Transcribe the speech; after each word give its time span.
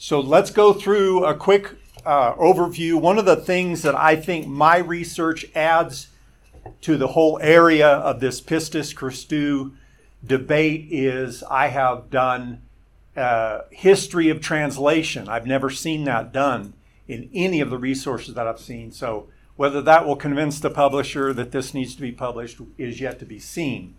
So 0.00 0.20
let's 0.20 0.52
go 0.52 0.72
through 0.72 1.24
a 1.24 1.34
quick 1.34 1.74
uh, 2.06 2.32
overview. 2.34 3.00
One 3.00 3.18
of 3.18 3.24
the 3.24 3.34
things 3.34 3.82
that 3.82 3.96
I 3.96 4.14
think 4.14 4.46
my 4.46 4.76
research 4.76 5.44
adds 5.56 6.06
to 6.82 6.96
the 6.96 7.08
whole 7.08 7.36
area 7.42 7.88
of 7.88 8.20
this 8.20 8.40
Pistis 8.40 8.94
Christou 8.94 9.72
debate 10.24 10.86
is 10.92 11.42
I 11.42 11.66
have 11.66 12.10
done 12.10 12.62
uh, 13.16 13.62
history 13.72 14.28
of 14.28 14.40
translation. 14.40 15.28
I've 15.28 15.48
never 15.48 15.68
seen 15.68 16.04
that 16.04 16.32
done 16.32 16.74
in 17.08 17.28
any 17.34 17.60
of 17.60 17.70
the 17.70 17.78
resources 17.78 18.34
that 18.34 18.46
I've 18.46 18.60
seen. 18.60 18.92
So 18.92 19.28
whether 19.56 19.82
that 19.82 20.06
will 20.06 20.14
convince 20.14 20.60
the 20.60 20.70
publisher 20.70 21.32
that 21.32 21.50
this 21.50 21.74
needs 21.74 21.96
to 21.96 22.00
be 22.00 22.12
published 22.12 22.60
is 22.78 23.00
yet 23.00 23.18
to 23.18 23.26
be 23.26 23.40
seen. 23.40 23.96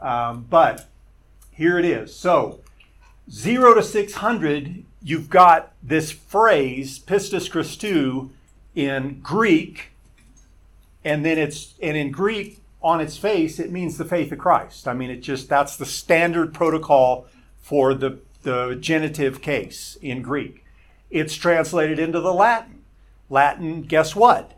Um, 0.00 0.46
but 0.48 0.88
here 1.50 1.78
it 1.78 1.84
is. 1.84 2.16
So 2.16 2.60
0 3.30 3.74
to 3.74 3.82
600, 3.82 4.86
you've 5.02 5.30
got 5.30 5.72
this 5.82 6.10
phrase, 6.12 6.98
pistis 6.98 7.50
Christou, 7.50 8.30
in 8.74 9.20
Greek, 9.20 9.90
and 11.04 11.24
then 11.24 11.38
it's, 11.38 11.74
and 11.82 11.96
in 11.96 12.10
Greek, 12.10 12.60
on 12.82 13.00
its 13.00 13.16
face, 13.16 13.58
it 13.58 13.70
means 13.70 13.96
the 13.96 14.04
faith 14.04 14.32
of 14.32 14.38
Christ. 14.38 14.88
I 14.88 14.94
mean, 14.94 15.10
it 15.10 15.22
just, 15.22 15.48
that's 15.48 15.76
the 15.76 15.86
standard 15.86 16.52
protocol 16.52 17.26
for 17.60 17.94
the, 17.94 18.18
the 18.42 18.76
genitive 18.80 19.40
case 19.40 19.96
in 20.00 20.22
Greek. 20.22 20.64
It's 21.10 21.34
translated 21.34 21.98
into 21.98 22.20
the 22.20 22.32
Latin. 22.32 22.82
Latin, 23.30 23.82
guess 23.82 24.16
what? 24.16 24.52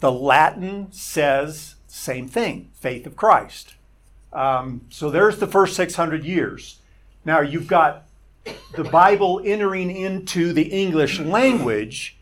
The 0.00 0.12
Latin 0.12 0.88
says 0.92 1.74
same 1.86 2.28
thing, 2.28 2.70
faith 2.74 3.06
of 3.06 3.16
Christ. 3.16 3.74
Um, 4.32 4.82
so 4.90 5.10
there's 5.10 5.38
the 5.38 5.46
first 5.46 5.76
600 5.76 6.24
years. 6.24 6.80
Now 7.24 7.40
you've 7.40 7.68
got 7.68 8.03
the 8.74 8.84
Bible 8.84 9.40
entering 9.44 9.90
into 9.90 10.52
the 10.52 10.64
English 10.64 11.20
language, 11.20 12.16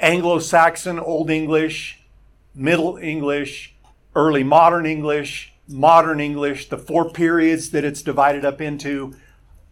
Anglo 0.00 0.38
Saxon, 0.38 0.98
Old 0.98 1.30
English, 1.30 2.00
Middle 2.54 2.96
English, 2.96 3.74
early 4.14 4.44
modern 4.44 4.86
English, 4.86 5.52
modern 5.68 6.20
English, 6.20 6.68
the 6.68 6.78
four 6.78 7.10
periods 7.10 7.70
that 7.70 7.84
it's 7.84 8.02
divided 8.02 8.44
up 8.44 8.60
into. 8.60 9.14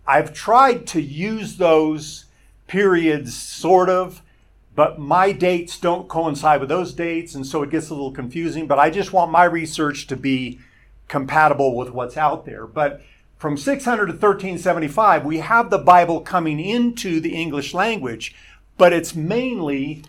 I've 0.07 0.33
tried 0.33 0.87
to 0.89 1.01
use 1.01 1.57
those 1.57 2.27
periods 2.67 3.35
sort 3.35 3.89
of, 3.89 4.23
but 4.75 4.98
my 4.98 5.33
dates 5.33 5.79
don't 5.79 6.09
coincide 6.09 6.61
with 6.61 6.70
those 6.70 6.95
dates, 6.95 7.35
and 7.35 7.47
so 7.47 7.63
it 7.63 7.70
gets 7.70 7.91
a 7.91 7.95
little 7.95 8.13
confusing. 8.13 8.67
But 8.67 8.79
I 8.79 8.91
just 8.91 9.13
want 9.13 9.31
my 9.31 9.45
research 9.45 10.07
to 10.09 10.17
be 10.17 10.61
compatible 11.09 11.77
with 11.77 11.91
what's 11.91 12.17
out 12.17 12.47
there. 12.47 12.67
But 12.67 13.03
from 13.43 13.57
600 13.57 14.07
to 14.07 14.12
1375, 14.12 15.25
we 15.25 15.39
have 15.39 15.69
the 15.69 15.77
Bible 15.77 16.21
coming 16.21 16.61
into 16.61 17.19
the 17.19 17.35
English 17.35 17.75
language, 17.75 18.37
but 18.79 18.93
it's 18.93 19.17
mainly 19.17 20.05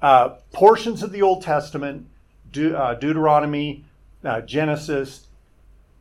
uh, 0.00 0.30
portions 0.52 1.02
of 1.02 1.12
the 1.12 1.20
Old 1.20 1.42
Testament, 1.42 2.06
De- 2.50 2.74
uh, 2.74 2.94
Deuteronomy, 2.94 3.84
uh, 4.24 4.40
Genesis, 4.40 5.26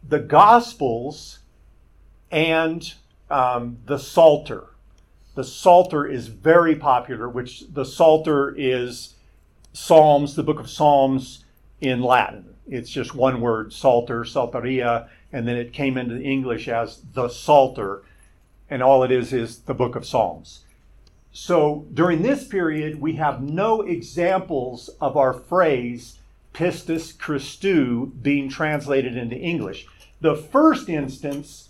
the 0.02 0.20
Gospels, 0.20 1.40
and 2.32 2.94
um, 3.30 3.80
the 3.86 4.00
Psalter. 4.00 4.68
The 5.36 5.44
Psalter 5.44 6.08
is 6.08 6.28
very 6.28 6.78
popular, 6.78 7.28
which 7.28 7.66
the 7.68 7.84
Psalter 7.84 8.56
is 8.58 9.16
Psalms, 9.74 10.36
the 10.36 10.44
book 10.44 10.62
of 10.62 10.70
Psalms 10.70 11.44
in 11.82 12.02
Latin. 12.02 12.56
It's 12.66 12.90
just 12.90 13.14
one 13.14 13.42
word, 13.42 13.74
Psalter, 13.74 14.24
Psalteria, 14.24 15.10
and 15.32 15.48
then 15.48 15.58
it 15.58 15.74
came 15.74 15.98
into 15.98 16.22
English 16.22 16.68
as 16.68 17.02
the 17.14 17.30
Psalter, 17.30 18.04
and 18.70 18.82
all 18.82 19.04
it 19.04 19.12
is 19.12 19.34
is 19.34 19.60
the 19.60 19.74
book 19.74 19.96
of 19.96 20.06
Psalms. 20.06 20.62
So 21.32 21.86
during 21.94 22.22
this 22.22 22.48
period, 22.48 23.00
we 23.00 23.14
have 23.14 23.42
no 23.42 23.82
examples 23.82 24.90
of 25.00 25.16
our 25.16 25.34
phrase 25.34 26.18
pistis 26.54 27.16
Christou 27.16 28.12
being 28.22 28.50
translated 28.50 29.16
into 29.16 29.36
English. 29.36 29.86
The 30.22 30.36
first 30.36 30.90
instance 30.90 31.70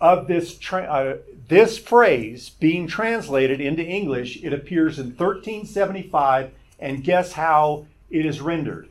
of 0.00 0.26
this 0.26 0.58
tra- 0.58 0.82
uh, 0.82 1.16
this 1.48 1.78
phrase 1.78 2.50
being 2.50 2.86
translated 2.86 3.60
into 3.60 3.82
English, 3.82 4.42
it 4.42 4.52
appears 4.52 4.98
in 4.98 5.06
1375, 5.06 6.50
and 6.78 7.02
guess 7.02 7.32
how 7.32 7.86
it 8.10 8.26
is 8.26 8.40
rendered? 8.40 8.88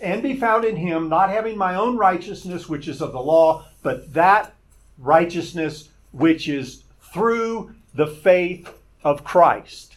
And 0.00 0.22
be 0.22 0.36
found 0.36 0.64
in 0.64 0.76
him, 0.76 1.08
not 1.08 1.30
having 1.30 1.56
my 1.56 1.74
own 1.74 1.96
righteousness, 1.96 2.68
which 2.68 2.88
is 2.88 3.00
of 3.00 3.12
the 3.12 3.20
law, 3.20 3.64
but 3.82 4.12
that 4.14 4.54
righteousness 4.98 5.88
which 6.12 6.48
is 6.48 6.84
through 7.12 7.74
the 7.94 8.06
faith 8.06 8.68
of 9.02 9.24
Christ. 9.24 9.96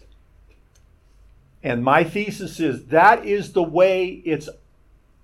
And 1.62 1.84
my 1.84 2.04
thesis 2.04 2.60
is 2.60 2.86
that 2.86 3.26
is 3.26 3.52
the 3.52 3.64
way 3.64 4.22
it's 4.26 4.48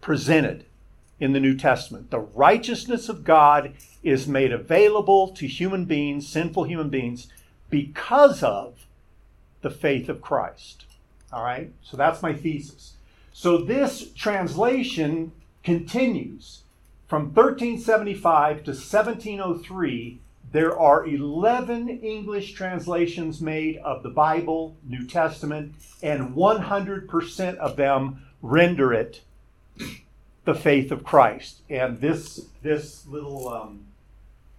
presented 0.02 0.66
in 1.19 1.31
the 1.31 1.40
New 1.40 1.56
Testament. 1.56 2.12
The 2.12 2.19
righteousness 2.19 3.07
of 3.07 3.24
God 3.24 3.74
is 4.03 4.28
made 4.28 4.52
available 4.52 5.30
to 5.30 5.47
human 5.47 5.86
beings, 5.86 6.28
sinful 6.28 6.66
human 6.66 6.90
beings, 6.90 7.28
because 7.69 8.44
of 8.44 8.86
the 9.62 9.69
faith 9.69 10.09
of 10.09 10.22
Christ. 10.22 10.86
All 11.31 11.44
right? 11.44 11.72
So 11.81 11.96
that's 11.96 12.22
my 12.22 12.34
thesis. 12.34 12.94
So 13.38 13.57
this 13.57 14.13
translation 14.13 15.34
continues. 15.62 16.62
From 17.06 17.34
1375 17.34 18.63
to 18.63 18.72
1703, 18.72 20.19
there 20.53 20.79
are 20.79 21.06
11 21.06 21.90
English 21.90 22.53
translations 22.53 23.41
made 23.41 23.75
of 23.79 24.03
the 24.03 24.09
Bible, 24.09 24.78
New 24.88 25.06
Testament, 25.06 25.75
and 26.01 26.34
100% 26.34 27.57
of 27.57 27.75
them 27.75 28.25
render 28.41 28.94
it 28.94 29.22
the 30.45 30.56
faith 30.56 30.90
of 30.94 31.03
Christ. 31.03 31.62
And 31.69 32.00
this, 32.00 32.45
this 32.63 33.06
little 33.06 33.50
um, 33.50 33.81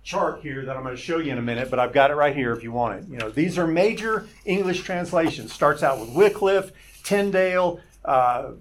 chart 0.02 0.42
here 0.42 0.66
that 0.66 0.76
I'm 0.76 0.82
going 0.82 0.94
to 0.94 1.00
show 1.00 1.16
you 1.16 1.32
in 1.32 1.38
a 1.38 1.42
minute, 1.42 1.70
but 1.70 1.78
I've 1.78 1.94
got 1.94 2.10
it 2.10 2.14
right 2.14 2.36
here 2.36 2.52
if 2.52 2.62
you 2.62 2.72
want 2.72 2.98
it. 3.00 3.08
You 3.08 3.16
know, 3.16 3.30
these 3.30 3.56
are 3.56 3.66
major 3.66 4.28
English 4.44 4.82
translations. 4.82 5.50
Starts 5.50 5.82
out 5.82 5.98
with 5.98 6.10
Wycliffe, 6.10 6.72
Tyndale, 7.04 7.80
uh, 8.04 8.52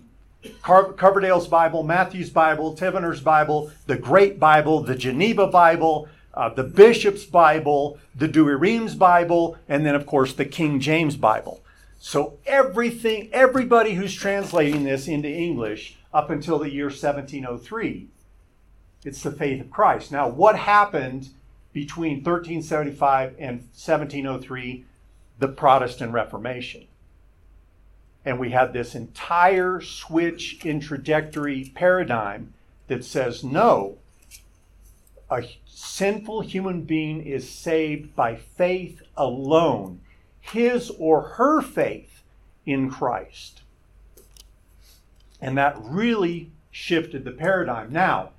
Car- 0.61 0.93
Coverdale's 0.93 1.47
Bible, 1.47 1.83
Matthew's 1.83 2.29
Bible, 2.29 2.75
Taverner's 2.75 3.21
Bible, 3.21 3.71
the 3.85 3.97
Great 3.97 4.39
Bible, 4.39 4.81
the 4.81 4.95
Geneva 4.95 5.47
Bible, 5.47 6.07
uh, 6.33 6.49
the 6.49 6.63
Bishop's 6.63 7.25
Bible, 7.25 7.97
the 8.15 8.27
Douay-Rheims 8.27 8.95
Bible, 8.95 9.57
and 9.69 9.85
then, 9.85 9.95
of 9.95 10.05
course, 10.05 10.33
the 10.33 10.45
King 10.45 10.79
James 10.79 11.15
Bible. 11.15 11.63
So 11.99 12.37
everything, 12.45 13.29
everybody 13.31 13.93
who's 13.93 14.13
translating 14.13 14.83
this 14.83 15.07
into 15.07 15.29
English 15.29 15.97
up 16.13 16.29
until 16.29 16.59
the 16.59 16.69
year 16.69 16.85
1703, 16.85 18.07
it's 19.03 19.21
the 19.21 19.31
faith 19.31 19.61
of 19.61 19.71
Christ. 19.71 20.11
Now, 20.11 20.27
what 20.27 20.57
happened 20.57 21.29
between 21.73 22.17
1375 22.17 23.35
and 23.39 23.59
1703? 23.59 24.85
The 25.37 25.47
Protestant 25.49 26.13
Reformation 26.13 26.87
and 28.25 28.39
we 28.39 28.49
had 28.49 28.73
this 28.73 28.95
entire 28.95 29.79
switch 29.79 30.65
in 30.65 30.79
trajectory 30.79 31.71
paradigm 31.75 32.53
that 32.87 33.05
says 33.05 33.43
no, 33.43 33.97
a 35.29 35.43
sinful 35.65 36.41
human 36.41 36.81
being 36.81 37.21
is 37.21 37.47
saved 37.47 38.15
by 38.15 38.35
faith 38.35 39.01
alone, 39.15 40.01
his 40.41 40.91
or 40.97 41.21
her 41.21 41.61
faith 41.61 42.23
in 42.65 42.89
Christ. 42.89 43.61
And 45.39 45.57
that 45.57 45.77
really 45.79 46.51
shifted 46.71 47.23
the 47.23 47.31
paradigm. 47.31 47.93
Now, 47.93 48.31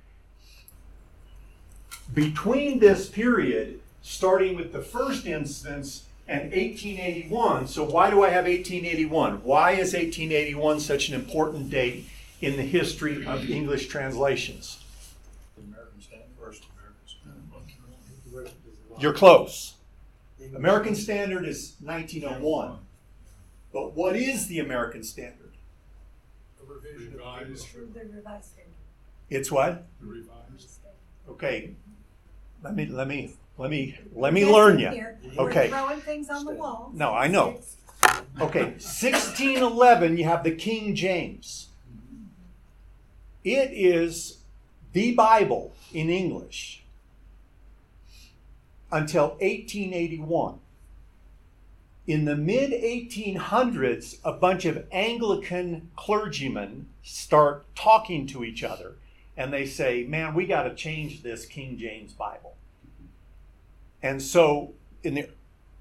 between 2.13 2.79
this 2.79 3.07
period, 3.09 3.79
starting 4.01 4.55
with 4.55 4.73
the 4.73 4.81
first 4.81 5.25
instance 5.25 6.06
and 6.27 6.51
1881. 6.51 7.67
So, 7.67 7.83
why 7.83 8.09
do 8.09 8.23
I 8.23 8.29
have 8.29 8.45
1881? 8.45 9.43
Why 9.43 9.71
is 9.71 9.93
1881 9.93 10.79
such 10.79 11.09
an 11.09 11.15
important 11.15 11.69
date 11.69 12.07
in 12.41 12.57
the 12.57 12.63
history 12.63 13.25
of 13.25 13.49
English 13.49 13.87
translations? 13.87 14.83
The 15.55 15.63
American 15.63 16.01
Standard. 16.01 16.27
You're 18.99 19.13
close. 19.13 19.75
American 20.55 20.95
Standard 20.95 21.45
is 21.45 21.75
1901. 21.81 22.79
But 23.71 23.95
what 23.95 24.15
is 24.15 24.47
the 24.47 24.59
American 24.59 25.03
Standard? 25.03 25.51
The 26.59 26.65
revised. 26.65 27.73
The 27.73 27.99
revised 27.99 28.45
standard. 28.45 28.73
It's 29.29 29.51
what? 29.51 29.85
The 29.99 30.07
revised. 30.07 30.79
Okay. 31.29 31.75
Let 32.63 32.75
me 32.75 32.85
let 32.87 33.07
me 33.07 33.33
let 33.57 33.69
me 33.69 33.97
let 34.13 34.33
me 34.33 34.45
learn 34.45 34.79
you. 34.79 34.89
Here, 34.89 35.17
Okay. 35.37 35.69
We're 35.69 35.77
throwing 35.77 36.01
things 36.01 36.29
on 36.29 36.45
the 36.45 36.53
wall. 36.53 36.91
No, 36.93 37.13
I 37.13 37.27
know. 37.27 37.59
Okay, 38.39 38.63
1611, 38.63 40.17
you 40.17 40.23
have 40.23 40.43
the 40.43 40.51
King 40.51 40.95
James. 40.95 41.69
It 43.43 43.71
is 43.71 44.39
the 44.93 45.13
Bible 45.13 45.73
in 45.93 46.09
English 46.09 46.83
until 48.91 49.29
1881. 49.39 50.59
In 52.05 52.25
the 52.25 52.35
mid 52.35 52.71
1800s, 52.71 54.19
a 54.23 54.33
bunch 54.33 54.65
of 54.65 54.85
Anglican 54.91 55.89
clergymen 55.95 56.87
start 57.03 57.65
talking 57.75 58.27
to 58.27 58.43
each 58.43 58.63
other 58.63 58.95
and 59.35 59.51
they 59.51 59.65
say, 59.65 60.05
Man, 60.07 60.33
we 60.33 60.45
got 60.45 60.63
to 60.63 60.75
change 60.75 61.23
this 61.23 61.45
King 61.45 61.77
James 61.77 62.13
Bible. 62.13 62.56
And 64.07 64.21
so 64.21 64.73
in 65.03 65.15
the 65.15 65.29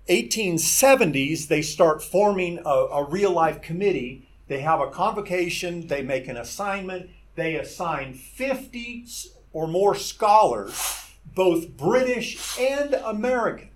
1870s, 0.09 1.49
they 1.49 1.63
start 1.63 2.03
forming 2.03 2.59
a, 2.65 2.69
a 2.69 3.09
real 3.09 3.33
life 3.33 3.63
committee. 3.63 4.29
They 4.49 4.61
have 4.61 4.81
a 4.81 4.91
convocation, 4.91 5.87
they 5.87 6.03
make 6.03 6.29
an 6.29 6.37
assignment, 6.37 7.11
they 7.35 7.57
assign 7.57 8.15
50 8.15 9.07
or 9.53 9.67
more 9.67 9.95
scholars, 9.95 11.09
both 11.35 11.77
British 11.77 12.59
and 12.59 12.95
American 12.95 13.71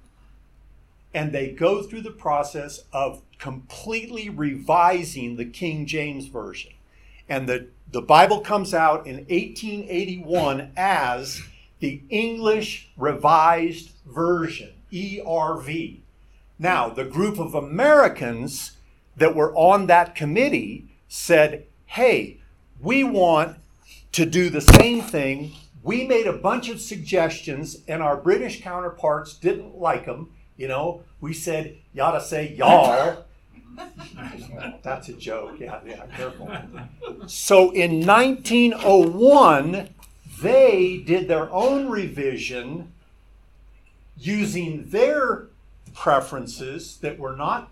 and 1.12 1.32
they 1.32 1.50
go 1.50 1.82
through 1.82 2.02
the 2.02 2.10
process 2.10 2.84
of 2.92 3.22
completely 3.38 4.28
revising 4.28 5.36
the 5.36 5.44
King 5.44 5.86
James 5.86 6.26
Version. 6.26 6.72
And 7.28 7.48
the, 7.48 7.68
the 7.90 8.02
Bible 8.02 8.40
comes 8.40 8.74
out 8.74 9.06
in 9.06 9.16
1881 9.16 10.72
as 10.76 11.42
the 11.80 12.02
English 12.08 12.90
Revised 12.96 13.92
Version, 14.06 14.72
ERV. 14.92 15.98
Now, 16.58 16.88
the 16.88 17.04
group 17.04 17.38
of 17.38 17.54
Americans 17.54 18.76
that 19.16 19.34
were 19.34 19.54
on 19.54 19.86
that 19.86 20.14
committee 20.14 20.86
said, 21.08 21.66
hey, 21.86 22.38
we 22.80 23.02
want 23.02 23.56
to 24.12 24.26
do 24.26 24.50
the 24.50 24.60
same 24.60 25.02
thing. 25.02 25.52
We 25.82 26.06
made 26.06 26.26
a 26.26 26.32
bunch 26.32 26.68
of 26.68 26.80
suggestions, 26.80 27.78
and 27.88 28.02
our 28.02 28.16
British 28.16 28.60
counterparts 28.60 29.34
didn't 29.34 29.78
like 29.78 30.06
them 30.06 30.30
you 30.60 30.68
know, 30.68 31.04
we 31.22 31.32
said, 31.32 31.78
you 31.94 32.02
ought 32.02 32.12
to 32.12 32.20
say 32.20 32.52
y'all. 32.52 33.24
That's 34.82 35.08
a 35.08 35.14
joke. 35.14 35.58
Yeah, 35.58 35.80
yeah, 35.86 36.04
careful. 36.14 36.50
So 37.26 37.70
in 37.70 38.04
1901, 38.06 39.88
they 40.40 40.98
did 40.98 41.28
their 41.28 41.50
own 41.52 41.88
revision 41.88 42.92
using 44.16 44.90
their 44.90 45.46
preferences 45.94 46.98
that 46.98 47.18
were 47.18 47.36
not 47.36 47.70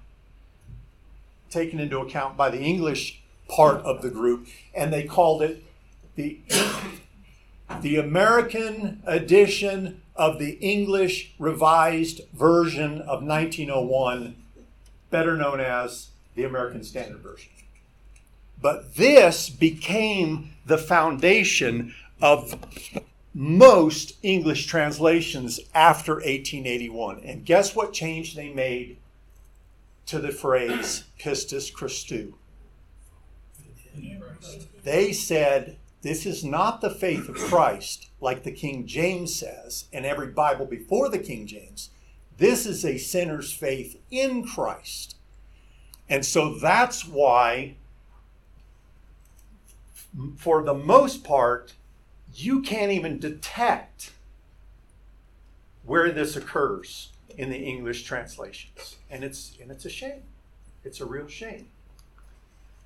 taken 1.50 1.81
into 1.81 1.99
account 1.99 2.37
by 2.37 2.50
the 2.50 2.61
English 2.61 3.20
part 3.49 3.81
of 3.82 4.03
the 4.03 4.11
group, 4.11 4.47
and 4.75 4.93
they 4.93 5.05
called 5.05 5.43
it 5.43 5.65
the, 6.15 6.38
the 7.81 7.97
American 7.97 9.03
edition 9.06 10.03
of 10.14 10.38
the 10.38 10.53
English 10.61 11.32
Revised 11.38 12.23
Version 12.35 13.00
of 13.03 13.23
1901, 13.23 14.35
better 15.11 15.37
known 15.37 15.61
as 15.61 16.09
the 16.35 16.44
American 16.44 16.82
Standard 16.82 17.21
Version. 17.21 17.50
But 18.61 18.97
this 18.97 19.49
became 19.49 20.50
the 20.67 20.79
foundation 20.79 21.94
of 22.20 22.55
most 23.35 24.17
English 24.23 24.67
translations 24.67 25.61
after 25.75 26.15
1881. 26.15 27.20
And 27.25 27.44
guess 27.44 27.75
what 27.75 27.93
change 27.93 28.35
they 28.35 28.53
made 28.53 28.99
to 30.06 30.19
the 30.19 30.32
phrase 30.32 31.05
pistis 31.20 31.73
Christou? 31.73 32.35
They 34.82 35.12
said 35.12 35.76
this 36.03 36.25
is 36.25 36.44
not 36.44 36.81
the 36.81 36.91
faith 36.91 37.29
of 37.29 37.37
Christ, 37.37 38.09
like 38.21 38.43
the 38.43 38.53
King 38.53 38.87
James 38.87 39.35
says, 39.35 39.87
and 39.93 40.06
every 40.06 40.29
Bible 40.29 40.67
before 40.67 41.09
the 41.09 41.19
King 41.19 41.47
James. 41.47 41.91
This 42.37 42.67
is 42.67 42.85
a 42.85 42.99
sinner's 42.99 43.53
faith 43.53 44.00
in 44.11 44.47
Christ. 44.47 45.17
And 46.09 46.25
so 46.25 46.55
that's 46.55 47.06
why, 47.06 47.75
for 50.37 50.62
the 50.62 50.75
most 50.75 51.25
part, 51.25 51.75
you 52.38 52.62
can't 52.62 52.93
even 52.93 53.19
detect 53.19 54.12
where 55.85 56.12
this 56.12 56.37
occurs 56.37 57.11
in 57.37 57.50
the 57.50 57.56
English 57.56 58.05
translations. 58.05 58.96
And 59.11 59.25
it's, 59.25 59.56
and 59.61 59.70
it's 59.70 59.85
a 59.85 59.90
shame. 59.90 60.23
It's 60.85 61.00
a 61.00 61.06
real 61.06 61.26
shame. 61.26 61.69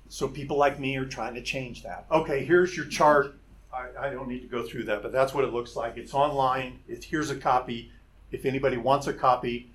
So 0.09 0.27
people 0.27 0.57
like 0.57 0.79
me 0.79 0.95
are 0.97 1.05
trying 1.05 1.35
to 1.35 1.41
change 1.41 1.83
that. 1.83 2.05
Okay, 2.11 2.45
here's 2.45 2.75
your 2.75 2.85
chart. 2.85 3.35
I, 3.73 4.07
I 4.07 4.09
don't 4.09 4.27
need 4.27 4.41
to 4.41 4.47
go 4.47 4.63
through 4.63 4.83
that, 4.85 5.01
but 5.01 5.11
that's 5.11 5.33
what 5.33 5.43
it 5.43 5.53
looks 5.53 5.75
like. 5.75 5.97
It's 5.97 6.13
online. 6.13 6.79
It, 6.87 7.03
here's 7.03 7.29
a 7.29 7.35
copy. 7.35 7.91
If 8.31 8.45
anybody 8.45 8.77
wants 8.77 9.07
a 9.07 9.13
copy, 9.13 9.69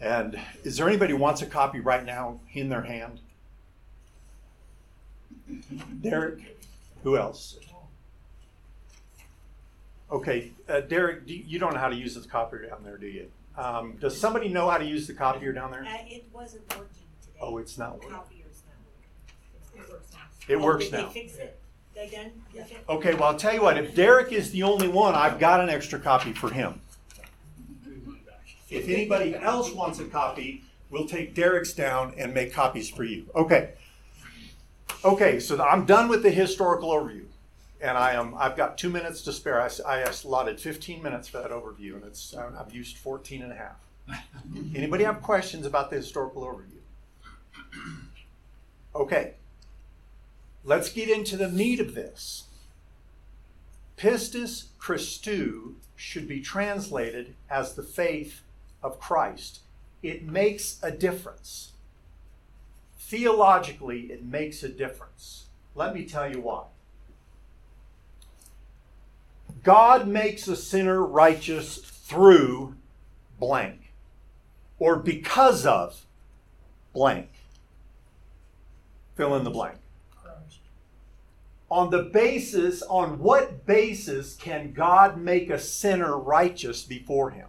and 0.00 0.38
is 0.64 0.76
there 0.76 0.88
anybody 0.88 1.12
who 1.12 1.18
wants 1.18 1.42
a 1.42 1.46
copy 1.46 1.80
right 1.80 2.04
now 2.04 2.40
in 2.52 2.68
their 2.68 2.82
hand? 2.82 3.20
Derek, 6.00 6.58
who 7.02 7.16
else? 7.16 7.58
Okay, 10.14 10.52
uh, 10.68 10.80
Derek, 10.80 11.22
you, 11.26 11.42
you 11.44 11.58
don't 11.58 11.74
know 11.74 11.80
how 11.80 11.88
to 11.88 11.96
use 11.96 12.14
this 12.14 12.24
copier 12.24 12.68
down 12.68 12.84
there, 12.84 12.96
do 12.96 13.08
you? 13.08 13.26
Um, 13.58 13.96
does 14.00 14.16
somebody 14.18 14.48
know 14.48 14.70
how 14.70 14.78
to 14.78 14.84
use 14.84 15.08
the 15.08 15.12
copier 15.12 15.52
down 15.52 15.72
there? 15.72 15.82
Uh, 15.82 15.88
it 16.06 16.24
wasn't 16.32 16.68
working 16.70 16.86
today. 17.20 17.38
Oh, 17.40 17.58
it's 17.58 17.76
not 17.76 17.94
working. 17.94 18.10
Copier's 18.10 18.62
not 19.74 19.82
working. 19.82 19.82
It 19.82 19.90
works 19.90 20.12
now. 20.12 20.54
It 20.54 20.56
Oh, 20.56 20.64
works 20.64 20.84
did 20.84 20.92
now. 20.92 21.06
they 21.08 21.12
fix 21.20 21.36
it? 21.38 21.58
They 21.96 22.08
done? 22.10 22.30
with 22.54 22.70
it? 22.70 22.84
Okay, 22.88 23.14
well, 23.14 23.24
I'll 23.24 23.36
tell 23.36 23.54
you 23.54 23.62
what, 23.62 23.76
if 23.76 23.96
Derek 23.96 24.30
is 24.30 24.52
the 24.52 24.62
only 24.62 24.86
one, 24.86 25.16
I've 25.16 25.40
got 25.40 25.58
an 25.60 25.68
extra 25.68 25.98
copy 25.98 26.32
for 26.32 26.48
him. 26.50 26.80
If 28.70 28.88
anybody 28.88 29.34
else 29.34 29.72
wants 29.72 29.98
a 29.98 30.04
copy, 30.04 30.62
we'll 30.90 31.06
take 31.08 31.34
Derek's 31.34 31.72
down 31.72 32.14
and 32.16 32.32
make 32.32 32.52
copies 32.52 32.88
for 32.88 33.02
you. 33.02 33.26
Okay. 33.34 33.70
Okay, 35.04 35.40
so 35.40 35.60
I'm 35.60 35.86
done 35.86 36.06
with 36.08 36.22
the 36.22 36.30
historical 36.30 36.90
overview. 36.90 37.23
And 37.84 37.98
I 37.98 38.14
am, 38.14 38.34
I've 38.38 38.56
got 38.56 38.78
two 38.78 38.88
minutes 38.88 39.20
to 39.24 39.32
spare. 39.32 39.60
I, 39.60 39.68
I 39.86 40.10
allotted 40.24 40.58
15 40.58 41.02
minutes 41.02 41.28
for 41.28 41.36
that 41.36 41.50
overview, 41.50 41.96
and 41.96 42.04
it's, 42.04 42.34
I've 42.34 42.74
used 42.74 42.96
14 42.96 43.42
and 43.42 43.52
a 43.52 43.54
half. 43.54 43.76
Anybody 44.74 45.04
have 45.04 45.20
questions 45.20 45.66
about 45.66 45.90
the 45.90 45.96
historical 45.96 46.44
overview? 46.44 46.80
Okay. 48.94 49.34
Let's 50.64 50.90
get 50.90 51.10
into 51.10 51.36
the 51.36 51.50
meat 51.50 51.78
of 51.78 51.94
this. 51.94 52.44
Pistis 53.98 54.68
Christou 54.80 55.74
should 55.94 56.26
be 56.26 56.40
translated 56.40 57.34
as 57.50 57.74
the 57.74 57.82
faith 57.82 58.40
of 58.82 58.98
Christ. 58.98 59.60
It 60.02 60.24
makes 60.24 60.78
a 60.82 60.90
difference. 60.90 61.72
Theologically, 62.98 64.10
it 64.10 64.24
makes 64.24 64.62
a 64.62 64.70
difference. 64.70 65.48
Let 65.74 65.94
me 65.94 66.06
tell 66.06 66.32
you 66.32 66.40
why. 66.40 66.64
God 69.64 70.06
makes 70.06 70.46
a 70.46 70.54
sinner 70.54 71.04
righteous 71.04 71.78
through 71.78 72.76
blank 73.40 73.92
or 74.78 74.96
because 74.96 75.66
of 75.66 76.06
blank. 76.92 77.30
Fill 79.16 79.34
in 79.34 79.42
the 79.42 79.50
blank 79.50 79.78
on 81.74 81.90
the 81.90 82.04
basis, 82.04 82.82
on 82.82 83.18
what 83.18 83.66
basis 83.66 84.36
can 84.36 84.72
God 84.72 85.18
make 85.18 85.50
a 85.50 85.58
sinner 85.58 86.16
righteous 86.16 86.84
before 86.84 87.30
him? 87.30 87.48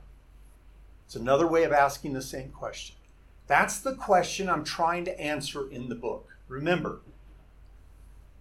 It's 1.06 1.16
another 1.16 1.46
way 1.46 1.64
of 1.64 1.72
asking 1.72 2.14
the 2.14 2.24
same 2.24 2.50
question. 2.50 2.96
That's 3.46 3.80
the 3.80 3.94
question 3.94 4.50
I'm 4.50 4.64
trying 4.64 5.06
to 5.06 5.22
answer 5.22 5.70
in 5.70 5.90
the 5.90 5.96
book. 5.96 6.28
Remember, 6.48 7.02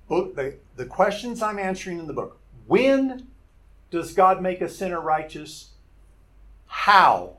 book, 0.09 0.35
the, 0.37 0.57
the 0.77 0.87
questions 0.87 1.43
I'm 1.43 1.59
answering 1.59 1.99
in 1.99 2.07
the 2.07 2.15
book. 2.15 2.41
When 2.67 3.27
does 3.95 4.13
God 4.13 4.43
make 4.43 4.61
a 4.61 4.69
sinner 4.69 5.01
righteous? 5.01 5.71
How 6.67 7.37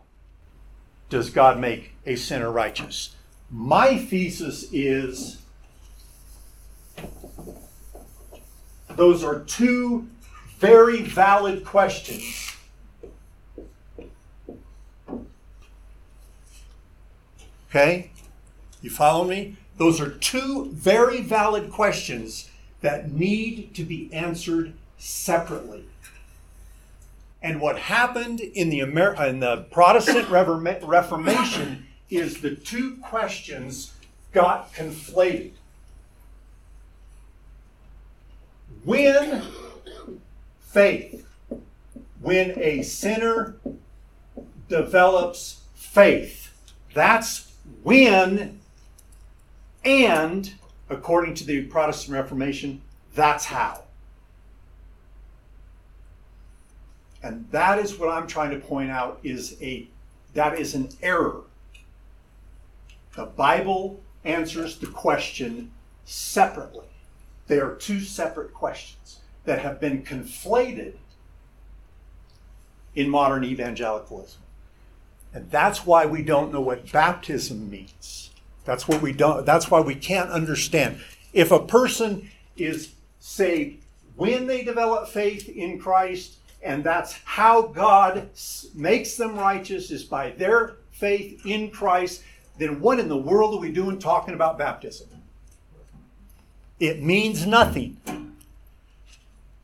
does 1.10 1.30
God 1.30 1.60
make 1.60 1.92
a 2.06 2.16
sinner 2.16 2.50
righteous? 2.50 3.14
My 3.52 3.98
thesis 3.98 4.66
is 4.72 5.42
those 8.96 9.22
are 9.22 9.42
two 9.42 10.08
very 10.58 11.02
valid 11.02 11.66
questions. 11.66 12.54
Okay? 17.70 18.12
You 18.82 18.90
follow 18.90 19.26
me? 19.26 19.58
Those 19.76 20.00
are 20.00 20.10
two 20.10 20.70
very 20.72 21.20
valid 21.20 21.70
questions 21.70 22.50
that 22.80 23.12
need 23.12 23.76
to 23.76 23.84
be 23.84 24.10
answered 24.14 24.72
separately. 24.98 25.84
And 27.46 27.62
what 27.62 27.78
happened 27.78 28.40
in 28.40 28.72
the, 28.72 28.82
Amer- 28.82 29.24
in 29.24 29.40
the 29.40 29.68
Protestant 29.70 30.30
Reforma- 30.30 30.80
Reformation 30.82 31.86
is 32.10 32.42
the 32.42 32.56
two 32.56 32.98
questions 33.04 33.94
got 34.32 34.74
conflated. 34.74 35.52
When 38.84 39.44
faith, 40.60 41.24
when 42.20 42.58
a 42.58 42.82
sinner 42.82 43.58
develops 44.68 45.62
faith, 45.76 46.52
that's 46.96 47.54
when 47.84 48.60
and 49.84 50.52
according 50.90 51.36
to 51.36 51.46
the 51.46 51.62
Protestant 51.66 52.16
Reformation, 52.16 52.82
that's 53.14 53.46
how. 53.46 53.85
And 57.26 57.48
that 57.50 57.80
is 57.80 57.98
what 57.98 58.10
I'm 58.10 58.28
trying 58.28 58.52
to 58.52 58.64
point 58.64 58.92
out 58.92 59.20
is 59.24 59.58
a 59.60 59.88
that 60.36 60.60
is 60.60 60.76
an 60.76 60.90
error. 61.02 61.42
The 63.16 63.26
Bible 63.26 64.00
answers 64.24 64.78
the 64.78 64.86
question 64.86 65.72
separately. 66.04 66.86
They 67.48 67.58
are 67.58 67.74
two 67.74 68.02
separate 68.02 68.54
questions 68.54 69.22
that 69.46 69.60
have 69.60 69.80
been 69.80 70.04
conflated 70.04 70.94
in 72.94 73.10
modern 73.10 73.44
evangelicalism. 73.44 74.42
And 75.34 75.50
that's 75.50 75.84
why 75.84 76.06
we 76.06 76.22
don't 76.22 76.54
know 76.54 76.62
what 76.62 76.92
baptism 76.92 77.72
means. 77.72 78.30
That's 78.66 78.88
what 78.88 79.02
we 79.02 79.14
don't 79.14 79.48
that's 79.48 79.72
why 79.72 79.80
we 79.80 79.96
can't 79.96 80.30
understand. 80.30 81.00
If 81.34 81.52
a 81.52 81.66
person 81.66 82.30
is 82.56 82.94
saved 83.20 83.84
when 84.16 84.46
they 84.46 84.64
develop 84.64 85.08
faith 85.08 85.50
in 85.50 85.80
Christ 85.80 86.38
and 86.66 86.84
that's 86.84 87.20
how 87.24 87.62
God 87.62 88.30
makes 88.74 89.16
them 89.16 89.38
righteous 89.38 89.92
is 89.92 90.04
by 90.04 90.32
their 90.32 90.78
faith 90.92 91.46
in 91.46 91.70
Christ, 91.70 92.24
then 92.58 92.82
what 92.82 93.00
in 93.00 93.08
the 93.08 93.16
world 93.16 93.54
are 93.54 93.62
we 93.62 93.72
doing 93.72 94.00
talking 94.00 94.34
about 94.34 94.58
baptism? 94.58 95.08
It 96.80 97.04
means 97.04 97.46
nothing. 97.46 97.98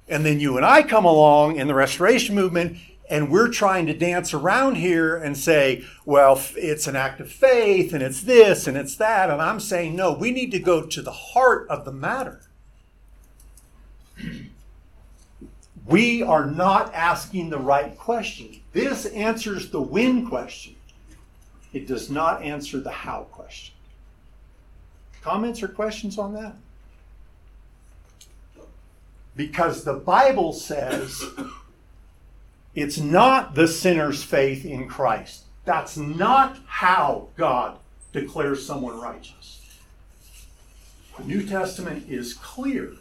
And 0.08 0.26
then 0.26 0.40
you 0.40 0.58
and 0.58 0.66
I 0.66 0.84
come 0.84 1.06
along 1.06 1.56
in 1.56 1.68
the 1.68 1.74
restoration 1.74 2.36
movement 2.36 2.78
and 3.10 3.32
we're 3.32 3.50
trying 3.50 3.88
to 3.88 3.94
dance 3.94 4.34
around 4.34 4.76
here 4.76 5.16
and 5.16 5.36
say, 5.36 5.84
well, 6.06 6.40
it's 6.56 6.86
an 6.86 6.96
act 6.96 7.20
of 7.20 7.32
faith 7.32 7.94
and 7.94 8.04
it's 8.04 8.22
this 8.22 8.68
and 8.68 8.78
it's 8.78 8.96
that. 8.98 9.32
And 9.32 9.42
I'm 9.42 9.60
saying, 9.60 9.96
no, 9.96 10.14
we 10.14 10.32
need 10.32 10.52
to 10.52 10.60
go 10.60 10.86
to 10.86 11.02
the 11.02 11.12
heart 11.12 11.68
of 11.68 11.84
the 11.84 11.92
matter. 11.92 12.42
We 15.86 16.22
are 16.22 16.46
not 16.46 16.94
asking 16.94 17.50
the 17.50 17.58
right 17.58 17.98
question. 17.98 18.62
This 18.72 19.06
answers 19.08 19.70
the 19.72 19.82
when 19.82 20.28
question, 20.28 20.76
it 21.74 21.88
does 21.88 22.10
not 22.10 22.44
answer 22.44 22.80
the 22.80 22.92
how 22.92 23.28
question. 23.32 23.74
Comments 25.22 25.62
or 25.62 25.68
questions 25.68 26.18
on 26.18 26.34
that? 26.34 26.56
Because 29.36 29.84
the 29.84 29.94
Bible 29.94 30.54
says 30.54 31.24
it's 32.76 32.98
not 32.98 33.56
the 33.56 33.68
sinner's 33.68 34.24
faith 34.24 34.66
in 34.66 34.88
Christ. 34.88 35.44
That's 35.66 35.96
not 35.98 36.58
how 36.66 37.28
God 37.38 37.78
declares 38.14 38.66
someone 38.66 39.00
righteous. 39.00 39.62
The 41.18 41.24
New 41.24 41.46
Testament 41.46 42.10
is 42.10 42.34
clear. 42.34 42.94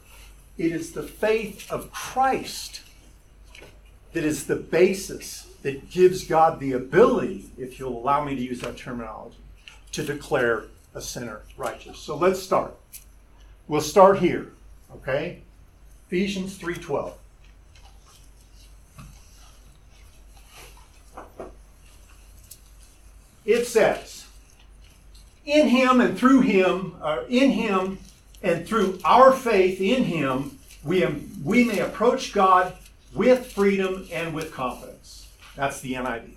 It 0.60 0.72
is 0.72 0.92
the 0.92 1.02
faith 1.02 1.72
of 1.72 1.90
Christ 1.90 2.82
that 4.12 4.24
is 4.24 4.44
the 4.44 4.56
basis 4.56 5.46
that 5.62 5.88
gives 5.88 6.26
God 6.26 6.60
the 6.60 6.72
ability, 6.72 7.46
if 7.56 7.78
you'll 7.78 7.96
allow 7.96 8.22
me 8.22 8.36
to 8.36 8.42
use 8.42 8.60
that 8.60 8.76
terminology, 8.76 9.38
to 9.92 10.04
declare 10.04 10.64
a 10.94 11.00
sinner 11.00 11.40
righteous. 11.56 11.98
So 11.98 12.14
let's 12.14 12.42
start. 12.42 12.76
We'll 13.68 13.80
start 13.80 14.18
here, 14.18 14.52
okay? 14.96 15.40
Ephesians 16.08 16.58
3:12. 16.58 17.14
it 23.46 23.66
says, 23.66 24.26
in 25.46 25.68
him 25.68 26.02
and 26.02 26.18
through 26.18 26.42
him, 26.42 26.96
uh, 27.00 27.22
in 27.30 27.50
him 27.52 27.98
and 28.42 28.66
through 28.66 28.98
our 29.04 29.32
faith 29.32 29.80
in 29.80 30.04
him, 30.04 30.58
we, 30.82 31.04
am, 31.04 31.30
we 31.44 31.64
may 31.64 31.80
approach 31.80 32.32
God 32.32 32.74
with 33.14 33.52
freedom 33.52 34.06
and 34.12 34.34
with 34.34 34.52
confidence. 34.52 35.28
That's 35.56 35.80
the 35.80 35.94
NIV. 35.94 36.30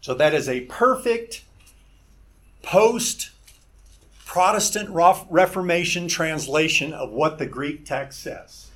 So 0.00 0.14
that 0.14 0.34
is 0.34 0.48
a 0.48 0.62
perfect 0.62 1.44
post 2.62 3.30
Protestant 4.26 4.88
Reformation 4.90 6.08
translation 6.08 6.92
of 6.92 7.10
what 7.10 7.38
the 7.38 7.46
Greek 7.46 7.84
text 7.84 8.20
says. 8.20 8.70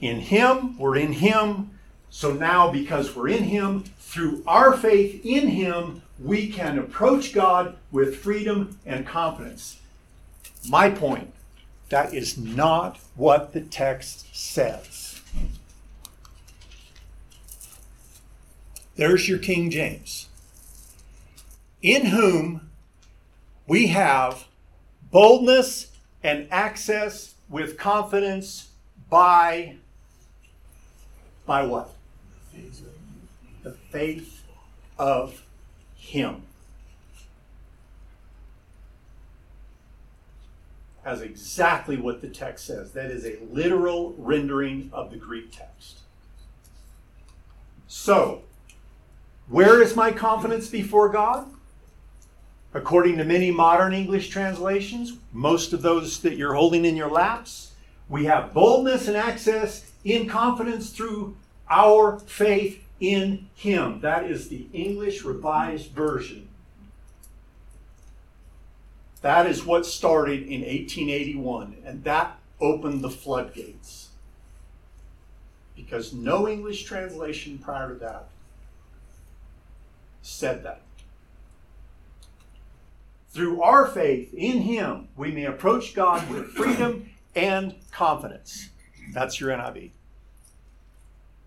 In 0.00 0.20
him, 0.20 0.76
we're 0.78 0.96
in 0.96 1.12
him. 1.12 1.70
So 2.10 2.32
now, 2.32 2.72
because 2.72 3.14
we're 3.14 3.28
in 3.28 3.44
him, 3.44 3.84
through 4.16 4.42
our 4.46 4.74
faith 4.74 5.20
in 5.26 5.48
Him, 5.48 6.00
we 6.18 6.48
can 6.48 6.78
approach 6.78 7.34
God 7.34 7.76
with 7.92 8.16
freedom 8.16 8.78
and 8.86 9.06
confidence. 9.06 9.78
My 10.68 10.90
point 10.90 11.32
that 11.88 12.12
is 12.12 12.36
not 12.36 12.98
what 13.14 13.52
the 13.52 13.60
text 13.60 14.34
says. 14.34 15.20
There's 18.96 19.28
your 19.28 19.38
King 19.38 19.70
James. 19.70 20.28
In 21.82 22.06
whom 22.06 22.70
we 23.66 23.88
have 23.88 24.46
boldness 25.10 25.92
and 26.22 26.48
access 26.50 27.34
with 27.48 27.78
confidence 27.78 28.70
by 29.08 29.76
by 31.44 31.64
what? 31.64 31.92
the 33.62 33.72
faith 33.72 34.44
of 34.96 35.42
Him. 35.96 36.45
That's 41.06 41.20
exactly 41.20 41.96
what 41.96 42.20
the 42.20 42.28
text 42.28 42.66
says. 42.66 42.90
That 42.90 43.12
is 43.12 43.24
a 43.24 43.38
literal 43.48 44.16
rendering 44.18 44.90
of 44.92 45.12
the 45.12 45.16
Greek 45.16 45.52
text. 45.52 46.00
So, 47.86 48.42
where 49.46 49.80
is 49.80 49.94
my 49.94 50.10
confidence 50.10 50.66
before 50.66 51.08
God? 51.08 51.46
According 52.74 53.18
to 53.18 53.24
many 53.24 53.52
modern 53.52 53.92
English 53.92 54.30
translations, 54.30 55.12
most 55.32 55.72
of 55.72 55.80
those 55.80 56.18
that 56.22 56.36
you're 56.36 56.54
holding 56.54 56.84
in 56.84 56.96
your 56.96 57.10
laps, 57.10 57.74
we 58.08 58.24
have 58.24 58.52
boldness 58.52 59.06
and 59.06 59.16
access 59.16 59.88
in 60.02 60.28
confidence 60.28 60.90
through 60.90 61.36
our 61.70 62.18
faith 62.18 62.82
in 62.98 63.48
him. 63.54 64.00
That 64.00 64.28
is 64.28 64.48
the 64.48 64.66
English 64.72 65.22
Revised 65.22 65.92
Version. 65.92 66.45
That 69.22 69.46
is 69.46 69.64
what 69.64 69.86
started 69.86 70.42
in 70.42 70.60
1881, 70.60 71.76
and 71.84 72.04
that 72.04 72.38
opened 72.60 73.02
the 73.02 73.10
floodgates. 73.10 74.10
Because 75.74 76.12
no 76.12 76.48
English 76.48 76.84
translation 76.84 77.58
prior 77.58 77.88
to 77.88 77.94
that 77.96 78.28
said 80.22 80.62
that. 80.64 80.80
Through 83.30 83.62
our 83.62 83.86
faith 83.86 84.32
in 84.34 84.62
Him, 84.62 85.08
we 85.16 85.30
may 85.30 85.44
approach 85.44 85.94
God 85.94 86.28
with 86.30 86.46
freedom 86.48 87.10
and 87.34 87.74
confidence. 87.92 88.70
That's 89.12 89.40
your 89.40 89.50
NIV. 89.50 89.90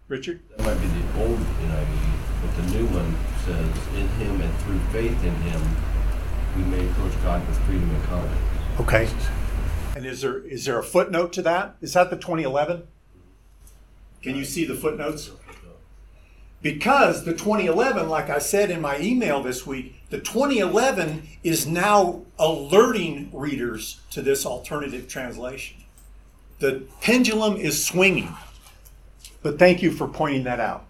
Richard? 0.07 0.41
That 0.49 0.65
might 0.65 0.81
be 0.81 0.87
the 0.87 1.23
old 1.23 1.39
NIV, 1.39 1.97
but 2.41 2.55
the 2.55 2.77
new 2.77 2.85
one 2.87 3.15
says, 3.45 3.95
"In 3.95 4.07
Him 4.07 4.41
and 4.41 4.57
through 4.59 4.79
faith 4.91 5.23
in 5.23 5.35
Him, 5.35 5.61
we 6.55 6.63
may 6.63 6.87
approach 6.89 7.13
God 7.23 7.47
with 7.47 7.57
freedom 7.59 7.89
and 7.89 8.03
confidence." 8.05 8.41
Okay. 8.79 9.09
And 9.95 10.05
is 10.05 10.21
there 10.21 10.39
is 10.39 10.65
there 10.65 10.79
a 10.79 10.83
footnote 10.83 11.33
to 11.33 11.41
that? 11.41 11.75
Is 11.81 11.93
that 11.93 12.09
the 12.09 12.15
2011? 12.15 12.83
Can 14.21 14.35
you 14.35 14.45
see 14.45 14.65
the 14.65 14.75
footnotes? 14.75 15.31
Because 16.61 17.23
the 17.23 17.31
2011, 17.31 18.09
like 18.09 18.29
I 18.29 18.39
said 18.39 18.69
in 18.69 18.81
my 18.81 18.99
email 18.99 19.41
this 19.41 19.65
week, 19.65 19.95
the 20.09 20.19
2011 20.19 21.27
is 21.41 21.65
now 21.65 22.23
alerting 22.37 23.29
readers 23.31 24.01
to 24.11 24.21
this 24.21 24.45
alternative 24.45 25.07
translation. 25.07 25.77
The 26.59 26.83
pendulum 26.99 27.55
is 27.55 27.83
swinging. 27.85 28.35
But 29.41 29.57
thank 29.57 29.81
you 29.81 29.91
for 29.91 30.07
pointing 30.07 30.43
that 30.43 30.59
out. 30.59 30.85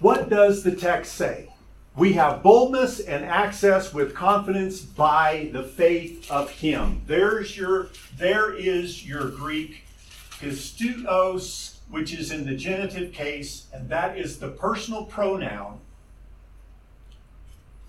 What 0.00 0.28
does 0.28 0.64
the 0.64 0.74
text 0.74 1.14
say? 1.14 1.50
We 1.96 2.12
have 2.12 2.42
boldness 2.42 3.00
and 3.00 3.24
access 3.24 3.94
with 3.94 4.14
confidence 4.14 4.82
by 4.82 5.48
the 5.54 5.62
faith 5.62 6.30
of 6.30 6.50
him. 6.50 7.00
There's 7.06 7.56
your 7.56 7.88
there 8.18 8.52
is 8.52 9.08
your 9.08 9.30
Greek 9.30 9.84
pisteos, 10.32 11.78
which 11.88 12.12
is 12.12 12.30
in 12.30 12.44
the 12.44 12.54
genitive 12.54 13.14
case, 13.14 13.68
and 13.72 13.88
that 13.88 14.18
is 14.18 14.38
the 14.38 14.48
personal 14.48 15.06
pronoun, 15.06 15.80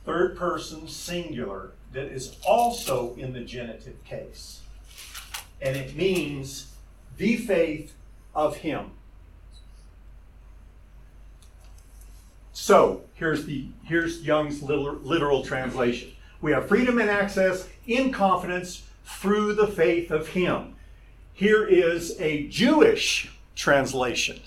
third 0.05 0.37
person 0.37 0.87
singular, 0.87 1.71
that 1.91 2.05
is 2.05 2.37
also 2.47 3.13
in 3.15 3.33
the 3.33 3.41
genitive 3.41 4.01
case. 4.05 4.61
And 5.61 5.75
it 5.75 5.97
means 5.97 6.71
the 7.17 7.35
faith 7.35 7.93
of 8.33 8.57
Him. 8.57 8.91
So 12.59 13.03
here's 13.13 13.45
the 13.45 13.67
here's 13.83 14.23
Young's 14.23 14.63
literal, 14.63 14.95
literal 15.03 15.43
translation. 15.43 16.09
We 16.41 16.51
have 16.53 16.67
freedom 16.67 16.97
and 16.97 17.07
access 17.07 17.69
in 17.85 18.11
confidence 18.11 18.81
through 19.05 19.53
the 19.53 19.67
faith 19.67 20.09
of 20.09 20.29
Him. 20.29 20.73
Here 21.33 21.63
is 21.67 22.19
a 22.19 22.47
Jewish 22.47 23.31
translation. 23.55 24.39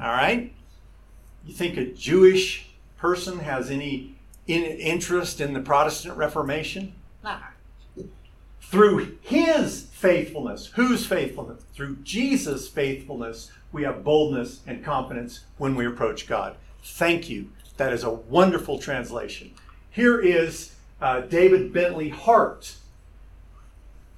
All 0.00 0.10
right? 0.10 0.54
You 1.44 1.52
think 1.52 1.76
a 1.76 1.84
Jewish 1.84 2.70
person 2.96 3.40
has 3.40 3.70
any 3.70 4.14
in, 4.46 4.62
interest 4.64 5.38
in 5.38 5.52
the 5.52 5.60
Protestant 5.60 6.16
Reformation? 6.16 6.94
Through 8.62 9.18
his 9.20 9.82
faithfulness. 9.92 10.68
Whose 10.68 11.04
faithfulness? 11.04 11.62
Through 11.74 11.96
Jesus' 11.96 12.68
faithfulness, 12.68 13.52
we 13.70 13.82
have 13.82 14.02
boldness 14.02 14.62
and 14.66 14.82
confidence 14.82 15.44
when 15.58 15.76
we 15.76 15.86
approach 15.86 16.26
God. 16.26 16.56
Thank 16.86 17.28
you. 17.28 17.50
That 17.76 17.92
is 17.92 18.04
a 18.04 18.10
wonderful 18.10 18.78
translation. 18.78 19.52
Here 19.90 20.18
is 20.18 20.74
uh, 21.00 21.20
David 21.20 21.72
Bentley 21.72 22.08
Hart, 22.08 22.76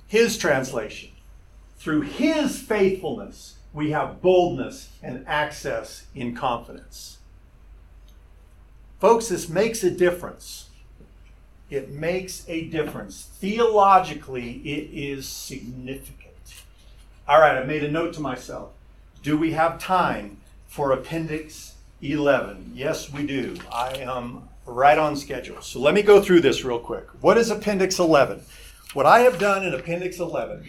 his 0.06 0.38
translation. 0.38 1.10
Through 1.78 2.02
his 2.02 2.60
faithfulness, 2.60 3.56
we 3.72 3.90
have 3.90 4.20
boldness 4.22 4.90
and 5.02 5.24
access 5.26 6.06
in 6.14 6.34
confidence. 6.36 7.18
Folks, 9.00 9.28
this 9.28 9.48
makes 9.48 9.82
a 9.82 9.90
difference. 9.90 10.68
It 11.70 11.90
makes 11.90 12.44
a 12.48 12.64
difference. 12.64 13.28
Theologically, 13.38 14.60
it 14.64 14.90
is 14.92 15.28
significant. 15.28 16.34
All 17.26 17.40
right, 17.40 17.58
I 17.58 17.64
made 17.64 17.84
a 17.84 17.90
note 17.90 18.14
to 18.14 18.20
myself. 18.20 18.70
Do 19.22 19.36
we 19.36 19.52
have 19.52 19.78
time 19.78 20.38
for 20.66 20.92
Appendix 20.92 21.74
11? 22.00 22.72
Yes, 22.74 23.12
we 23.12 23.26
do. 23.26 23.56
I 23.72 23.94
am 23.98 24.48
right 24.64 24.98
on 24.98 25.16
schedule. 25.16 25.60
So 25.62 25.80
let 25.80 25.94
me 25.94 26.02
go 26.02 26.20
through 26.20 26.40
this 26.40 26.64
real 26.64 26.78
quick. 26.78 27.06
What 27.20 27.38
is 27.38 27.50
Appendix 27.50 27.98
11? 27.98 28.42
What 28.94 29.06
I 29.06 29.20
have 29.20 29.38
done 29.38 29.66
in 29.66 29.74
Appendix 29.74 30.18
11 30.18 30.64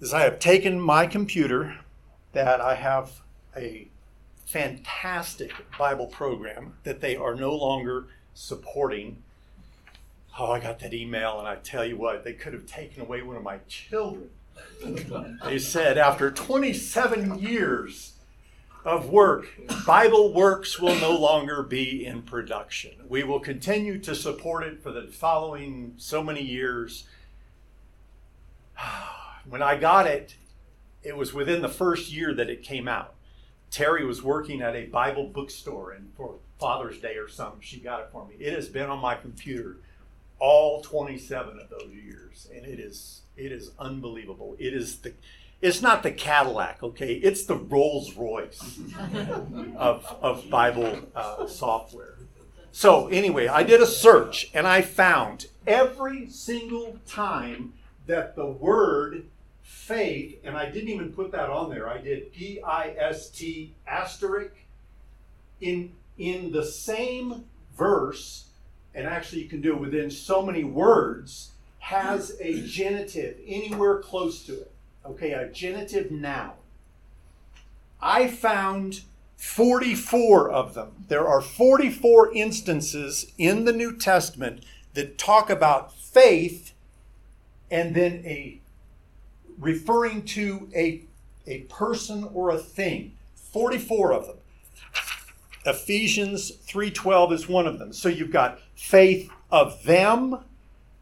is 0.00 0.14
I 0.14 0.22
have 0.22 0.38
taken 0.38 0.80
my 0.80 1.06
computer 1.06 1.76
that 2.32 2.60
I 2.60 2.74
have 2.74 3.22
a 3.56 3.88
fantastic 4.46 5.52
Bible 5.78 6.06
program 6.06 6.74
that 6.84 7.00
they 7.00 7.16
are 7.16 7.34
no 7.34 7.54
longer 7.54 8.06
supporting. 8.34 9.22
Oh, 10.38 10.52
I 10.52 10.60
got 10.60 10.78
that 10.80 10.94
email, 10.94 11.38
and 11.38 11.48
I 11.48 11.56
tell 11.56 11.84
you 11.84 11.96
what, 11.96 12.24
they 12.24 12.32
could 12.32 12.52
have 12.52 12.66
taken 12.66 13.02
away 13.02 13.22
one 13.22 13.36
of 13.36 13.42
my 13.42 13.58
children. 13.68 14.30
they 15.44 15.58
said 15.58 15.98
after 15.98 16.30
27 16.30 17.38
years 17.38 18.14
of 18.84 19.08
work, 19.08 19.46
BibleWorks 19.66 20.78
will 20.78 20.94
no 21.00 21.16
longer 21.16 21.62
be 21.62 22.04
in 22.04 22.22
production. 22.22 22.92
We 23.08 23.24
will 23.24 23.40
continue 23.40 23.98
to 24.00 24.14
support 24.14 24.64
it 24.64 24.82
for 24.82 24.92
the 24.92 25.06
following 25.08 25.94
so 25.96 26.22
many 26.22 26.42
years. 26.42 27.04
When 29.46 29.62
I 29.62 29.76
got 29.76 30.06
it, 30.06 30.36
it 31.02 31.18
was 31.18 31.34
within 31.34 31.60
the 31.60 31.68
first 31.68 32.10
year 32.10 32.32
that 32.32 32.48
it 32.48 32.62
came 32.62 32.88
out. 32.88 33.12
Terry 33.70 34.06
was 34.06 34.22
working 34.22 34.62
at 34.62 34.74
a 34.74 34.86
Bible 34.86 35.26
bookstore, 35.26 35.92
and 35.92 36.10
for 36.16 36.36
Father's 36.58 36.98
Day 36.98 37.16
or 37.16 37.28
something, 37.28 37.60
she 37.60 37.78
got 37.78 38.00
it 38.00 38.08
for 38.10 38.26
me. 38.26 38.36
It 38.38 38.54
has 38.54 38.68
been 38.68 38.88
on 38.88 39.00
my 39.00 39.16
computer 39.16 39.76
all 40.38 40.80
27 40.80 41.60
of 41.60 41.68
those 41.68 41.92
years, 41.92 42.48
and 42.54 42.64
it 42.64 42.80
is 42.80 43.20
it 43.36 43.52
is 43.52 43.72
unbelievable. 43.78 44.56
It 44.58 44.72
is 44.72 44.98
the 44.98 45.12
it's 45.64 45.80
not 45.80 46.02
the 46.02 46.10
Cadillac, 46.10 46.82
okay? 46.82 47.14
It's 47.14 47.46
the 47.46 47.56
Rolls 47.56 48.14
Royce 48.16 48.80
of, 49.76 50.04
of 50.20 50.50
Bible 50.50 50.98
uh, 51.16 51.46
software. 51.46 52.16
So, 52.70 53.08
anyway, 53.08 53.48
I 53.48 53.62
did 53.62 53.80
a 53.80 53.86
search 53.86 54.50
and 54.52 54.66
I 54.66 54.82
found 54.82 55.46
every 55.66 56.28
single 56.28 56.98
time 57.06 57.72
that 58.06 58.36
the 58.36 58.44
word 58.44 59.24
faith, 59.62 60.38
and 60.44 60.54
I 60.54 60.70
didn't 60.70 60.90
even 60.90 61.14
put 61.14 61.32
that 61.32 61.48
on 61.48 61.70
there, 61.70 61.88
I 61.88 61.96
did 61.96 62.34
P 62.34 62.60
I 62.62 62.90
S 62.98 63.30
T 63.30 63.72
asterisk 63.86 64.52
in, 65.62 65.92
in 66.18 66.52
the 66.52 66.64
same 66.64 67.46
verse, 67.74 68.48
and 68.94 69.06
actually 69.06 69.44
you 69.44 69.48
can 69.48 69.62
do 69.62 69.72
it 69.72 69.80
within 69.80 70.10
so 70.10 70.44
many 70.44 70.62
words, 70.62 71.52
has 71.78 72.36
a 72.38 72.60
genitive 72.66 73.38
anywhere 73.46 74.00
close 74.00 74.42
to 74.44 74.52
it 74.52 74.73
okay, 75.04 75.32
a 75.32 75.48
genitive 75.48 76.10
noun. 76.10 76.52
I 78.00 78.28
found 78.28 79.02
44 79.36 80.50
of 80.50 80.74
them. 80.74 81.04
There 81.08 81.26
are 81.26 81.40
44 81.40 82.34
instances 82.34 83.32
in 83.38 83.64
the 83.64 83.72
New 83.72 83.96
Testament 83.96 84.64
that 84.94 85.18
talk 85.18 85.50
about 85.50 85.94
faith 85.94 86.72
and 87.70 87.94
then 87.94 88.22
a 88.24 88.60
referring 89.58 90.24
to 90.24 90.68
a, 90.74 91.02
a 91.46 91.60
person 91.62 92.28
or 92.32 92.50
a 92.50 92.58
thing. 92.58 93.12
44 93.34 94.12
of 94.12 94.26
them. 94.26 94.36
Ephesians 95.66 96.52
3:12 96.66 97.32
is 97.32 97.48
one 97.48 97.66
of 97.66 97.78
them. 97.78 97.92
So 97.92 98.08
you've 98.08 98.30
got 98.30 98.60
faith 98.74 99.30
of 99.50 99.82
them, 99.84 100.40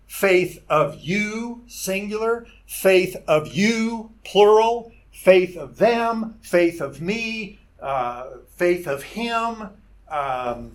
faith 0.07 0.63
of 0.69 1.01
you, 1.01 1.63
singular, 1.67 2.47
faith 2.73 3.17
of 3.29 3.55
you, 3.55 4.11
plural, 4.25 4.91
faith 5.13 5.57
of 5.57 5.77
them, 5.77 6.35
faith 6.41 6.81
of 6.81 7.01
me, 7.01 7.59
uh, 7.81 8.25
faith 8.57 8.89
of 8.89 9.03
him, 9.03 9.69
um, 10.11 10.73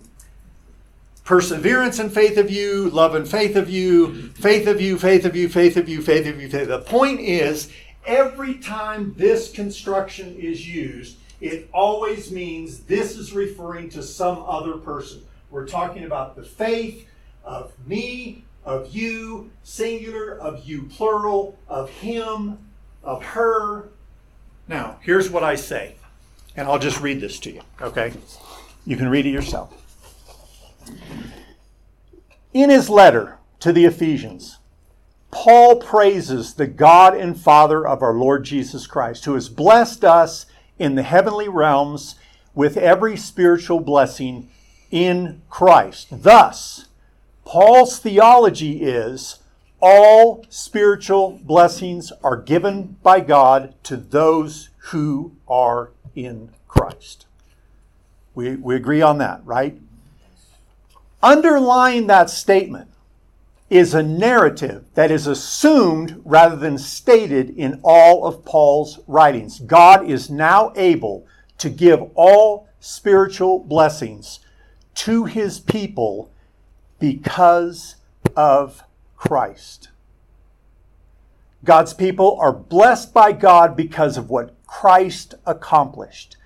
perseverance 1.24 1.98
and 1.98 2.10
faith 2.14 2.38
of 2.38 2.50
you, 2.50 2.88
love 2.90 3.14
and 3.14 3.28
faith 3.28 3.56
of 3.56 3.68
you, 3.68 4.30
faith 4.30 4.66
of 4.66 4.80
you, 4.80 4.96
faith 4.96 5.24
of 5.26 5.36
you, 5.36 5.48
faith 5.48 5.76
of 5.76 5.88
you, 5.88 6.00
faith 6.00 6.26
of 6.26 6.40
you. 6.40 6.48
Faith. 6.48 6.68
The 6.68 6.78
point 6.78 7.20
is, 7.20 7.70
every 8.06 8.54
time 8.54 9.12
this 9.18 9.50
construction 9.50 10.36
is 10.38 10.66
used, 10.66 11.18
it 11.40 11.68
always 11.74 12.30
means 12.30 12.80
this 12.80 13.16
is 13.16 13.32
referring 13.32 13.90
to 13.90 14.02
some 14.02 14.38
other 14.46 14.78
person. 14.78 15.24
We're 15.50 15.66
talking 15.66 16.04
about 16.04 16.36
the 16.36 16.44
faith 16.44 17.06
of 17.44 17.72
me, 17.86 18.44
of 18.68 18.94
you, 18.94 19.50
singular, 19.62 20.38
of 20.38 20.68
you, 20.68 20.82
plural, 20.82 21.58
of 21.68 21.88
him, 21.88 22.58
of 23.02 23.24
her. 23.24 23.88
Now, 24.68 24.98
here's 25.00 25.30
what 25.30 25.42
I 25.42 25.54
say, 25.54 25.94
and 26.54 26.68
I'll 26.68 26.78
just 26.78 27.00
read 27.00 27.18
this 27.18 27.40
to 27.40 27.50
you, 27.50 27.62
okay? 27.80 28.12
You 28.84 28.98
can 28.98 29.08
read 29.08 29.24
it 29.24 29.30
yourself. 29.30 29.72
In 32.52 32.68
his 32.68 32.90
letter 32.90 33.38
to 33.60 33.72
the 33.72 33.86
Ephesians, 33.86 34.58
Paul 35.30 35.76
praises 35.76 36.52
the 36.52 36.66
God 36.66 37.16
and 37.16 37.40
Father 37.40 37.86
of 37.86 38.02
our 38.02 38.12
Lord 38.12 38.44
Jesus 38.44 38.86
Christ, 38.86 39.24
who 39.24 39.32
has 39.32 39.48
blessed 39.48 40.04
us 40.04 40.44
in 40.78 40.94
the 40.94 41.02
heavenly 41.02 41.48
realms 41.48 42.16
with 42.54 42.76
every 42.76 43.16
spiritual 43.16 43.80
blessing 43.80 44.50
in 44.90 45.40
Christ. 45.48 46.08
Thus, 46.10 46.87
Paul's 47.48 47.98
theology 47.98 48.82
is 48.82 49.38
all 49.80 50.44
spiritual 50.50 51.40
blessings 51.42 52.12
are 52.22 52.36
given 52.36 52.98
by 53.02 53.20
God 53.20 53.72
to 53.84 53.96
those 53.96 54.68
who 54.90 55.32
are 55.48 55.92
in 56.14 56.50
Christ. 56.68 57.24
We, 58.34 58.56
we 58.56 58.76
agree 58.76 59.00
on 59.00 59.16
that, 59.16 59.40
right? 59.46 59.80
Underlying 61.22 62.06
that 62.08 62.28
statement 62.28 62.90
is 63.70 63.94
a 63.94 64.02
narrative 64.02 64.84
that 64.92 65.10
is 65.10 65.26
assumed 65.26 66.20
rather 66.26 66.56
than 66.56 66.76
stated 66.76 67.48
in 67.56 67.80
all 67.82 68.26
of 68.26 68.44
Paul's 68.44 69.00
writings. 69.06 69.58
God 69.60 70.06
is 70.06 70.28
now 70.28 70.70
able 70.76 71.26
to 71.56 71.70
give 71.70 72.10
all 72.14 72.68
spiritual 72.78 73.58
blessings 73.58 74.40
to 74.96 75.24
his 75.24 75.58
people 75.60 76.30
because 76.98 77.96
of 78.36 78.82
Christ. 79.16 79.88
God's 81.64 81.92
people 81.92 82.38
are 82.40 82.52
blessed 82.52 83.12
by 83.12 83.32
God 83.32 83.76
because 83.76 84.16
of 84.16 84.30
what 84.30 84.54
Christ 84.66 85.34
accomplished. 85.44 86.36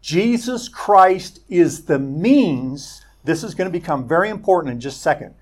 Jesus 0.00 0.68
Christ 0.68 1.40
is 1.48 1.84
the 1.84 1.98
means. 1.98 3.04
This 3.24 3.42
is 3.42 3.54
going 3.54 3.70
to 3.70 3.78
become 3.78 4.06
very 4.06 4.30
important 4.30 4.72
in 4.72 4.80
just 4.80 4.98
a 4.98 5.00
second. 5.00 5.34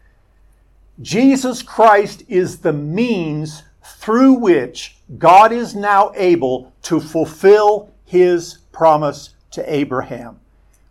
Jesus 1.00 1.62
Christ 1.62 2.22
is 2.28 2.58
the 2.58 2.72
means 2.72 3.62
through 3.82 4.34
which 4.34 4.96
God 5.18 5.52
is 5.52 5.74
now 5.74 6.12
able 6.14 6.72
to 6.82 7.00
fulfill 7.00 7.90
his 8.04 8.58
promise 8.72 9.30
to 9.52 9.72
Abraham 9.74 10.40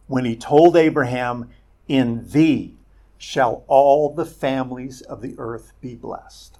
when 0.08 0.26
he 0.26 0.36
told 0.36 0.76
Abraham, 0.76 1.50
In 1.88 2.28
thee 2.30 2.76
shall 3.20 3.64
all 3.68 4.16
the 4.16 4.26
families 4.26 5.02
of 5.02 5.22
the 5.22 5.36
earth 5.38 5.74
be 5.82 5.94
blessed. 5.94 6.58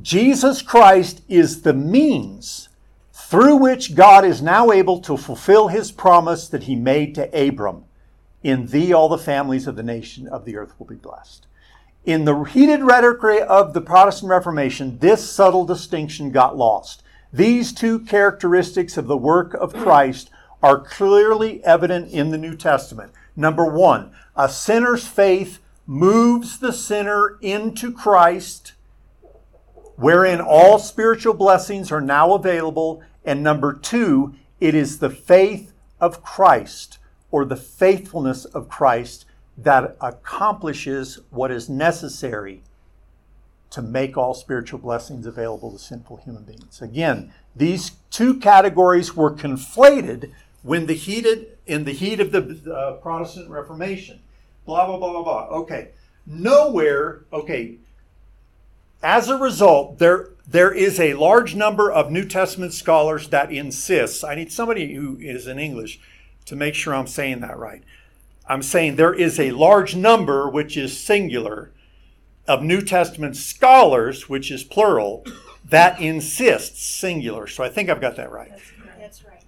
Jesus 0.00 0.62
Christ 0.62 1.22
is 1.28 1.62
the 1.62 1.74
means 1.74 2.68
through 3.12 3.56
which 3.56 3.96
God 3.96 4.24
is 4.24 4.40
now 4.40 4.70
able 4.70 5.00
to 5.00 5.16
fulfill 5.16 5.68
his 5.68 5.90
promise 5.90 6.48
that 6.48 6.62
he 6.62 6.76
made 6.76 7.16
to 7.16 7.28
Abram. 7.36 7.84
In 8.44 8.66
thee 8.66 8.92
all 8.92 9.08
the 9.08 9.18
families 9.18 9.66
of 9.66 9.74
the 9.74 9.82
nation 9.82 10.28
of 10.28 10.44
the 10.44 10.56
earth 10.56 10.72
will 10.78 10.86
be 10.86 10.94
blessed. 10.94 11.48
In 12.06 12.24
the 12.24 12.44
heated 12.44 12.82
rhetoric 12.82 13.44
of 13.48 13.74
the 13.74 13.80
Protestant 13.80 14.30
Reformation, 14.30 14.98
this 15.00 15.28
subtle 15.28 15.66
distinction 15.66 16.30
got 16.30 16.56
lost. 16.56 17.02
These 17.32 17.72
two 17.72 17.98
characteristics 17.98 18.96
of 18.96 19.08
the 19.08 19.16
work 19.16 19.52
of 19.54 19.74
Christ 19.74 20.30
are 20.62 20.80
clearly 20.80 21.62
evident 21.64 22.10
in 22.10 22.30
the 22.30 22.38
New 22.38 22.56
Testament. 22.56 23.12
Number 23.36 23.64
one, 23.64 24.12
a 24.36 24.48
sinner's 24.48 25.06
faith 25.06 25.60
moves 25.86 26.58
the 26.58 26.72
sinner 26.72 27.38
into 27.40 27.92
Christ, 27.92 28.72
wherein 29.96 30.40
all 30.40 30.78
spiritual 30.78 31.34
blessings 31.34 31.90
are 31.92 32.00
now 32.00 32.34
available. 32.34 33.02
And 33.24 33.42
number 33.42 33.72
two, 33.72 34.34
it 34.60 34.74
is 34.74 34.98
the 34.98 35.10
faith 35.10 35.72
of 36.00 36.22
Christ 36.22 36.98
or 37.30 37.44
the 37.44 37.56
faithfulness 37.56 38.44
of 38.44 38.68
Christ 38.68 39.24
that 39.56 39.96
accomplishes 40.00 41.20
what 41.30 41.50
is 41.50 41.68
necessary 41.68 42.62
to 43.70 43.82
make 43.82 44.16
all 44.16 44.34
spiritual 44.34 44.78
blessings 44.78 45.26
available 45.26 45.72
to 45.72 45.78
sinful 45.78 46.18
human 46.18 46.42
beings. 46.42 46.80
Again, 46.80 47.32
these 47.54 47.92
two 48.10 48.38
categories 48.38 49.14
were 49.14 49.34
conflated 49.34 50.32
when 50.68 50.84
the 50.84 50.92
heated 50.92 51.56
in 51.66 51.84
the 51.84 51.92
heat 51.92 52.20
of 52.20 52.30
the 52.30 52.74
uh, 52.74 52.92
Protestant 53.00 53.48
Reformation. 53.48 54.20
Blah 54.66 54.86
blah 54.86 54.98
blah 54.98 55.12
blah 55.12 55.22
blah. 55.22 55.58
Okay, 55.60 55.88
nowhere. 56.26 57.22
Okay, 57.32 57.76
as 59.02 59.30
a 59.30 59.38
result, 59.38 59.98
there 59.98 60.28
there 60.46 60.70
is 60.70 61.00
a 61.00 61.14
large 61.14 61.54
number 61.54 61.90
of 61.90 62.10
New 62.10 62.26
Testament 62.26 62.74
scholars 62.74 63.28
that 63.28 63.50
insists. 63.50 64.22
I 64.22 64.34
need 64.34 64.52
somebody 64.52 64.92
who 64.92 65.16
is 65.16 65.46
in 65.46 65.58
English 65.58 66.00
to 66.44 66.54
make 66.54 66.74
sure 66.74 66.94
I'm 66.94 67.06
saying 67.06 67.40
that 67.40 67.58
right. 67.58 67.82
I'm 68.46 68.62
saying 68.62 68.96
there 68.96 69.14
is 69.14 69.40
a 69.40 69.52
large 69.52 69.96
number, 69.96 70.50
which 70.50 70.76
is 70.76 70.98
singular, 71.02 71.70
of 72.46 72.62
New 72.62 72.82
Testament 72.82 73.36
scholars, 73.36 74.28
which 74.28 74.50
is 74.50 74.64
plural, 74.64 75.24
that 75.64 75.98
insists 75.98 76.82
singular. 76.82 77.46
So 77.46 77.64
I 77.64 77.70
think 77.70 77.88
I've 77.88 78.00
got 78.02 78.16
that 78.16 78.30
right. 78.30 78.52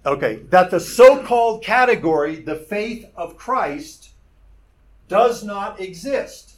Okay, 0.05 0.37
that 0.49 0.71
the 0.71 0.79
so 0.79 1.23
called 1.23 1.63
category, 1.63 2.37
the 2.37 2.55
faith 2.55 3.05
of 3.15 3.37
Christ, 3.37 4.09
does 5.07 5.43
not 5.43 5.79
exist. 5.79 6.55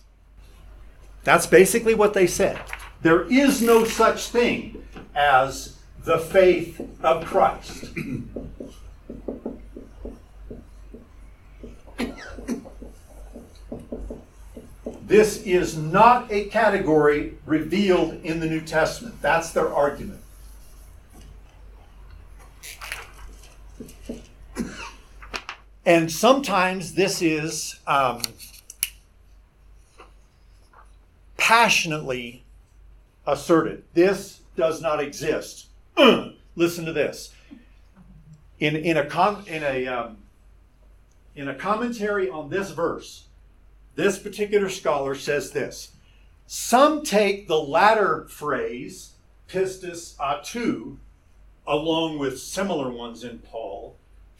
That's 1.24 1.46
basically 1.46 1.94
what 1.94 2.14
they 2.14 2.28
said. 2.28 2.62
There 3.02 3.24
is 3.24 3.62
no 3.62 3.84
such 3.84 4.30
thing 4.30 4.86
as 5.14 5.78
the 6.06 6.20
faith 6.20 6.82
of 7.04 7.26
Christ. 7.26 7.90
This 15.06 15.44
is 15.44 15.78
not 15.78 16.32
a 16.32 16.46
category 16.46 17.38
revealed 17.46 18.14
in 18.24 18.40
the 18.40 18.48
New 18.48 18.62
Testament. 18.62 19.22
That's 19.22 19.52
their 19.52 19.72
argument. 19.72 20.23
And 25.86 26.12
sometimes 26.12 26.94
this 26.94 27.22
is 27.22 27.80
um, 27.86 28.22
passionately 31.38 32.44
asserted. 33.28 33.84
This 33.94 34.42
does 34.56 34.82
not 34.82 35.02
exist. 35.02 35.68
Listen 36.56 36.86
to 36.86 36.94
this. 36.94 37.34
In, 38.60 38.78
in, 38.78 38.96
a, 38.96 39.06
com, 39.06 39.44
in, 39.48 39.64
a, 39.64 39.88
um, 39.88 40.18
in 41.36 41.50
a 41.50 41.56
commentary 41.56 42.30
on 42.30 42.50
this 42.50 42.72
verse, 42.72 43.26
this 43.96 44.18
particular 44.18 44.70
scholar 44.70 45.16
says 45.16 45.52
this 45.52 45.92
Some 46.48 47.04
take 47.04 47.48
the 47.48 47.60
latter 47.60 48.26
phrase, 48.30 49.14
pistis 49.50 50.16
autou, 50.18 50.98
along 51.68 52.20
with 52.20 52.40
similar 52.40 52.90
ones 52.90 53.24
in 53.24 53.40
Paul, 53.40 53.73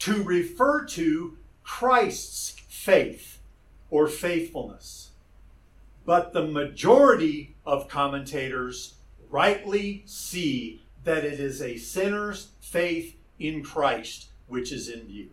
to 0.00 0.22
refer 0.22 0.84
to 0.84 1.36
Christ's 1.62 2.56
faith 2.68 3.38
or 3.90 4.06
faithfulness. 4.08 5.10
But 6.04 6.32
the 6.32 6.46
majority 6.46 7.54
of 7.64 7.88
commentators 7.88 8.94
rightly 9.30 10.02
see 10.06 10.82
that 11.04 11.24
it 11.24 11.40
is 11.40 11.62
a 11.62 11.76
sinner's 11.76 12.48
faith 12.60 13.16
in 13.38 13.62
Christ 13.62 14.28
which 14.46 14.72
is 14.72 14.88
in 14.88 15.06
view. 15.06 15.30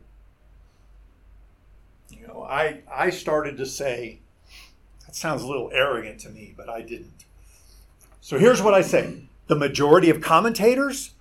You 2.10 2.28
know, 2.28 2.44
I, 2.44 2.82
I 2.92 3.10
started 3.10 3.58
to 3.58 3.66
say, 3.66 4.20
that 5.06 5.16
sounds 5.16 5.44
a 5.44 5.48
little 5.48 5.70
arrogant 5.74 6.20
to 6.22 6.30
me, 6.30 6.54
but 6.56 6.70
I 6.70 6.82
didn't. 6.82 7.26
So 8.22 8.38
here's 8.38 8.62
what 8.62 8.74
I 8.74 8.82
say 8.82 9.24
the 9.48 9.56
majority 9.56 10.10
of 10.10 10.22
commentators 10.22 11.12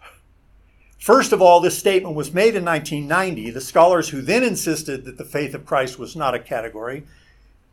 First 1.00 1.32
of 1.32 1.40
all, 1.40 1.60
this 1.60 1.78
statement 1.78 2.14
was 2.14 2.34
made 2.34 2.54
in 2.54 2.64
1990. 2.64 3.50
The 3.50 3.60
scholars 3.62 4.10
who 4.10 4.20
then 4.20 4.42
insisted 4.42 5.06
that 5.06 5.16
the 5.16 5.24
faith 5.24 5.54
of 5.54 5.64
Christ 5.64 5.98
was 5.98 6.14
not 6.14 6.34
a 6.34 6.38
category 6.38 7.04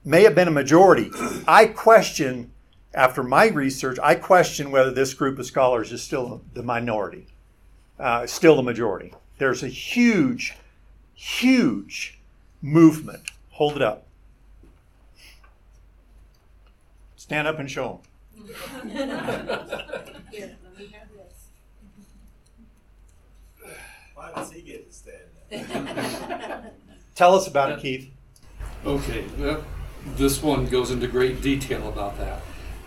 may 0.06 0.24
have 0.24 0.34
been 0.34 0.48
a 0.48 0.52
majority. 0.52 1.12
I 1.46 1.66
question, 1.66 2.52
after 2.94 3.22
my 3.24 3.48
research, 3.48 4.00
I 4.02 4.16
question 4.16 4.72
whether 4.72 4.92
this 4.92 5.14
group 5.14 5.38
of 5.40 5.46
scholars 5.46 5.92
is 5.92 6.02
still 6.02 6.42
the 6.54 6.64
minority, 6.64 7.28
uh, 8.00 8.26
still 8.26 8.56
the 8.56 8.64
majority. 8.64 9.14
There's 9.40 9.62
a 9.62 9.68
huge, 9.68 10.56
huge 11.14 12.18
movement. 12.62 13.32
Hold 13.52 13.76
it 13.76 13.82
up. 13.82 14.08
Stand 17.18 17.46
up 17.46 17.60
and 17.60 17.70
show 17.70 18.00
them. 18.34 18.48
Here, 20.32 20.56
let 20.64 20.78
me 20.78 20.88
have 20.94 21.10
this. 21.14 21.48
Why 24.18 24.32
does 24.36 24.52
he 24.52 24.62
get 24.64 24.90
to 24.92 24.98
stand 24.98 25.18
there? 25.70 26.72
Tell 27.16 27.36
us 27.36 27.46
about 27.48 27.72
it, 27.72 27.80
Keith. 27.80 28.10
Okay, 28.84 29.26
well, 29.38 29.64
this 30.16 30.42
one 30.42 30.66
goes 30.66 30.90
into 30.90 31.08
great 31.08 31.40
detail 31.42 31.88
about 31.88 32.18
that. 32.18 32.42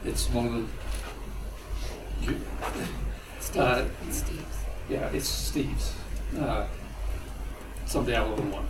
It's 0.05 0.29
one 0.31 0.47
of 0.47 0.53
the. 2.27 2.33
you- 2.33 2.41
Uh, 3.61 3.85
Steve's. 4.11 4.57
yeah, 4.89 5.09
it's 5.13 5.29
Steve's. 5.29 5.95
Uh, 6.37 6.67
someday 7.87 8.17
I'll 8.17 8.33
own 8.33 8.51
one. 8.51 8.67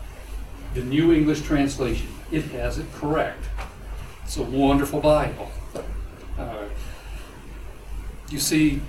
The 0.75 0.83
New 0.83 1.15
English 1.15 1.41
Translation. 1.41 2.09
It 2.31 2.45
has 2.53 2.77
it 2.79 2.93
correct. 2.93 3.43
It's 4.25 4.37
a 4.37 4.43
wonderful 4.43 5.01
Bible. 5.01 5.51
Uh, 6.39 6.65
you 8.31 8.39
see, 8.39 8.81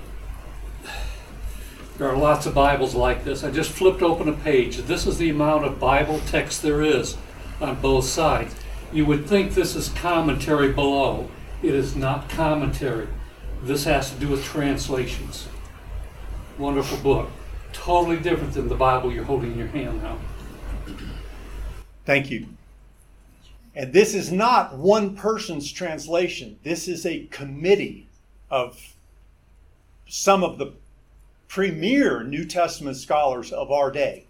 there 2.02 2.10
are 2.10 2.18
lots 2.18 2.48
of 2.48 2.56
Bibles 2.56 2.96
like 2.96 3.24
this. 3.24 3.44
I 3.44 3.52
just 3.52 3.70
flipped 3.70 4.02
open 4.02 4.28
a 4.28 4.34
page. 4.34 4.78
This 4.78 5.06
is 5.06 5.20
the 5.20 5.30
amount 5.30 5.66
of 5.66 5.80
Bible 5.80 6.20
text 6.26 6.64
there 6.64 6.82
is 6.82 7.16
on 7.62 7.80
both 7.80 8.06
sides. 8.06 8.56
You 8.92 9.06
would 9.06 9.28
think 9.28 9.54
this 9.54 9.76
is 9.76 9.90
commentary 9.90 10.74
below. 10.74 11.30
It 11.62 11.76
is 11.76 11.96
not 11.96 12.28
commentary. 12.28 13.08
This 13.62 13.84
has 13.84 14.10
to 14.10 14.20
do 14.20 14.30
with 14.30 14.44
translations. 14.44 15.48
Wonderful 16.58 16.98
book. 16.98 17.30
Totally 17.72 18.18
different 18.18 18.56
than 18.56 18.68
the 18.68 18.74
Bible 18.74 19.12
you're 19.12 19.24
holding 19.24 19.52
in 19.52 19.60
your 19.60 19.68
hand 19.68 20.02
now. 20.02 20.18
Thank 22.08 22.32
you. 22.32 22.48
And 23.76 23.94
this 23.94 24.16
is 24.16 24.32
not 24.32 24.76
one 24.76 25.16
person's 25.16 25.72
translation. 25.72 26.58
This 26.64 26.88
is 26.88 27.06
a 27.06 27.28
committee 27.28 28.08
of 28.50 28.96
some 30.08 30.44
of 30.44 30.58
the 30.58 30.74
premier 31.52 32.24
New 32.24 32.46
Testament 32.46 32.96
scholars 32.96 33.52
of 33.52 33.70
our 33.74 33.92
day. 33.92 34.24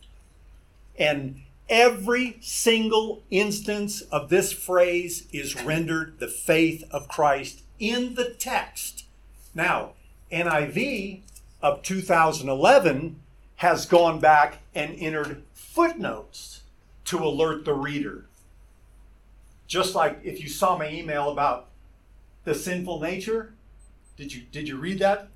And 0.98 1.42
every 1.70 2.38
single 2.42 3.22
instance 3.30 4.02
of 4.02 4.30
this 4.30 4.52
phrase 4.52 5.28
is 5.32 5.64
rendered 5.64 6.18
the 6.18 6.28
faith 6.28 6.84
of 6.90 7.08
Christ 7.08 7.62
in 7.80 8.16
the 8.16 8.32
text. 8.32 9.06
Now, 9.54 9.92
NIV 10.32 11.20
of 11.62 11.84
2011 11.84 13.20
has 13.58 13.86
gone 13.86 14.20
back 14.20 14.58
and 14.74 14.96
entered 14.98 15.44
footnotes 15.54 16.62
to 17.06 17.20
alert 17.20 17.66
the 17.66 17.76
reader. 17.76 18.26
Just 19.68 19.94
like 19.94 20.20
if 20.24 20.42
you 20.42 20.50
saw 20.50 20.76
my 20.76 20.90
email 20.90 21.30
about 21.30 21.68
the 22.46 22.56
sinful 22.56 23.00
nature, 23.00 23.54
did 24.18 24.34
you 24.34 24.42
did 24.52 24.68
you 24.68 24.78
read 24.78 24.98
that? 24.98 25.28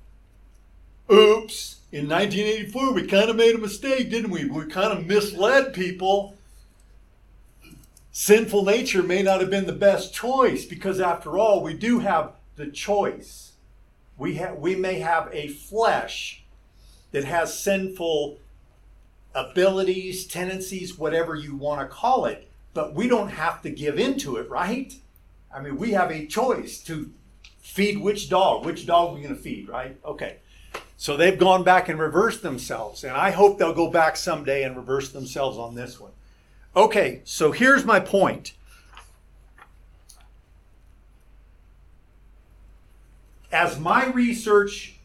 Oops, 1.10 1.75
in 1.92 2.08
1984 2.08 2.92
we 2.92 3.06
kind 3.06 3.30
of 3.30 3.36
made 3.36 3.54
a 3.54 3.58
mistake, 3.58 4.10
didn't 4.10 4.30
we? 4.30 4.44
We 4.44 4.66
kind 4.66 4.92
of 4.96 5.06
misled 5.06 5.72
people. 5.72 6.36
Sinful 8.12 8.64
nature 8.64 9.02
may 9.02 9.22
not 9.22 9.40
have 9.40 9.50
been 9.50 9.66
the 9.66 9.72
best 9.72 10.14
choice 10.14 10.64
because 10.64 11.00
after 11.00 11.38
all, 11.38 11.62
we 11.62 11.74
do 11.74 11.98
have 11.98 12.32
the 12.56 12.66
choice. 12.66 13.52
We 14.18 14.36
have 14.36 14.56
we 14.56 14.74
may 14.74 15.00
have 15.00 15.28
a 15.32 15.48
flesh 15.48 16.42
that 17.12 17.24
has 17.24 17.58
sinful 17.58 18.38
abilities, 19.34 20.26
tendencies, 20.26 20.98
whatever 20.98 21.34
you 21.34 21.54
want 21.54 21.82
to 21.82 21.94
call 21.94 22.24
it, 22.24 22.48
but 22.72 22.94
we 22.94 23.06
don't 23.06 23.28
have 23.28 23.62
to 23.62 23.70
give 23.70 23.98
into 23.98 24.36
it, 24.36 24.48
right? 24.48 24.94
I 25.54 25.60
mean, 25.60 25.76
we 25.76 25.92
have 25.92 26.10
a 26.10 26.26
choice 26.26 26.78
to 26.84 27.10
feed 27.60 27.98
which 27.98 28.28
dog, 28.28 28.64
which 28.64 28.86
dog 28.86 29.12
we're 29.12 29.22
going 29.22 29.36
to 29.36 29.40
feed, 29.40 29.68
right? 29.68 29.96
Okay. 30.04 30.36
So 30.96 31.16
they've 31.16 31.38
gone 31.38 31.62
back 31.62 31.88
and 31.88 31.98
reversed 31.98 32.42
themselves, 32.42 33.04
and 33.04 33.16
I 33.16 33.30
hope 33.30 33.58
they'll 33.58 33.74
go 33.74 33.90
back 33.90 34.16
someday 34.16 34.62
and 34.62 34.76
reverse 34.76 35.10
themselves 35.10 35.58
on 35.58 35.74
this 35.74 36.00
one. 36.00 36.12
Okay, 36.74 37.20
so 37.24 37.52
here's 37.52 37.84
my 37.84 38.00
point. 38.00 38.54
As 43.52 43.78
my 43.78 44.06
research 44.06 44.96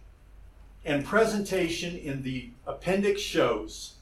and 0.84 1.06
presentation 1.06 1.96
in 1.96 2.24
the 2.24 2.50
appendix 2.66 3.22
shows, 3.22 3.94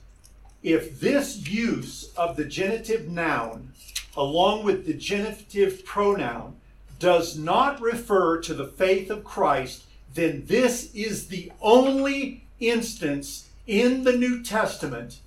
if 0.64 1.00
this 1.00 1.48
use 1.48 2.14
of 2.16 2.36
the 2.36 2.46
genitive 2.46 3.08
noun 3.08 3.74
along 4.16 4.64
with 4.64 4.86
the 4.86 4.94
genitive 4.94 5.86
pronoun 5.86 6.56
does 6.98 7.38
not 7.38 7.80
refer 7.80 8.40
to 8.42 8.54
the 8.54 8.68
faith 8.68 9.10
of 9.10 9.24
Christ, 9.24 9.84
then 10.14 10.44
this 10.48 10.94
is 10.94 11.28
the 11.28 11.52
only 11.62 12.46
instance 12.60 13.50
in 13.68 14.04
the 14.04 14.16
New 14.16 14.44
Testament 14.44 15.20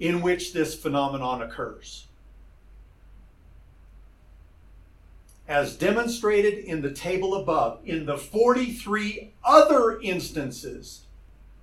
in 0.00 0.20
which 0.20 0.52
this 0.52 0.74
phenomenon 0.74 1.40
occurs. 1.40 2.06
As 5.46 5.76
demonstrated 5.76 6.64
in 6.64 6.82
the 6.82 6.90
table 6.90 7.34
above, 7.34 7.80
in 7.84 8.06
the 8.06 8.16
43 8.16 9.32
other 9.44 10.00
instances 10.00 11.02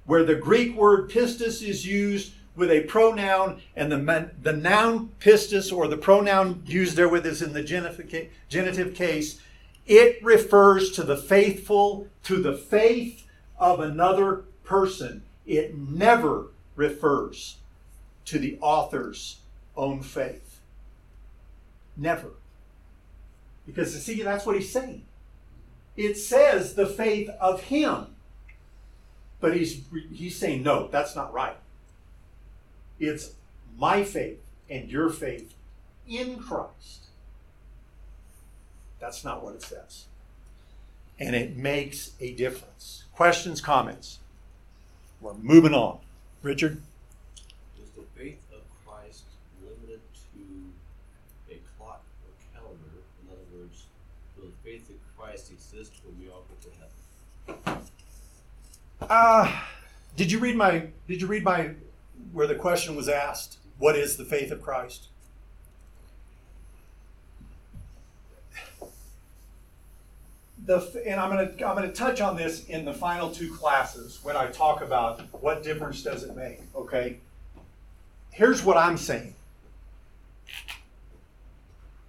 where 0.06 0.24
the 0.24 0.36
Greek 0.36 0.76
word 0.76 1.10
pistis 1.10 1.68
is 1.68 1.86
used 1.86 2.34
with 2.56 2.70
a 2.70 2.82
pronoun, 2.82 3.62
and 3.76 3.92
the, 3.92 4.32
the 4.42 4.54
noun 4.54 5.10
pistis 5.20 5.76
or 5.76 5.88
the 5.88 5.98
pronoun 5.98 6.64
used 6.66 6.96
therewith 6.96 7.26
is 7.26 7.42
in 7.42 7.54
the 7.54 7.64
genitive, 7.64 8.30
genitive 8.50 8.94
case, 8.94 9.40
it 9.86 10.24
refers 10.24 10.92
to 10.92 11.04
the 11.04 11.18
faithful, 11.18 12.08
to 12.24 12.42
the 12.42 12.54
faith 12.54 13.26
of 13.58 13.80
another 13.80 14.46
person. 14.64 15.24
It 15.46 15.78
never 15.78 16.48
refers 16.76 17.58
to 18.26 18.40
the 18.40 18.58
author's 18.62 19.40
own 19.76 20.02
faith. 20.02 20.60
Never. 21.98 22.30
Because 23.66 24.02
see, 24.04 24.22
that's 24.22 24.46
what 24.46 24.56
he's 24.56 24.72
saying. 24.72 25.04
It 25.98 26.16
says 26.18 26.74
the 26.74 26.86
faith 26.86 27.30
of 27.40 27.64
him. 27.64 28.08
But 29.40 29.56
he's, 29.58 29.82
he's 30.14 30.38
saying, 30.38 30.64
no, 30.64 30.88
that's 30.88 31.16
not 31.16 31.34
right. 31.34 31.58
It's 33.00 33.32
my 33.78 34.04
faith 34.04 34.40
and 34.70 34.90
your 34.90 35.10
faith 35.10 35.54
in 36.08 36.38
Christ. 36.38 37.01
That's 39.02 39.26
not 39.26 39.44
what 39.44 39.56
it 39.56 39.64
says. 39.64 40.06
And 41.20 41.36
it 41.36 41.58
makes 41.58 42.12
a 42.20 42.34
difference. 42.34 43.06
Questions, 43.14 43.60
comments? 43.60 44.20
We're 45.20 45.34
moving 45.34 45.74
on. 45.74 45.98
Richard? 46.44 46.82
Is 47.82 47.90
the 47.90 48.04
faith 48.16 48.40
of 48.54 48.62
Christ 48.86 49.24
limited 49.62 50.02
to 50.34 51.54
a 51.54 51.60
clock 51.78 52.04
or 52.24 52.60
calendar? 52.60 53.02
In 53.24 53.32
other 53.32 53.60
words, 53.60 53.86
will 54.38 54.46
the 54.46 54.70
faith 54.70 54.90
of 54.90 54.96
Christ 55.18 55.52
exist 55.52 55.94
when 56.06 56.20
we 56.20 56.32
all 56.32 56.46
go 56.48 56.70
to 56.70 57.66
heaven? 57.66 57.82
Uh, 59.02 59.62
did 60.16 60.32
you 60.32 60.40
read 60.40 60.56
my 60.56 60.88
did 61.08 61.22
you 61.22 61.28
read 61.28 61.44
my 61.44 61.72
where 62.32 62.48
the 62.48 62.56
question 62.56 62.96
was 62.96 63.10
asked, 63.10 63.58
what 63.78 63.96
is 63.96 64.18
the 64.18 64.26
faith 64.26 64.52
of 64.52 64.62
Christ? 64.62 65.08
The, 70.66 71.02
and 71.08 71.20
I'm 71.20 71.32
going 71.32 71.58
to 71.58 71.68
I'm 71.68 71.76
going 71.76 71.90
to 71.90 71.96
touch 71.96 72.22
on 72.22 72.36
this 72.36 72.66
in 72.66 72.86
the 72.86 72.94
final 72.94 73.32
two 73.32 73.52
classes 73.54 74.20
when 74.22 74.38
I 74.38 74.48
talk 74.48 74.82
about 74.82 75.22
what 75.42 75.64
difference 75.64 76.04
does 76.04 76.24
it 76.24 76.36
make. 76.36 76.60
Okay. 76.76 77.18
Here's 78.32 78.64
what 78.64 78.78
I'm 78.78 78.98
saying. 78.98 79.34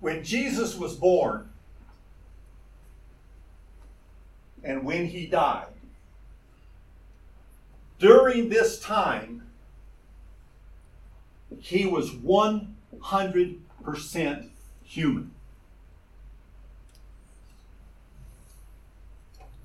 When 0.00 0.22
Jesus 0.22 0.76
was 0.76 0.94
born 0.94 1.48
and 4.62 4.84
when 4.84 5.06
he 5.06 5.26
died, 5.26 5.66
during 7.98 8.48
this 8.48 8.78
time, 8.80 9.46
he 11.60 11.86
was 11.86 12.10
100% 12.10 13.58
human. 14.84 15.30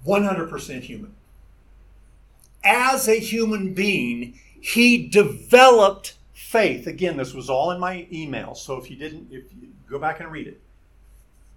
100% 0.08 0.82
human. 0.82 1.14
As 2.64 3.08
a 3.08 3.20
human 3.20 3.74
being, 3.74 4.40
he 4.60 5.08
developed 5.08 6.16
faith. 6.34 6.88
Again, 6.88 7.18
this 7.18 7.34
was 7.34 7.50
all 7.50 7.72
in 7.72 7.80
my 7.80 8.08
email, 8.12 8.56
so 8.56 8.78
if 8.78 8.90
you 8.90 8.96
didn't, 8.96 9.28
if 9.32 9.44
you 9.54 9.70
go 9.90 10.00
back 10.00 10.20
and 10.20 10.32
read 10.32 10.48
it. 10.48 10.62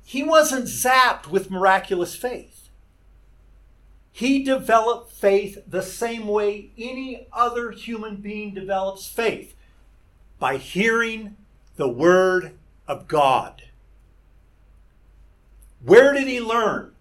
He 0.04 0.22
wasn't 0.22 0.64
zapped 0.64 1.28
with 1.28 1.50
miraculous 1.50 2.16
faith. 2.16 2.68
He 4.12 4.42
developed 4.42 5.12
faith 5.12 5.58
the 5.66 5.82
same 5.82 6.26
way 6.26 6.70
any 6.76 7.28
other 7.32 7.70
human 7.70 8.16
being 8.16 8.52
develops 8.52 9.08
faith 9.08 9.54
by 10.38 10.56
hearing 10.56 11.36
the 11.76 11.88
Word 11.88 12.58
of 12.88 13.06
God. 13.06 13.62
Where 15.82 16.12
did 16.12 16.26
he 16.26 16.40
learn? 16.40 16.92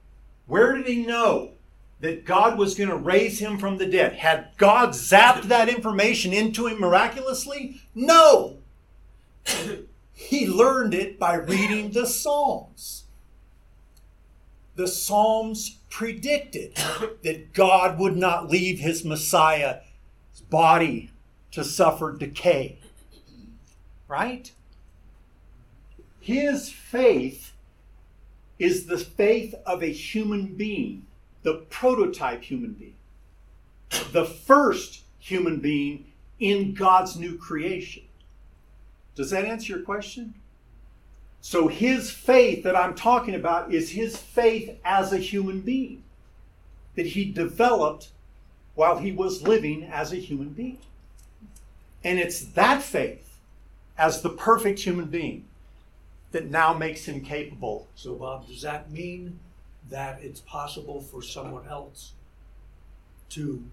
Where 0.50 0.76
did 0.76 0.88
he 0.88 1.06
know 1.06 1.52
that 2.00 2.26
God 2.26 2.58
was 2.58 2.74
going 2.74 2.90
to 2.90 2.98
raise 2.98 3.38
him 3.38 3.60
from 3.60 3.78
the 3.78 3.86
dead? 3.86 4.14
Had 4.14 4.48
God 4.58 4.90
zapped 4.90 5.44
that 5.44 5.70
information 5.70 6.34
into 6.34 6.66
him 6.66 6.82
miraculously? 6.82 7.82
No. 7.94 8.58
he 10.12 10.48
learned 10.48 10.96
it 10.96 11.20
by 11.20 11.36
reading 11.36 11.92
the 11.92 12.08
Psalms. 12.08 13.04
The 14.76 14.88
Psalms 14.88 15.78
predicted 15.92 16.76
that 17.24 17.54
God 17.54 18.00
would 18.00 18.18
not 18.18 18.50
leave 18.50 18.80
his 18.80 19.06
Messiah's 19.06 19.84
body 20.50 21.12
to 21.52 21.64
suffer 21.64 22.18
decay. 22.18 22.80
Right? 24.08 24.52
His 26.20 26.72
faith 26.72 27.49
is 28.60 28.86
the 28.86 28.98
faith 28.98 29.56
of 29.66 29.82
a 29.82 29.88
human 29.88 30.48
being, 30.48 31.06
the 31.44 31.66
prototype 31.70 32.44
human 32.44 32.74
being, 32.74 32.96
the 34.12 34.26
first 34.26 35.04
human 35.18 35.60
being 35.60 36.06
in 36.40 36.74
God's 36.74 37.16
new 37.16 37.38
creation. 37.38 38.04
Does 39.16 39.32
that 39.32 39.46
answer 39.46 39.74
your 39.74 39.84
question? 39.84 40.36
So, 41.42 41.70
his 41.70 42.12
faith 42.12 42.64
that 42.64 42.76
I'm 42.76 42.96
talking 42.96 43.34
about 43.34 43.74
is 43.74 43.92
his 43.92 44.18
faith 44.18 44.78
as 44.84 45.14
a 45.14 45.18
human 45.18 45.62
being 45.62 46.04
that 46.96 47.08
he 47.08 47.32
developed 47.32 48.10
while 48.76 48.98
he 48.98 49.12
was 49.12 49.42
living 49.42 49.84
as 49.84 50.12
a 50.12 50.18
human 50.18 50.50
being. 50.50 50.80
And 52.04 52.20
it's 52.20 52.42
that 52.42 52.82
faith 52.82 53.38
as 53.98 54.22
the 54.22 54.30
perfect 54.30 54.80
human 54.80 55.06
being 55.06 55.46
that 56.32 56.50
now 56.50 56.74
makes 56.74 57.06
him 57.06 57.22
capable. 57.22 57.88
So, 57.96 58.16
Bob, 58.16 58.48
does 58.48 58.62
that 58.62 58.92
mean 58.92 59.40
that 59.90 60.20
it's 60.22 60.40
possible 60.42 61.02
for 61.02 61.22
someone 61.22 61.68
else 61.68 62.14
to 63.30 63.64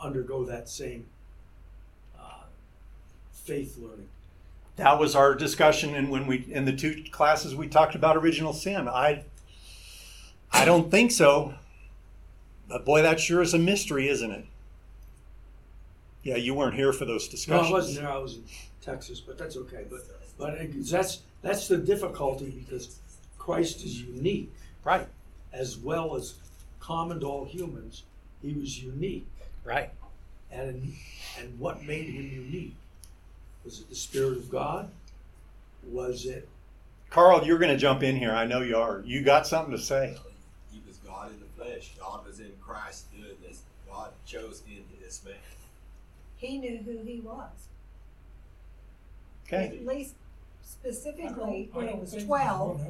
undergo 0.00 0.44
that 0.44 0.68
same 0.68 1.06
uh, 2.18 2.44
faith 3.32 3.76
learning? 3.78 4.08
That 4.76 4.98
was 4.98 5.14
our 5.14 5.34
discussion, 5.34 5.94
and 5.94 6.10
when 6.10 6.26
we 6.26 6.46
in 6.50 6.64
the 6.64 6.72
two 6.72 7.04
classes 7.10 7.54
we 7.54 7.68
talked 7.68 7.94
about 7.94 8.16
original 8.16 8.52
sin. 8.52 8.88
I, 8.88 9.24
I 10.52 10.64
don't 10.64 10.90
think 10.90 11.10
so. 11.10 11.54
But 12.68 12.84
boy, 12.84 13.02
that 13.02 13.18
sure 13.20 13.42
is 13.42 13.52
a 13.52 13.58
mystery, 13.58 14.08
isn't 14.08 14.30
it? 14.30 14.46
Yeah, 16.22 16.36
you 16.36 16.54
weren't 16.54 16.74
here 16.74 16.92
for 16.92 17.04
those 17.04 17.26
No, 17.26 17.30
discussions. 17.32 17.68
I 17.68 17.72
wasn't 17.72 17.98
there. 17.98 18.10
I 18.10 18.18
was 18.18 18.36
in 18.36 18.44
Texas, 18.80 19.20
but 19.20 19.36
that's 19.36 19.56
okay. 19.56 19.84
But 19.90 20.00
but 20.40 20.58
that's 20.90 21.20
that's 21.42 21.68
the 21.68 21.76
difficulty 21.76 22.50
because 22.50 22.98
Christ 23.38 23.84
is 23.84 24.00
unique 24.02 24.50
Right, 24.82 25.06
as 25.52 25.76
well 25.76 26.16
as 26.16 26.34
common 26.78 27.20
to 27.20 27.26
all 27.26 27.44
humans. 27.44 28.04
He 28.40 28.54
was 28.54 28.82
unique, 28.82 29.26
right. 29.62 29.90
and 30.50 30.94
and 31.38 31.58
what 31.58 31.84
made 31.84 32.06
him 32.06 32.30
unique? 32.32 32.74
Was 33.64 33.80
it 33.80 33.90
the 33.90 33.94
Spirit 33.94 34.38
of 34.38 34.50
God? 34.50 34.90
Was 35.86 36.24
it 36.24 36.48
Carl, 37.10 37.44
you're 37.44 37.58
going 37.58 37.72
to 37.72 37.76
jump 37.76 38.02
in 38.02 38.16
here. 38.16 38.30
I 38.30 38.46
know 38.46 38.60
you 38.60 38.76
are. 38.76 39.02
You 39.04 39.22
got 39.22 39.46
something 39.46 39.72
to 39.72 39.82
say. 39.82 40.16
He 40.70 40.80
was 40.86 40.96
God 40.98 41.30
in 41.30 41.40
the 41.40 41.62
flesh. 41.62 41.92
God 42.00 42.24
was 42.24 42.40
in 42.40 42.52
Christ 42.64 43.12
doing 43.12 43.34
this. 43.42 43.60
God 43.90 44.12
chose 44.24 44.62
in 44.66 44.84
this 45.02 45.22
man. 45.24 45.34
He 46.36 46.56
knew 46.56 46.78
who 46.78 47.02
he 47.04 47.20
was. 47.20 47.50
Okay. 49.46 49.66
At 49.66 49.84
least 49.84 50.14
specifically 50.80 51.68
when 51.72 51.88
it 51.88 51.98
was 51.98 52.12
twelve. 52.24 52.80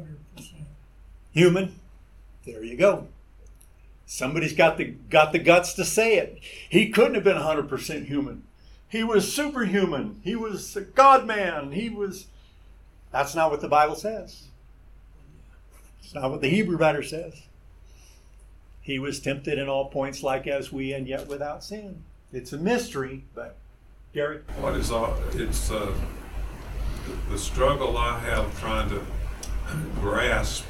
Human. 1.32 1.74
There 2.44 2.64
you 2.64 2.76
go. 2.76 3.08
Somebody's 4.06 4.54
got 4.54 4.76
the 4.76 4.84
got 4.84 5.32
the 5.32 5.38
guts 5.38 5.74
to 5.74 5.84
say 5.84 6.16
it. 6.16 6.40
He 6.68 6.90
couldn't 6.90 7.14
have 7.14 7.24
been 7.24 7.36
100% 7.36 8.06
human. 8.06 8.42
He 8.88 9.04
was 9.04 9.32
superhuman. 9.32 10.20
He 10.24 10.34
was 10.34 10.74
a 10.74 10.80
God 10.80 11.26
man. 11.26 11.72
He 11.72 11.88
was 11.88 12.26
That's 13.12 13.34
not 13.34 13.50
what 13.50 13.60
the 13.60 13.68
Bible 13.68 13.94
says. 13.94 14.48
It's 16.02 16.14
not 16.14 16.30
what 16.30 16.40
the 16.40 16.48
Hebrew 16.48 16.76
writer 16.76 17.02
says. 17.02 17.42
He 18.80 18.98
was 18.98 19.20
tempted 19.20 19.58
in 19.58 19.68
all 19.68 19.90
points 19.90 20.22
like 20.22 20.48
as 20.48 20.72
we 20.72 20.92
and 20.92 21.06
yet 21.06 21.28
without 21.28 21.62
sin. 21.62 22.02
It's 22.32 22.52
a 22.52 22.58
mystery, 22.58 23.24
but 23.34 23.56
Gary 24.12 24.40
What 24.58 24.74
is 24.74 24.90
all, 24.90 25.16
it's, 25.34 25.70
uh, 25.70 25.92
the- 27.30 27.38
struggle 27.38 27.96
I 27.96 28.18
have 28.20 28.58
trying 28.60 28.88
to 28.90 29.00
grasp 30.00 30.64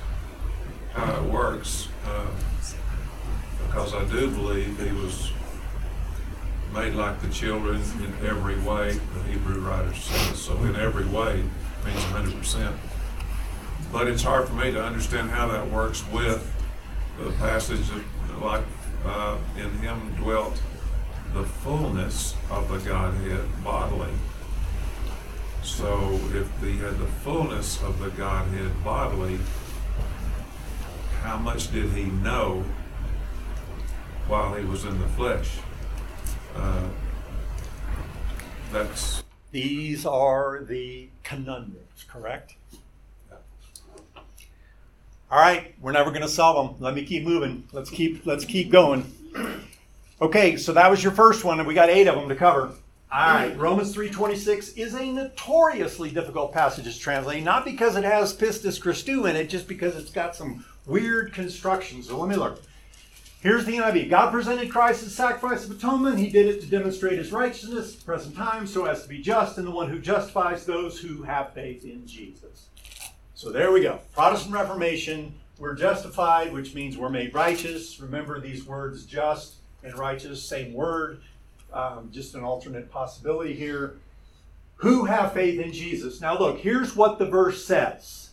how 0.93 1.17
it 1.17 1.23
works, 1.25 1.89
uh, 2.07 2.27
because 3.67 3.95
I 3.95 4.05
do 4.05 4.31
believe 4.31 4.79
he 4.79 4.93
was 4.93 5.33
made 6.75 6.95
like 6.95 7.21
the 7.21 7.29
children 7.29 7.81
in 7.99 8.27
every 8.27 8.59
way, 8.61 9.01
the 9.15 9.23
Hebrew 9.25 9.61
writer 9.61 9.95
says, 9.95 10.39
so 10.39 10.57
in 10.65 10.77
every 10.77 11.07
way 11.07 11.43
means 11.85 12.03
hundred 12.05 12.37
percent. 12.37 12.77
But 13.93 14.07
it's 14.07 14.23
hard 14.23 14.47
for 14.49 14.55
me 14.55 14.71
to 14.71 14.83
understand 14.83 15.31
how 15.31 15.49
that 15.49 15.69
works 15.71 16.05
with 16.13 16.53
the 17.19 17.31
passage 17.33 17.89
of, 17.91 18.43
like, 18.43 18.65
uh, 19.05 19.37
in 19.57 19.71
him 19.79 20.15
dwelt 20.17 20.61
the 21.35 21.45
fullness 21.45 22.35
of 22.51 22.69
the 22.69 22.79
Godhead 22.79 23.47
bodily. 23.65 24.13
So 25.63 26.19
if 26.33 26.49
he 26.63 26.79
had 26.79 26.99
the 26.99 27.07
fullness 27.07 27.83
of 27.83 27.99
the 28.01 28.11
Godhead 28.11 28.85
bodily, 28.85 29.39
how 31.23 31.37
much 31.37 31.71
did 31.73 31.91
he 31.93 32.05
know 32.05 32.65
while 34.27 34.55
he 34.55 34.65
was 34.65 34.85
in 34.85 34.99
the 34.99 35.09
flesh? 35.09 35.59
Uh, 36.57 36.89
that's 38.73 39.23
These 39.51 40.07
are 40.07 40.65
the 40.65 41.09
conundrums, 41.23 42.05
correct? 42.09 42.55
All 45.31 45.39
right, 45.39 45.75
we're 45.81 45.93
never 45.93 46.11
going 46.11 46.23
to 46.23 46.29
solve 46.29 46.71
them. 46.71 46.83
Let 46.83 46.95
me 46.95 47.05
keep 47.05 47.23
moving. 47.25 47.69
Let's 47.73 47.89
keep 47.89 48.27
let's 48.27 48.45
keep 48.45 48.71
going. 48.71 49.13
Okay, 50.21 50.57
so 50.57 50.73
that 50.73 50.91
was 50.91 51.03
your 51.03 51.13
first 51.13 51.45
one, 51.45 51.61
and 51.61 51.69
we 51.69 51.75
got 51.75 51.89
eight 51.89 52.09
of 52.09 52.17
them 52.17 52.29
to 52.29 52.35
cover. 52.35 52.73
All 53.13 53.35
right, 53.35 53.59
Romans 53.59 53.93
3.26 53.93 54.79
is 54.79 54.95
a 54.95 55.11
notoriously 55.11 56.13
difficult 56.13 56.53
passage 56.53 56.85
to 56.85 56.97
translate, 56.97 57.43
not 57.43 57.65
because 57.65 57.97
it 57.97 58.05
has 58.05 58.33
pistis 58.33 58.81
Christou 58.81 59.29
in 59.29 59.35
it, 59.35 59.49
just 59.49 59.67
because 59.67 59.97
it's 59.97 60.13
got 60.13 60.37
some 60.37 60.65
weird 60.87 61.33
construction. 61.33 62.05
So 62.05 62.17
let 62.21 62.29
me 62.29 62.37
look. 62.37 62.63
Here's 63.41 63.65
the 63.65 63.79
NIV. 63.79 64.11
God 64.11 64.31
presented 64.31 64.71
Christ 64.71 65.03
as 65.03 65.13
sacrifice 65.13 65.65
of 65.65 65.73
atonement. 65.73 66.21
He 66.21 66.31
did 66.31 66.47
it 66.47 66.61
to 66.61 66.69
demonstrate 66.69 67.19
his 67.19 67.33
righteousness 67.33 67.97
present 67.97 68.37
time 68.37 68.65
so 68.65 68.85
as 68.85 69.03
to 69.03 69.09
be 69.09 69.21
just 69.21 69.59
and 69.59 69.67
the 69.67 69.73
one 69.73 69.91
who 69.91 69.99
justifies 69.99 70.65
those 70.65 71.01
who 71.01 71.25
have 71.25 71.53
faith 71.53 71.85
in 71.85 72.07
Jesus. 72.07 72.69
So 73.35 73.51
there 73.51 73.73
we 73.73 73.81
go. 73.81 73.99
Protestant 74.13 74.55
Reformation, 74.55 75.35
we're 75.59 75.75
justified, 75.75 76.53
which 76.53 76.77
means 76.77 76.97
we're 76.97 77.09
made 77.09 77.35
righteous. 77.35 77.99
Remember 77.99 78.39
these 78.39 78.65
words 78.65 79.05
just 79.05 79.55
and 79.83 79.99
righteous, 79.99 80.41
same 80.41 80.73
word, 80.73 81.23
um, 81.73 82.11
just 82.13 82.35
an 82.35 82.45
alternate 82.45 82.91
possibility 82.91 83.55
here. 83.55 83.97
Who 84.77 85.05
have 85.05 85.35
faith 85.35 85.61
in 85.61 85.73
Jesus. 85.73 86.21
Now 86.21 86.39
look, 86.39 86.61
here's 86.61 86.97
what 86.97 87.19
the 87.19 87.27
verse 87.27 87.65
says. 87.65 88.31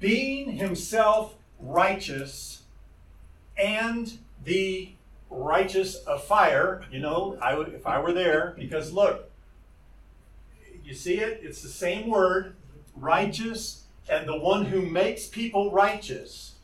Being 0.00 0.52
himself 0.52 1.34
righteous 1.60 2.62
and 3.56 4.18
the 4.44 4.90
righteousifier, 5.30 6.90
you 6.92 7.00
know, 7.00 7.38
I 7.40 7.54
would, 7.54 7.74
if 7.74 7.86
I 7.86 8.00
were 8.00 8.12
there, 8.12 8.54
because 8.58 8.92
look, 8.92 9.30
you 10.84 10.94
see 10.94 11.18
it? 11.18 11.40
It's 11.42 11.62
the 11.62 11.68
same 11.68 12.08
word, 12.08 12.54
righteous, 12.96 13.84
and 14.08 14.26
the 14.26 14.38
one 14.38 14.66
who 14.66 14.82
makes 14.82 15.26
people 15.26 15.70
righteous. 15.70 16.54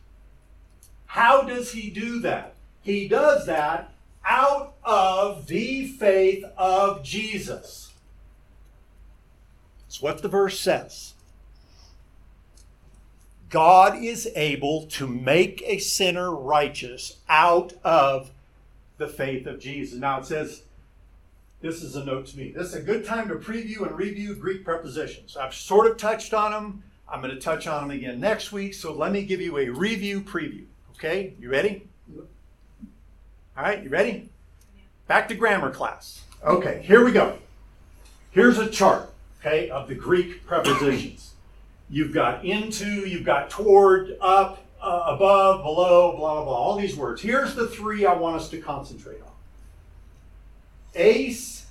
How 1.07 1.42
does 1.42 1.72
he 1.72 1.90
do 1.90 2.20
that? 2.20 2.54
He 2.85 3.09
does 3.09 3.47
that 3.47 3.92
out 4.27 4.75
of 4.85 5.47
the 5.47 5.87
faith 5.87 6.44
of 6.57 7.03
Jesus. 7.03 7.92
It's 9.88 10.03
what 10.03 10.23
the 10.23 10.29
verse 10.29 10.61
says. 10.61 11.14
God 13.49 13.97
is 13.97 14.29
able 14.37 14.87
to 14.88 15.07
make 15.07 15.62
a 15.64 15.79
sinner 15.79 16.35
righteous 16.35 17.18
out 17.29 17.73
of 17.85 18.31
the 18.99 19.09
faith 19.09 19.47
of 19.47 19.61
Jesus. 19.61 19.99
Now 19.99 20.20
it 20.20 20.27
says, 20.27 20.64
this 21.61 21.83
is 21.83 21.97
a 21.97 22.05
note 22.05 22.27
to 22.27 22.37
me. 22.37 22.51
This 22.51 22.68
is 22.68 22.75
a 22.75 22.83
good 22.83 23.07
time 23.07 23.29
to 23.29 23.37
preview 23.37 23.87
and 23.87 23.97
review 23.97 24.35
Greek 24.35 24.64
prepositions. 24.64 25.37
I've 25.37 25.55
sort 25.55 25.90
of 25.90 25.97
touched 25.97 26.35
on 26.35 26.51
them. 26.51 26.83
I'm 27.09 27.23
going 27.23 27.35
to 27.35 27.40
touch 27.40 27.66
on 27.66 27.88
them 27.88 27.97
again 27.97 28.20
next 28.20 28.53
week. 28.53 28.75
So 28.75 28.92
let 28.92 29.12
me 29.12 29.23
give 29.23 29.40
you 29.40 29.57
a 29.57 29.68
review 29.70 30.20
preview. 30.20 30.64
Okay, 30.97 31.35
you 31.38 31.49
ready? 31.49 31.88
All 33.57 33.62
right, 33.62 33.85
you 33.85 33.88
ready? 33.88 34.29
Back 35.07 35.29
to 35.29 35.35
grammar 35.37 35.71
class. 35.71 36.23
Okay, 36.45 36.83
here 36.85 37.05
we 37.05 37.12
go. 37.12 37.38
Here's 38.33 38.59
a 38.59 38.69
chart, 38.69 39.11
okay, 39.38 39.71
of 39.71 39.87
the 39.87 39.95
Greek 39.95 40.45
prepositions. 40.45 41.35
You've 41.88 42.12
got 42.12 42.45
into, 42.45 42.85
you've 42.85 43.25
got 43.25 43.51
toward, 43.51 44.17
up, 44.21 44.64
uh, 44.83 45.05
above, 45.07 45.62
below, 45.62 46.17
blah, 46.17 46.35
blah, 46.35 46.45
blah. 46.45 46.53
All 46.53 46.77
these 46.77 46.97
words. 46.97 47.23
Here's 47.23 47.55
the 47.55 47.69
three 47.69 48.05
I 48.05 48.14
want 48.14 48.35
us 48.35 48.49
to 48.49 48.61
concentrate 48.61 49.21
on 49.23 49.31
eis, 51.01 51.67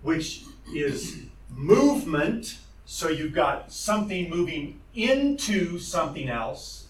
which 0.00 0.44
is 0.74 1.24
movement. 1.50 2.56
So 2.86 3.10
you've 3.10 3.34
got 3.34 3.70
something 3.70 4.30
moving 4.30 4.80
into 4.94 5.78
something 5.78 6.30
else. 6.30 6.85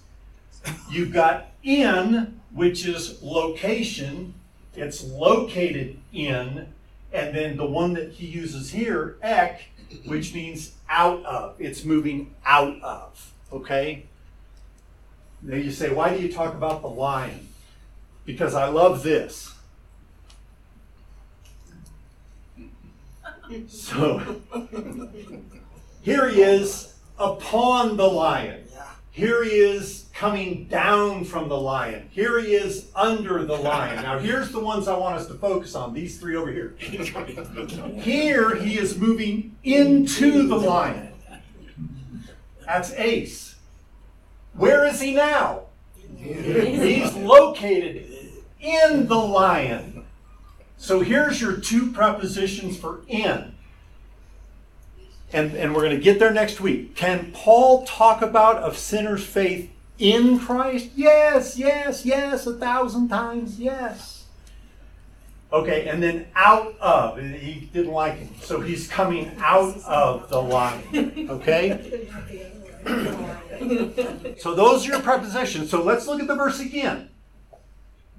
You've 0.91 1.13
got 1.13 1.49
in, 1.63 2.41
which 2.53 2.87
is 2.87 3.23
location. 3.23 4.35
It's 4.75 5.05
located 5.05 5.99
in. 6.13 6.69
And 7.13 7.35
then 7.37 7.57
the 7.57 7.67
one 7.67 7.95
that 7.95 8.13
he 8.13 8.27
uses 8.27 8.71
here, 8.71 9.17
ek, 9.23 9.71
which 10.05 10.35
means 10.35 10.73
out 10.89 11.25
of. 11.25 11.55
It's 11.59 11.85
moving 11.85 12.35
out 12.45 12.81
of. 12.83 13.33
Okay? 13.53 14.07
Now 15.43 15.57
you 15.57 15.71
say, 15.71 15.93
why 15.93 16.17
do 16.17 16.23
you 16.23 16.33
talk 16.33 16.55
about 16.55 16.83
the 16.83 16.89
lion? 16.89 17.49
Because 18.25 18.55
I 18.55 18.69
love 18.69 19.03
this. 19.03 19.55
So 23.69 24.41
here 26.03 26.29
he 26.29 26.43
is 26.43 26.95
upon 27.19 27.97
the 27.97 28.09
lion. 28.09 28.66
Here 29.17 29.43
he 29.45 29.53
is 29.53 30.09
coming 30.13 30.67
down 30.67 31.25
from 31.25 31.49
the 31.49 31.57
lion. 31.57 32.11
Here 32.11 32.39
he 32.39 32.55
is 32.55 32.91
under 32.95 33.47
the 33.47 33.57
lion. 33.57 34.03
Now, 34.03 34.19
here's 34.19 34.51
the 34.51 34.61
ones 34.61 34.89
I 34.89 34.99
want 34.99 35.17
us 35.17 35.27
to 35.29 35.35
focus 35.35 35.75
on 35.75 35.95
these 35.95 36.21
three 36.21 36.37
over 36.37 36.53
here. 36.53 36.77
Here 37.99 38.57
he 38.57 38.77
is 38.77 38.99
moving 38.99 39.57
into 39.65 40.47
the 40.47 40.57
lion. 40.57 41.15
That's 42.67 42.93
eis. 42.93 43.55
Where 44.53 44.85
is 44.85 45.01
he 45.01 45.15
now? 45.15 45.63
He's 46.19 47.15
located 47.15 48.05
in 48.61 49.07
the 49.07 49.17
lion. 49.17 50.05
So 50.77 51.01
here's 51.01 51.41
your 51.41 51.57
two 51.57 51.91
prepositions 51.91 52.77
for 52.77 53.01
in. 53.09 53.56
And, 55.37 55.55
and 55.55 55.75
we're 55.75 55.83
going 55.83 55.95
to 55.95 56.03
get 56.03 56.19
there 56.19 56.33
next 56.33 56.63
week. 56.63 56.97
Can 56.97 57.31
Paul 57.35 57.85
talk 57.85 58.23
about 58.23 58.57
of 58.57 58.79
sinners' 58.79 59.23
faith 59.23 59.71
in 59.99 60.39
Christ? 60.39 60.93
Yes, 60.97 61.59
yes, 61.59 62.07
yes, 62.07 62.47
a 62.47 62.55
thousand 62.55 63.09
times, 63.09 63.61
yes. 63.61 64.25
Okay, 65.53 65.89
and 65.89 66.03
then 66.03 66.29
out 66.35 66.75
of. 66.81 67.19
He 67.19 67.69
didn't 67.71 67.93
like 67.93 68.17
him. 68.17 68.31
So 68.41 68.63
he's 68.63 68.89
coming 68.89 69.31
out 69.39 69.77
of 69.85 70.31
the 70.31 70.41
line. 70.41 71.29
Okay? 71.29 72.09
So 74.39 74.55
those 74.55 74.87
are 74.87 74.93
your 74.93 75.01
prepositions. 75.01 75.71
So 75.71 75.83
let's 75.83 76.07
look 76.07 76.21
at 76.21 76.29
the 76.29 76.37
verse 76.37 76.61
again. 76.61 77.09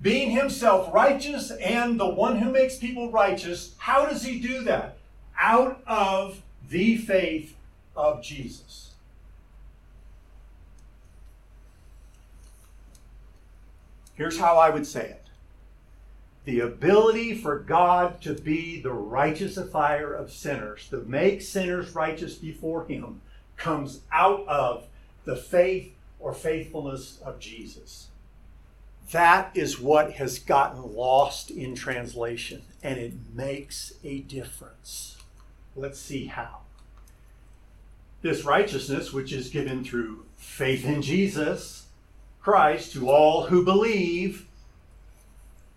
Being 0.01 0.32
himself 0.32 0.93
righteous 0.93 1.51
and 1.51 1.99
the 1.99 2.09
one 2.09 2.39
who 2.39 2.51
makes 2.51 2.78
people 2.78 3.11
righteous, 3.11 3.76
how 3.78 4.05
does 4.05 4.24
he 4.24 4.39
do 4.39 4.63
that? 4.63 4.97
Out 5.39 5.82
of 5.88 6.41
the 6.70 6.97
faith 6.97 7.55
of 7.95 8.22
Jesus. 8.22 8.91
Here's 14.15 14.39
how 14.39 14.57
I 14.57 14.70
would 14.70 14.88
say 14.88 15.05
it 15.09 15.24
the 16.45 16.59
ability 16.61 17.36
for 17.36 17.59
God 17.59 18.22
to 18.22 18.34
be 18.34 18.82
the 18.82 18.89
righteousifier 18.89 20.18
of 20.18 20.32
sinners, 20.32 20.88
to 20.89 21.01
make 21.01 21.41
sinners 21.41 21.93
righteous 21.93 22.36
before 22.36 22.86
Him, 22.86 23.20
comes 23.57 23.99
out 24.13 24.47
of 24.47 24.88
the 25.26 25.36
faith 25.36 25.93
or 26.20 26.34
faithfulness 26.34 27.20
of 27.26 27.39
Jesus. 27.39 28.07
That 29.11 29.51
is 29.55 29.80
what 29.80 30.13
has 30.13 30.39
gotten 30.39 30.95
lost 30.95 31.51
in 31.51 31.76
translation, 31.76 32.61
and 32.82 32.97
it 32.97 33.13
makes 33.34 33.95
a 34.05 34.20
difference. 34.20 35.16
Let's 35.78 35.99
see 35.99 36.25
how. 36.25 36.61
This 38.23 38.43
righteousness, 38.43 39.13
which 39.13 39.32
is 39.32 39.49
given 39.49 39.84
through 39.84 40.25
faith 40.36 40.84
in 40.86 41.03
Jesus 41.03 41.86
Christ 42.41 42.93
to 42.93 43.09
all 43.09 43.45
who 43.45 43.63
believe, 43.63 44.47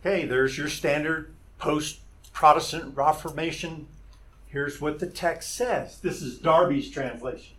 Okay, 0.01 0.25
there's 0.25 0.57
your 0.57 0.69
standard 0.69 1.35
post 1.59 2.01
Protestant 2.33 2.97
Reformation. 2.97 3.87
Here's 4.47 4.81
what 4.81 4.99
the 4.99 5.07
text 5.07 5.55
says. 5.55 6.01
This 6.01 6.23
is 6.23 6.39
Darby's 6.39 6.91
translation. 6.91 7.57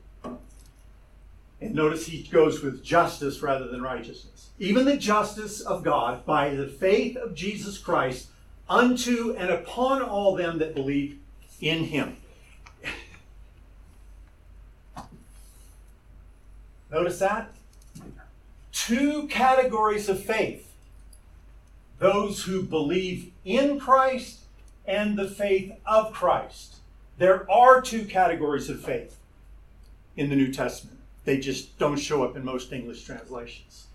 And 1.61 1.75
notice 1.75 2.07
he 2.07 2.23
goes 2.23 2.63
with 2.63 2.83
justice 2.83 3.43
rather 3.43 3.67
than 3.67 3.83
righteousness. 3.83 4.49
Even 4.57 4.85
the 4.85 4.97
justice 4.97 5.61
of 5.61 5.83
God 5.83 6.25
by 6.25 6.55
the 6.55 6.67
faith 6.67 7.15
of 7.15 7.35
Jesus 7.35 7.77
Christ 7.77 8.29
unto 8.67 9.35
and 9.37 9.51
upon 9.51 10.01
all 10.01 10.35
them 10.35 10.57
that 10.57 10.73
believe 10.73 11.19
in 11.61 11.83
him. 11.83 12.17
Notice 16.91 17.19
that? 17.19 17.51
Two 18.71 19.27
categories 19.27 20.09
of 20.09 20.23
faith 20.23 20.67
those 21.99 22.43
who 22.45 22.63
believe 22.63 23.31
in 23.45 23.79
Christ 23.79 24.39
and 24.87 25.17
the 25.17 25.29
faith 25.29 25.71
of 25.85 26.11
Christ. 26.11 26.77
There 27.19 27.49
are 27.49 27.79
two 27.79 28.05
categories 28.05 28.71
of 28.71 28.81
faith 28.81 29.19
in 30.17 30.31
the 30.31 30.35
New 30.35 30.51
Testament. 30.51 30.97
They 31.25 31.37
just 31.37 31.77
don't 31.77 31.99
show 31.99 32.23
up 32.23 32.35
in 32.35 32.43
most 32.43 32.73
English 32.73 33.03
translations. 33.03 33.85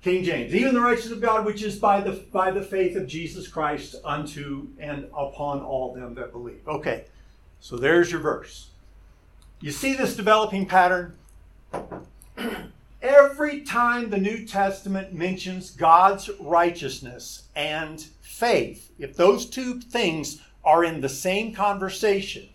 King 0.00 0.24
James, 0.24 0.54
even 0.54 0.74
the 0.74 0.80
righteousness 0.80 1.12
of 1.12 1.20
God, 1.20 1.44
which 1.44 1.62
is 1.62 1.78
by 1.78 2.00
the 2.00 2.12
by 2.32 2.50
the 2.50 2.62
faith 2.62 2.96
of 2.96 3.06
Jesus 3.06 3.48
Christ 3.48 3.96
unto 4.04 4.68
and 4.78 5.04
upon 5.16 5.60
all 5.60 5.94
them 5.94 6.14
that 6.14 6.32
believe. 6.32 6.66
Okay, 6.66 7.04
so 7.60 7.76
there's 7.76 8.10
your 8.10 8.20
verse. 8.20 8.68
You 9.60 9.70
see 9.70 9.94
this 9.94 10.16
developing 10.16 10.66
pattern? 10.66 11.16
Every 13.04 13.60
time 13.60 14.08
the 14.08 14.16
New 14.16 14.46
Testament 14.46 15.12
mentions 15.12 15.70
God's 15.70 16.30
righteousness 16.40 17.42
and 17.54 18.00
faith, 18.22 18.90
if 18.98 19.14
those 19.14 19.44
two 19.44 19.78
things 19.78 20.40
are 20.64 20.82
in 20.82 21.02
the 21.02 21.08
same 21.10 21.52
conversation, 21.52 22.48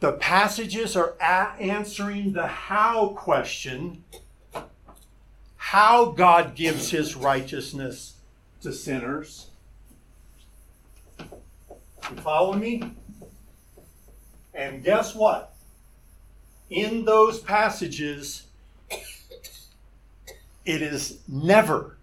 the 0.00 0.14
passages 0.14 0.96
are 0.96 1.14
a- 1.20 1.54
answering 1.60 2.32
the 2.32 2.48
how 2.48 3.10
question 3.10 4.02
how 5.56 6.06
God 6.06 6.56
gives 6.56 6.90
his 6.90 7.14
righteousness 7.14 8.14
to 8.62 8.72
sinners. 8.72 9.50
You 11.20 12.16
follow 12.16 12.54
me? 12.54 12.82
And 14.52 14.82
guess 14.82 15.14
what? 15.14 15.54
In 16.70 17.04
those 17.04 17.40
passages, 17.40 18.44
it 20.64 20.80
is 20.80 21.18
never 21.28 21.96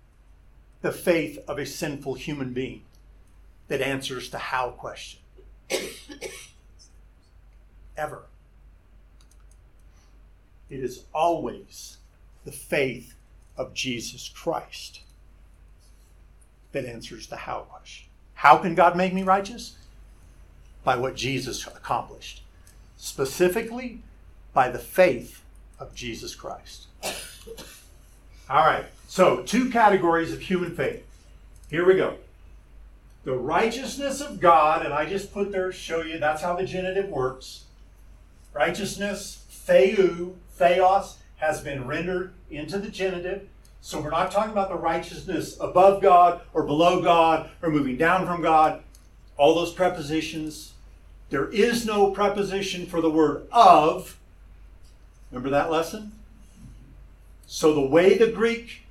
the 0.82 0.92
faith 0.92 1.40
of 1.48 1.58
a 1.58 1.66
sinful 1.66 2.16
human 2.16 2.54
being 2.54 2.84
that 3.70 3.82
answers 3.82 4.30
the 4.30 4.38
how 4.38 4.70
question. 4.72 5.22
Ever. 7.98 8.24
It 10.70 10.82
is 10.82 11.06
always 11.14 11.98
the 12.44 12.52
faith 12.52 13.16
of 13.58 13.74
Jesus 13.74 14.30
Christ 14.30 15.02
that 16.74 16.86
answers 16.86 17.28
the 17.28 17.38
how 17.38 17.62
question. 17.62 18.08
How 18.36 18.58
can 18.58 18.76
God 18.76 18.96
make 18.96 19.14
me 19.14 19.24
righteous? 19.24 19.78
By 20.84 20.96
what 20.98 21.16
Jesus 21.16 21.66
accomplished. 21.66 22.44
Specifically, 22.98 24.02
by 24.58 24.70
the 24.70 24.80
faith 24.80 25.44
of 25.80 25.94
Jesus 25.94 26.34
Christ. 26.34 26.88
All 28.50 28.66
right, 28.66 28.86
so 29.08 29.44
two 29.44 29.70
categories 29.70 30.34
of 30.34 30.40
human 30.40 30.76
faith. 30.76 31.06
Here 31.70 31.86
we 31.86 31.94
go. 31.94 32.16
The 33.24 33.38
righteousness 33.38 34.20
of 34.20 34.40
God, 34.40 34.84
and 34.84 34.96
I 34.96 35.06
just 35.06 35.32
put 35.32 35.52
there 35.52 35.72
show 35.72 36.02
you 36.02 36.18
that's 36.18 36.42
how 36.42 36.56
the 36.56 36.66
genitive 36.66 37.08
works. 37.08 37.66
Righteousness, 38.52 39.46
theou, 39.48 40.34
theos, 40.54 41.18
has 41.36 41.62
been 41.62 41.86
rendered 41.86 42.34
into 42.50 42.80
the 42.80 42.90
genitive. 42.90 43.48
So 43.80 44.02
we're 44.02 44.10
not 44.10 44.32
talking 44.32 44.54
about 44.54 44.70
the 44.70 44.76
righteousness 44.76 45.56
above 45.60 46.02
God 46.02 46.42
or 46.52 46.64
below 46.64 47.04
God 47.04 47.52
or 47.62 47.70
moving 47.70 47.96
down 47.96 48.26
from 48.26 48.42
God. 48.42 48.82
All 49.38 49.54
those 49.54 49.72
prepositions. 49.72 50.74
There 51.30 51.48
is 51.50 51.86
no 51.86 52.10
preposition 52.10 52.88
for 52.88 53.02
the 53.02 53.12
word 53.12 53.46
of 53.52 54.17
Remember 55.32 55.50
that 55.50 55.72
lesson? 55.72 56.14
So 57.46 57.74
the 57.74 57.82
way 57.82 58.18
the 58.18 58.32
Greek 58.32 58.84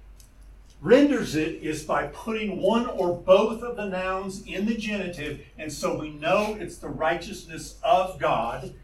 renders 0.80 1.34
it 1.34 1.62
is 1.62 1.82
by 1.84 2.06
putting 2.06 2.60
one 2.60 2.86
or 2.86 3.14
both 3.14 3.62
of 3.62 3.76
the 3.76 3.86
nouns 3.86 4.42
in 4.46 4.66
the 4.66 4.74
genitive, 4.74 5.40
and 5.58 5.72
so 5.72 5.98
we 5.98 6.10
know 6.10 6.56
it's 6.58 6.78
the 6.78 6.88
righteousness 6.88 7.76
of 7.82 8.18
God, 8.18 8.74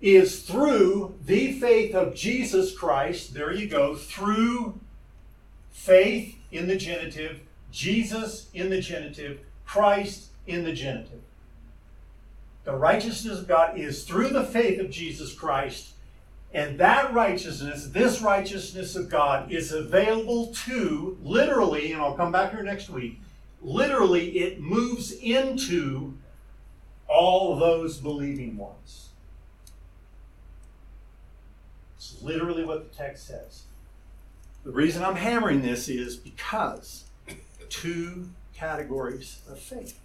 is 0.00 0.42
through 0.42 1.14
the 1.24 1.52
faith 1.52 1.94
of 1.94 2.14
Jesus 2.14 2.76
Christ. 2.76 3.34
There 3.34 3.52
you 3.52 3.68
go, 3.68 3.94
through 3.94 4.80
faith 5.70 6.36
in 6.50 6.66
the 6.66 6.76
genitive, 6.76 7.40
Jesus 7.70 8.48
in 8.54 8.70
the 8.70 8.80
genitive, 8.80 9.40
Christ 9.66 10.28
in 10.46 10.64
the 10.64 10.72
genitive. 10.72 11.20
The 12.64 12.76
righteousness 12.76 13.38
of 13.38 13.48
God 13.48 13.78
is 13.78 14.04
through 14.04 14.28
the 14.28 14.44
faith 14.44 14.80
of 14.80 14.90
Jesus 14.90 15.34
Christ 15.34 15.94
and 16.52 16.78
that 16.80 17.12
righteousness, 17.12 17.86
this 17.86 18.20
righteousness 18.20 18.96
of 18.96 19.08
God, 19.08 19.52
is 19.52 19.72
available 19.72 20.52
to, 20.66 21.16
literally, 21.22 21.92
and 21.92 22.02
I'll 22.02 22.14
come 22.16 22.32
back 22.32 22.50
here 22.50 22.62
next 22.62 22.90
week, 22.90 23.20
literally, 23.62 24.38
it 24.38 24.60
moves 24.60 25.12
into 25.12 26.14
all 27.06 27.56
those 27.56 27.98
believing 27.98 28.56
ones. 28.56 29.10
It's 31.96 32.20
literally 32.20 32.64
what 32.64 32.90
the 32.90 32.96
text 32.96 33.26
says. 33.28 33.64
The 34.64 34.72
reason 34.72 35.04
I'm 35.04 35.16
hammering 35.16 35.62
this 35.62 35.88
is 35.88 36.16
because 36.16 37.04
two 37.68 38.30
categories 38.54 39.40
of 39.48 39.58
faith 39.58 39.98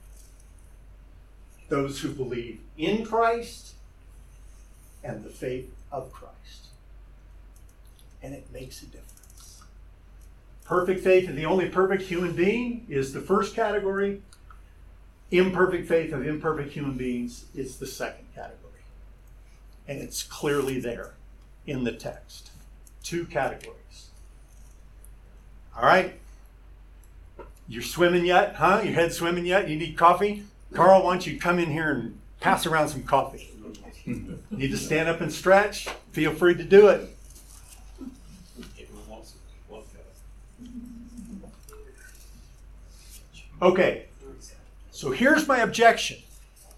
those 1.67 2.01
who 2.01 2.09
believe 2.09 2.59
in 2.77 3.03
Christ 3.03 3.73
and 5.03 5.23
the 5.23 5.29
faith 5.29 5.74
of 5.91 6.11
Christ. 6.11 6.67
And 8.21 8.33
it 8.33 8.51
makes 8.51 8.81
a 8.81 8.85
difference. 8.85 9.61
Perfect 10.65 11.03
faith 11.03 11.29
of 11.29 11.35
the 11.35 11.45
only 11.45 11.69
perfect 11.69 12.03
human 12.03 12.33
being 12.33 12.85
is 12.89 13.13
the 13.13 13.21
first 13.21 13.55
category. 13.55 14.21
Imperfect 15.31 15.87
faith 15.87 16.11
of 16.11 16.25
imperfect 16.25 16.73
human 16.73 16.97
beings 16.97 17.45
is 17.55 17.77
the 17.77 17.85
second 17.85 18.25
category. 18.33 18.61
And 19.87 20.01
it's 20.01 20.23
clearly 20.23 20.79
there 20.79 21.13
in 21.67 21.83
the 21.83 21.91
text. 21.91 22.51
Two 23.03 23.25
categories. 23.25 24.09
All 25.77 25.85
right. 25.85 26.19
You're 27.67 27.83
swimming 27.83 28.25
yet, 28.25 28.55
huh? 28.55 28.81
Your 28.83 28.93
head 28.93 29.13
swimming 29.13 29.45
yet? 29.45 29.69
You 29.69 29.75
need 29.75 29.97
coffee? 29.97 30.43
Carl, 30.73 31.03
why 31.03 31.13
don't 31.13 31.27
you 31.27 31.39
come 31.39 31.59
in 31.59 31.71
here 31.71 31.91
and 31.91 32.19
pass 32.39 32.65
around 32.65 32.89
some 32.89 33.03
coffee? 33.03 33.54
Need 34.51 34.71
to 34.71 34.77
stand 34.77 35.09
up 35.09 35.21
and 35.21 35.31
stretch? 35.31 35.87
Feel 36.11 36.31
free 36.31 36.55
to 36.55 36.63
do 36.63 36.87
it. 36.87 37.09
Okay, 43.61 44.05
so 44.91 45.11
here's 45.11 45.47
my 45.47 45.59
objection. 45.59 46.17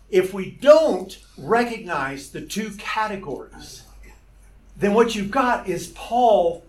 If 0.09 0.33
we 0.33 0.51
don't 0.51 1.17
recognize 1.37 2.31
the 2.31 2.39
two 2.39 2.71
categories, 2.77 3.83
then 4.77 4.93
what 4.93 5.15
you've 5.15 5.31
got 5.31 5.67
is 5.67 5.87
Paul. 5.87 6.63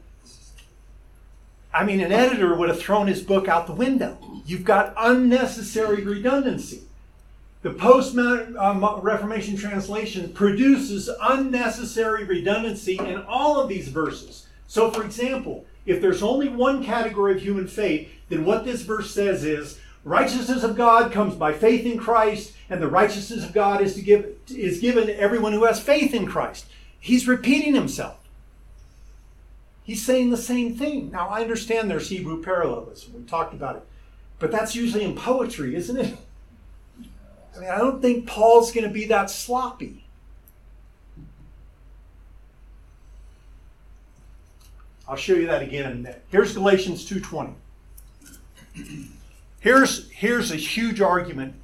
I 1.73 1.85
mean, 1.85 2.01
an 2.01 2.11
editor 2.11 2.55
would 2.55 2.69
have 2.71 2.81
thrown 2.81 3.07
his 3.07 3.23
book 3.23 3.47
out 3.49 3.67
the 3.67 3.75
window. 3.75 4.19
You've 4.45 4.65
got 4.65 4.95
unnecessary 4.97 6.03
redundancy. 6.03 6.88
The 7.63 7.71
post 7.71 8.17
uh, 8.17 9.01
Reformation 9.03 9.57
translation 9.57 10.33
produces 10.33 11.11
unnecessary 11.21 12.25
redundancy 12.25 12.99
in 12.99 13.23
all 13.23 13.61
of 13.61 13.69
these 13.69 13.89
verses. 13.89 14.47
So, 14.69 14.91
for 14.91 15.03
example, 15.03 15.67
if 15.85 16.01
there's 16.01 16.23
only 16.23 16.49
one 16.49 16.85
category 16.85 17.35
of 17.35 17.43
human 17.43 17.67
faith, 17.67 18.09
then 18.29 18.45
what 18.45 18.65
this 18.65 18.83
verse 18.83 19.13
says 19.13 19.43
is 19.43 19.81
righteousness 20.05 20.63
of 20.63 20.77
God 20.77 21.11
comes 21.11 21.35
by 21.35 21.53
faith 21.53 21.85
in 21.85 21.99
Christ, 21.99 22.53
and 22.71 22.81
the 22.81 22.89
righteousness 22.89 23.45
of 23.45 23.55
God 23.55 23.81
is 23.81 23.95
to 23.95 24.03
give 24.03 24.37
is 24.49 24.79
given 24.79 25.07
to 25.07 25.19
everyone 25.19 25.53
who 25.53 25.65
has 25.65 25.81
faith 25.81 26.15
in 26.15 26.27
Christ. 26.27 26.67
He's 27.01 27.27
repeating 27.27 27.75
himself. 27.75 28.19
He's 29.83 30.05
saying 30.05 30.31
the 30.31 30.37
same 30.37 30.77
thing. 30.77 31.11
Now 31.11 31.29
I 31.29 31.41
understand 31.41 31.91
there's 31.91 32.11
Hebrew 32.11 32.43
parallelism. 32.43 33.15
We 33.15 33.23
talked 33.23 33.55
about 33.55 33.77
it. 33.77 33.83
But 34.39 34.53
that's 34.53 34.77
usually 34.77 35.03
in 35.03 35.17
poetry, 35.17 35.75
isn't 35.75 35.97
it? 35.97 36.17
I 37.59 37.61
mean, 37.61 37.71
I 37.71 37.79
don't 37.79 38.01
think 38.01 38.27
Paul's 38.27 38.71
going 38.71 38.87
to 38.87 38.93
be 38.93 39.07
that 39.07 39.31
sloppy. 39.31 40.05
I'll 45.09 45.17
show 45.17 45.33
you 45.33 45.47
that 45.47 45.63
again 45.63 45.87
in 45.87 45.93
a 45.93 46.01
minute. 46.01 46.25
Here's 46.29 46.55
Galatians 46.55 47.09
2:20. 47.09 47.55
Here's 49.59 50.09
here's 50.11 50.53
a 50.53 50.57
huge 50.57 51.01
argument 51.01 51.55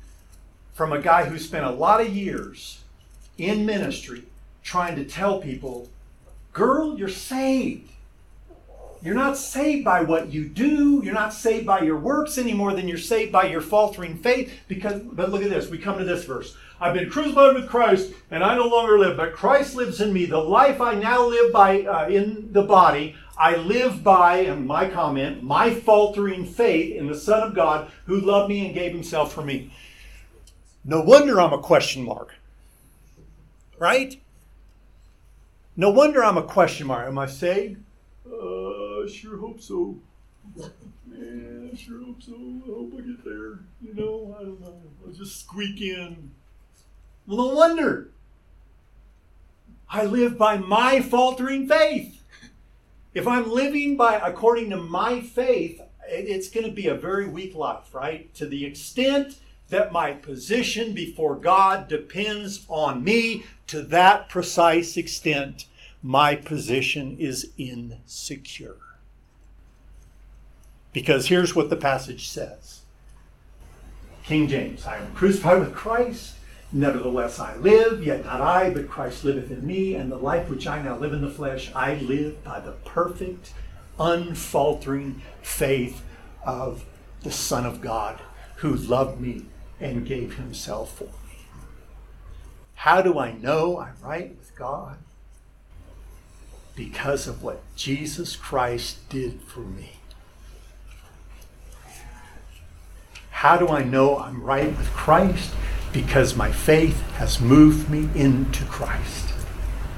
from 0.72 0.92
a 0.92 1.00
guy 1.00 1.26
who 1.26 1.38
spent 1.38 1.64
a 1.64 1.70
lot 1.70 2.00
of 2.00 2.08
years 2.08 2.80
in 3.38 3.64
ministry 3.64 4.24
trying 4.64 4.96
to 4.96 5.04
tell 5.04 5.40
people, 5.40 5.90
"Girl, 6.52 6.98
you're 6.98 7.08
saved. 7.08 7.90
You're 9.04 9.14
not 9.14 9.36
saved 9.36 9.84
by 9.84 10.00
what 10.00 10.32
you 10.32 10.48
do. 10.48 11.02
You're 11.04 11.12
not 11.12 11.34
saved 11.34 11.66
by 11.66 11.80
your 11.80 11.98
works 11.98 12.38
any 12.38 12.54
more 12.54 12.72
than 12.72 12.88
you're 12.88 12.96
saved 12.96 13.32
by 13.32 13.44
your 13.44 13.60
faltering 13.60 14.16
faith. 14.16 14.50
Because, 14.66 15.02
but 15.02 15.30
look 15.30 15.42
at 15.42 15.50
this. 15.50 15.68
We 15.68 15.76
come 15.76 15.98
to 15.98 16.04
this 16.04 16.24
verse. 16.24 16.56
I've 16.80 16.94
been 16.94 17.10
crucified 17.10 17.54
with 17.54 17.68
Christ, 17.68 18.12
and 18.30 18.42
I 18.42 18.56
no 18.56 18.66
longer 18.66 18.98
live, 18.98 19.16
but 19.16 19.34
Christ 19.34 19.74
lives 19.74 20.00
in 20.00 20.12
me. 20.12 20.24
The 20.24 20.38
life 20.38 20.80
I 20.80 20.94
now 20.94 21.26
live 21.26 21.52
by 21.52 21.82
uh, 21.82 22.08
in 22.08 22.52
the 22.52 22.62
body, 22.62 23.14
I 23.38 23.56
live 23.56 24.02
by, 24.02 24.38
and 24.38 24.66
my 24.66 24.88
comment, 24.88 25.42
my 25.42 25.74
faltering 25.74 26.46
faith 26.46 26.96
in 26.96 27.06
the 27.06 27.14
Son 27.14 27.42
of 27.42 27.54
God 27.54 27.90
who 28.06 28.20
loved 28.20 28.48
me 28.48 28.66
and 28.66 28.74
gave 28.74 28.92
Himself 28.92 29.32
for 29.32 29.42
me. 29.42 29.70
No 30.84 31.00
wonder 31.00 31.40
I'm 31.40 31.52
a 31.52 31.58
question 31.58 32.04
mark, 32.04 32.34
right? 33.78 34.20
No 35.76 35.90
wonder 35.90 36.24
I'm 36.24 36.38
a 36.38 36.42
question 36.42 36.86
mark. 36.86 37.06
Am 37.06 37.18
I 37.18 37.26
saved? 37.26 37.80
Uh, 38.26 38.83
I 39.04 39.06
sure 39.06 39.36
hope 39.36 39.60
so. 39.60 39.96
Man, 41.06 41.70
I 41.72 41.76
sure 41.76 42.02
hope 42.02 42.22
so. 42.22 42.32
I 42.32 42.66
hope 42.66 42.92
I 42.94 43.02
get 43.02 43.22
there. 43.24 43.58
You 43.82 43.94
know, 43.94 44.34
I 44.38 44.44
don't 44.44 44.60
know. 44.60 44.80
I'll 45.04 45.12
just 45.12 45.40
squeak 45.40 45.80
in. 45.82 46.30
Well, 47.26 47.48
no 47.48 47.54
wonder. 47.54 48.10
I 49.90 50.06
live 50.06 50.38
by 50.38 50.56
my 50.56 51.02
faltering 51.02 51.68
faith. 51.68 52.22
If 53.12 53.28
I'm 53.28 53.50
living 53.50 53.96
by 53.96 54.14
according 54.14 54.70
to 54.70 54.78
my 54.78 55.20
faith, 55.20 55.82
it's 56.08 56.48
going 56.48 56.66
to 56.66 56.72
be 56.72 56.88
a 56.88 56.94
very 56.94 57.28
weak 57.28 57.54
life, 57.54 57.94
right? 57.94 58.34
To 58.36 58.46
the 58.46 58.64
extent 58.64 59.36
that 59.68 59.92
my 59.92 60.12
position 60.12 60.94
before 60.94 61.36
God 61.36 61.88
depends 61.88 62.64
on 62.68 63.04
me, 63.04 63.44
to 63.66 63.82
that 63.82 64.30
precise 64.30 64.96
extent, 64.96 65.66
my 66.02 66.34
position 66.34 67.16
is 67.18 67.52
insecure. 67.58 68.76
Because 70.94 71.26
here's 71.26 71.56
what 71.56 71.68
the 71.68 71.76
passage 71.76 72.28
says 72.28 72.80
King 74.24 74.48
James, 74.48 74.86
I 74.86 74.96
am 74.96 75.12
crucified 75.12 75.60
with 75.60 75.74
Christ. 75.74 76.36
Nevertheless, 76.72 77.38
I 77.38 77.56
live, 77.56 78.02
yet 78.02 78.24
not 78.24 78.40
I, 78.40 78.70
but 78.70 78.88
Christ 78.88 79.24
liveth 79.24 79.50
in 79.50 79.66
me, 79.66 79.94
and 79.94 80.10
the 80.10 80.16
life 80.16 80.48
which 80.48 80.66
I 80.66 80.80
now 80.82 80.96
live 80.96 81.12
in 81.12 81.20
the 81.20 81.30
flesh, 81.30 81.70
I 81.74 81.94
live 81.96 82.42
by 82.42 82.58
the 82.58 82.72
perfect, 82.72 83.52
unfaltering 84.00 85.20
faith 85.42 86.02
of 86.44 86.84
the 87.22 87.30
Son 87.30 87.66
of 87.66 87.80
God, 87.80 88.20
who 88.56 88.74
loved 88.74 89.20
me 89.20 89.46
and 89.78 90.06
gave 90.06 90.36
himself 90.36 90.96
for 90.96 91.04
me. 91.04 91.46
How 92.76 93.02
do 93.02 93.18
I 93.18 93.32
know 93.32 93.78
I'm 93.78 93.96
right 94.02 94.30
with 94.36 94.56
God? 94.56 94.96
Because 96.74 97.28
of 97.28 97.42
what 97.42 97.62
Jesus 97.76 98.34
Christ 98.34 99.08
did 99.08 99.42
for 99.42 99.60
me. 99.60 99.92
How 103.44 103.58
do 103.58 103.68
I 103.68 103.84
know 103.84 104.16
I'm 104.16 104.42
right 104.42 104.68
with 104.68 104.88
Christ? 104.94 105.52
Because 105.92 106.34
my 106.34 106.50
faith 106.50 106.98
has 107.16 107.42
moved 107.42 107.90
me 107.90 108.08
into 108.14 108.64
Christ. 108.64 109.34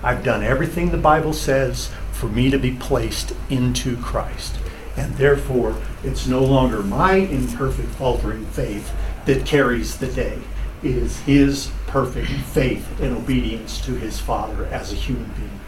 I've 0.03 0.25
done 0.25 0.43
everything 0.43 0.91
the 0.91 0.97
Bible 0.97 1.33
says 1.33 1.93
for 2.11 2.27
me 2.27 2.51
to 2.51 2.59
be 2.59 2.73
placed 2.73 3.35
into 3.49 3.99
Christ. 3.99 4.59
And 4.97 5.15
therefore, 5.15 5.77
it's 6.03 6.27
no 6.27 6.43
longer 6.43 6.83
my 6.83 7.13
imperfect, 7.13 7.91
faltering 7.91 8.47
faith 8.47 8.93
that 9.27 9.47
carries 9.47 9.97
the 9.97 10.09
day. 10.09 10.41
It 10.83 10.97
is 10.97 11.21
His 11.21 11.71
perfect 11.87 12.27
faith 12.27 13.01
and 13.01 13.17
obedience 13.17 13.81
to 13.83 13.93
His 13.95 14.19
Father 14.19 14.67
as 14.73 14.93
a 14.93 14.97
human 14.97 15.31
being. 15.35 15.61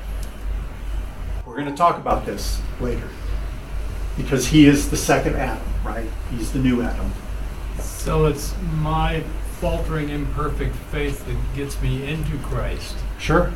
We're 1.46 1.54
going 1.54 1.70
to 1.70 1.76
talk 1.76 1.96
about 1.96 2.26
this 2.26 2.60
later 2.80 3.08
because 4.16 4.48
He 4.48 4.66
is 4.66 4.90
the 4.90 4.96
second 4.96 5.36
Adam, 5.36 5.62
right? 5.84 6.10
He's 6.32 6.52
the 6.52 6.58
new 6.58 6.82
Adam. 6.82 7.12
So 7.98 8.26
it's 8.26 8.54
my 8.76 9.22
faltering, 9.60 10.08
imperfect 10.08 10.74
faith 10.92 11.26
that 11.26 11.36
gets 11.54 11.80
me 11.82 12.08
into 12.08 12.38
Christ. 12.38 12.96
Sure. 13.18 13.52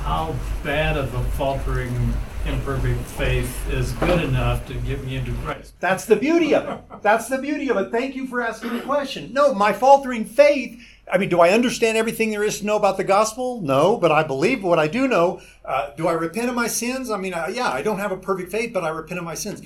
How 0.00 0.34
bad 0.64 0.96
of 0.96 1.14
a 1.14 1.22
faltering, 1.32 2.14
imperfect 2.46 3.00
faith 3.02 3.70
is 3.70 3.92
good 3.92 4.22
enough 4.22 4.66
to 4.66 4.74
get 4.74 5.04
me 5.04 5.16
into 5.16 5.32
Christ? 5.44 5.74
That's 5.80 6.06
the 6.06 6.16
beauty 6.16 6.54
of 6.54 6.66
it. 6.66 7.02
That's 7.02 7.28
the 7.28 7.38
beauty 7.38 7.68
of 7.68 7.76
it. 7.76 7.92
Thank 7.92 8.16
you 8.16 8.26
for 8.26 8.40
asking 8.40 8.72
the 8.72 8.80
question. 8.80 9.32
No, 9.32 9.54
my 9.54 9.72
faltering 9.72 10.24
faith. 10.24 10.82
I 11.12 11.18
mean, 11.18 11.28
do 11.28 11.40
I 11.40 11.50
understand 11.50 11.98
everything 11.98 12.30
there 12.30 12.42
is 12.42 12.60
to 12.60 12.66
know 12.66 12.76
about 12.76 12.96
the 12.96 13.04
gospel? 13.04 13.60
No, 13.60 13.98
but 13.98 14.10
I 14.10 14.22
believe 14.22 14.64
what 14.64 14.78
I 14.78 14.88
do 14.88 15.06
know. 15.06 15.42
Uh, 15.62 15.90
do 15.90 16.08
I 16.08 16.12
repent 16.12 16.48
of 16.48 16.54
my 16.54 16.66
sins? 16.66 17.10
I 17.10 17.18
mean, 17.18 17.34
uh, 17.34 17.50
yeah, 17.52 17.68
I 17.68 17.82
don't 17.82 17.98
have 17.98 18.12
a 18.12 18.16
perfect 18.16 18.50
faith, 18.50 18.72
but 18.72 18.82
I 18.82 18.88
repent 18.88 19.18
of 19.18 19.24
my 19.24 19.34
sins. 19.34 19.60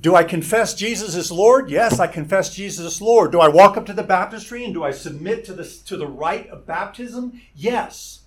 Do 0.00 0.14
I 0.14 0.24
confess 0.24 0.74
Jesus 0.74 1.14
as 1.14 1.30
Lord? 1.30 1.70
Yes, 1.70 2.00
I 2.00 2.06
confess 2.06 2.54
Jesus 2.54 2.84
as 2.84 3.00
Lord. 3.00 3.32
Do 3.32 3.40
I 3.40 3.48
walk 3.48 3.76
up 3.76 3.86
to 3.86 3.92
the 3.92 4.02
baptistry 4.02 4.64
and 4.64 4.74
do 4.74 4.84
I 4.84 4.90
submit 4.90 5.44
to 5.46 5.52
the, 5.52 5.64
to 5.86 5.96
the 5.96 6.06
rite 6.06 6.48
of 6.48 6.66
baptism? 6.66 7.40
Yes. 7.54 8.20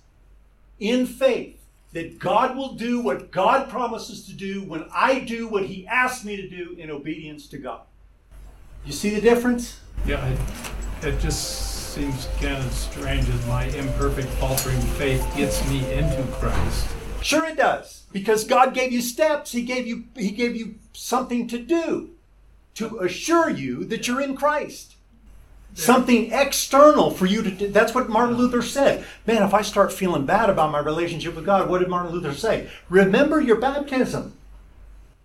In 0.80 1.06
faith 1.06 1.58
that 1.92 2.18
God 2.18 2.56
will 2.56 2.74
do 2.74 3.00
what 3.00 3.30
God 3.30 3.68
promises 3.68 4.26
to 4.26 4.32
do 4.32 4.62
when 4.62 4.86
I 4.92 5.20
do 5.20 5.48
what 5.48 5.66
He 5.66 5.86
asks 5.86 6.24
me 6.24 6.36
to 6.36 6.48
do 6.48 6.74
in 6.78 6.90
obedience 6.90 7.46
to 7.48 7.58
God. 7.58 7.82
You 8.84 8.92
see 8.92 9.10
the 9.10 9.20
difference? 9.20 9.80
Yeah, 10.06 10.26
it, 10.26 10.38
it 11.02 11.20
just 11.20 11.94
seems 11.94 12.28
kind 12.40 12.56
of 12.64 12.72
strange 12.72 13.26
that 13.26 13.46
my 13.46 13.64
imperfect, 13.64 14.28
faltering 14.34 14.80
faith 14.80 15.24
gets 15.36 15.68
me 15.68 15.90
into 15.92 16.22
Christ. 16.32 16.88
Sure 17.22 17.44
it 17.44 17.56
does. 17.56 18.06
Because 18.12 18.44
God 18.44 18.74
gave 18.74 18.92
you 18.92 19.02
steps. 19.02 19.52
He 19.52 19.62
gave 19.62 19.86
you 19.86 20.04
he 20.16 20.30
gave 20.30 20.56
you 20.56 20.76
something 20.92 21.46
to 21.48 21.58
do 21.58 22.10
to 22.74 22.98
assure 23.00 23.50
you 23.50 23.84
that 23.84 24.06
you're 24.06 24.20
in 24.20 24.36
Christ. 24.36 24.94
Something 25.74 26.32
external 26.32 27.10
for 27.10 27.26
you 27.26 27.42
to 27.42 27.50
do. 27.50 27.68
That's 27.68 27.94
what 27.94 28.08
Martin 28.08 28.36
Luther 28.36 28.62
said. 28.62 29.04
Man, 29.26 29.42
if 29.42 29.54
I 29.54 29.62
start 29.62 29.92
feeling 29.92 30.26
bad 30.26 30.50
about 30.50 30.72
my 30.72 30.80
relationship 30.80 31.36
with 31.36 31.44
God, 31.44 31.68
what 31.68 31.78
did 31.78 31.88
Martin 31.88 32.12
Luther 32.12 32.34
say? 32.34 32.68
Remember 32.88 33.40
your 33.40 33.60
baptism. 33.60 34.34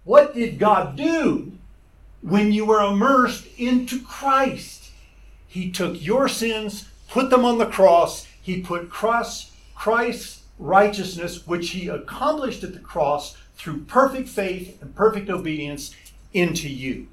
What 0.03 0.35
did 0.35 0.59
God 0.59 0.95
do 0.95 1.53
when 2.21 2.51
you 2.51 2.65
were 2.65 2.81
immersed 2.81 3.47
into 3.57 4.03
Christ? 4.03 4.91
He 5.47 5.71
took 5.71 5.99
your 6.03 6.27
sins, 6.27 6.89
put 7.07 7.29
them 7.29 7.45
on 7.45 7.57
the 7.57 7.65
cross. 7.65 8.27
He 8.41 8.61
put 8.61 8.89
cross, 8.89 9.51
Christ's 9.73 10.42
righteousness, 10.59 11.45
which 11.47 11.71
he 11.71 11.87
accomplished 11.87 12.63
at 12.63 12.73
the 12.73 12.79
cross 12.79 13.35
through 13.55 13.81
perfect 13.85 14.29
faith 14.29 14.81
and 14.81 14.95
perfect 14.95 15.29
obedience, 15.29 15.95
into 16.33 16.69
you. 16.69 17.07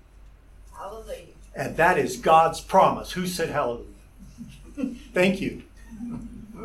Hallelujah. 0.76 1.26
And 1.54 1.76
that 1.76 1.98
is 1.98 2.16
God's 2.16 2.60
promise. 2.60 3.12
Who 3.12 3.26
said 3.26 3.50
hallelujah? 3.50 3.86
Thank 5.12 5.40
you. 5.40 5.62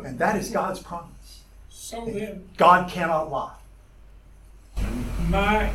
And 0.04 0.18
that 0.18 0.36
is 0.36 0.50
God's 0.50 0.80
promise. 0.80 1.42
So 1.68 2.04
then, 2.06 2.48
God 2.56 2.88
cannot 2.90 3.30
lie. 3.30 3.54
my 5.28 5.70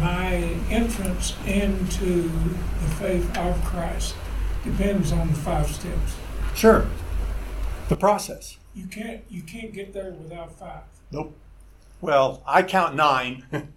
my 0.00 0.34
entrance 0.70 1.34
into 1.46 2.22
the 2.22 2.90
faith 2.98 3.36
of 3.36 3.62
Christ 3.64 4.14
depends 4.64 5.12
on 5.12 5.28
the 5.28 5.34
five 5.34 5.68
steps. 5.68 6.16
Sure. 6.54 6.86
The 7.88 7.96
process. 7.96 8.58
You 8.74 8.86
can't 8.86 9.22
you 9.30 9.42
can't 9.42 9.72
get 9.72 9.92
there 9.92 10.10
without 10.10 10.52
five. 10.52 10.82
Nope. 11.10 11.36
Well, 12.00 12.42
I 12.46 12.62
count 12.62 12.94
nine. 12.94 13.44
no, 13.52 13.68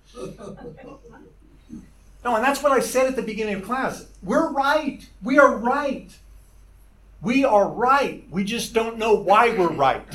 and 2.23 2.43
that's 2.43 2.61
what 2.61 2.71
I 2.71 2.79
said 2.79 3.07
at 3.07 3.15
the 3.15 3.21
beginning 3.21 3.55
of 3.55 3.63
class. 3.63 4.07
We're 4.23 4.51
right. 4.51 5.07
We 5.23 5.39
are 5.39 5.55
right. 5.55 6.09
We 7.21 7.45
are 7.45 7.67
right. 7.67 8.27
We 8.29 8.43
just 8.43 8.73
don't 8.73 8.97
know 8.97 9.13
why 9.13 9.49
we're 9.49 9.71
right. 9.71 10.05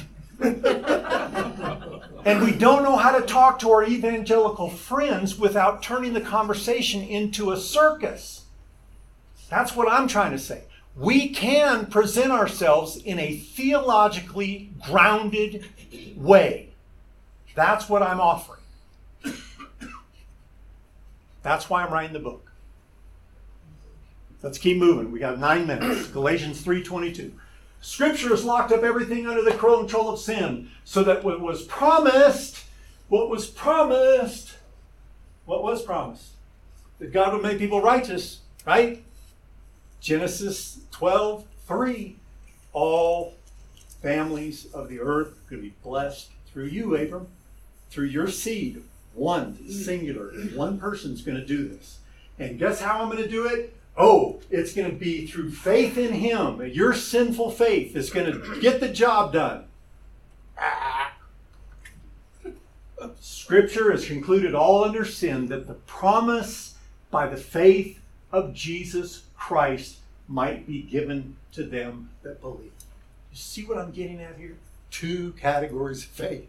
And 2.24 2.43
we 2.43 2.53
don't 2.53 2.85
know 2.85 2.97
how 2.97 3.18
to 3.18 3.26
talk 3.26 3.59
to 3.61 3.70
our 3.72 3.85
evangelical 3.85 4.70
friends 4.70 5.39
without 5.39 5.83
turning 5.83 6.12
the 6.12 6.20
conversation 6.20 7.03
into 7.03 7.51
a 7.51 7.57
circus. 7.57 8.45
That's 9.51 9.74
what 9.74 9.91
I'm 9.91 10.07
trying 10.07 10.30
to 10.30 10.39
say. 10.39 10.62
We 10.97 11.30
can 11.30 11.86
present 11.86 12.32
ourselves 12.32 12.97
in 12.97 13.18
a 13.18 13.34
theologically 13.34 14.70
grounded 14.84 15.66
way. 16.16 16.68
That's 17.55 17.88
what 17.88 18.03
I'm 18.03 18.20
offering. 18.20 18.61
That's 21.43 21.68
why 21.68 21.82
I'm 21.84 21.93
writing 21.93 22.12
the 22.12 22.20
book. 22.20 22.53
Let's 24.43 24.59
keep 24.59 24.76
moving. 24.76 25.11
We 25.12 25.18
got 25.18 25.38
nine 25.38 25.66
minutes. 25.66 26.09
Galatians 26.09 26.62
3:22. 26.62 27.32
Scripture 27.80 28.28
has 28.28 28.45
locked 28.45 28.70
up 28.70 28.82
everything 28.82 29.26
under 29.26 29.43
the 29.43 29.51
control 29.51 30.09
of 30.09 30.20
sin, 30.20 30.70
so 30.84 31.03
that 31.03 31.24
what 31.24 31.40
was 31.40 31.62
promised, 31.62 32.64
what 33.09 33.28
was 33.28 33.47
promised, 33.47 34.57
what 35.47 35.62
was 35.62 35.82
promised? 35.82 36.30
That 37.01 37.12
God 37.12 37.32
would 37.32 37.43
make 37.43 37.59
people 37.59 37.82
righteous, 37.82 38.40
right? 38.64 39.03
Genesis 40.03 40.80
12, 40.90 41.46
3. 41.66 42.16
All 42.72 43.34
families 44.03 44.66
of 44.74 44.88
the 44.88 45.00
earth 45.00 45.28
are 45.28 45.50
going 45.50 45.62
to 45.62 45.68
be 45.68 45.74
blessed 45.82 46.30
through 46.46 46.66
you, 46.66 46.96
Abram, 46.96 47.28
through 47.88 48.07
your 48.07 48.26
seed. 48.26 48.82
One, 49.14 49.57
singular. 49.68 50.32
One 50.55 50.78
person's 50.78 51.22
going 51.22 51.38
to 51.38 51.46
do 51.46 51.68
this. 51.68 52.00
And 52.38 52.59
guess 52.59 52.80
how 52.80 53.00
I'm 53.00 53.11
going 53.11 53.22
to 53.22 53.28
do 53.28 53.46
it? 53.46 53.76
Oh, 53.96 54.40
it's 54.50 54.74
going 54.74 54.90
to 54.90 54.96
be 54.96 55.26
through 55.26 55.53
faith 55.53 55.96
in 55.96 56.14
Him. 56.14 56.64
Your 56.66 56.94
sinful 56.94 57.53
faith 57.53 57.94
is 57.94 58.11
going 58.11 58.32
to 58.32 58.61
get 58.61 58.80
the 58.80 58.88
job 58.88 59.32
done. 59.32 59.66
Ah. 60.59 61.12
Scripture 63.20 63.92
has 63.92 64.07
concluded 64.07 64.55
all 64.55 64.82
under 64.82 65.05
sin 65.05 65.46
that 65.48 65.66
the 65.66 65.74
promise 65.74 66.74
by 67.11 67.26
the 67.26 67.36
faith 67.36 68.00
of 68.32 68.55
Jesus 68.55 69.24
Christ 69.47 69.97
might 70.28 70.68
be 70.68 70.82
given 70.82 71.36
to 71.53 71.64
them 71.64 72.11
that 72.22 72.40
believe. 72.40 72.70
You 73.32 73.36
see 73.36 73.64
what 73.64 73.76
I'm 73.76 73.90
getting 73.90 74.20
at 74.20 74.36
here? 74.36 74.57
Two 74.90 75.32
categories 75.32 76.05
of 76.05 76.11
faith 76.11 76.49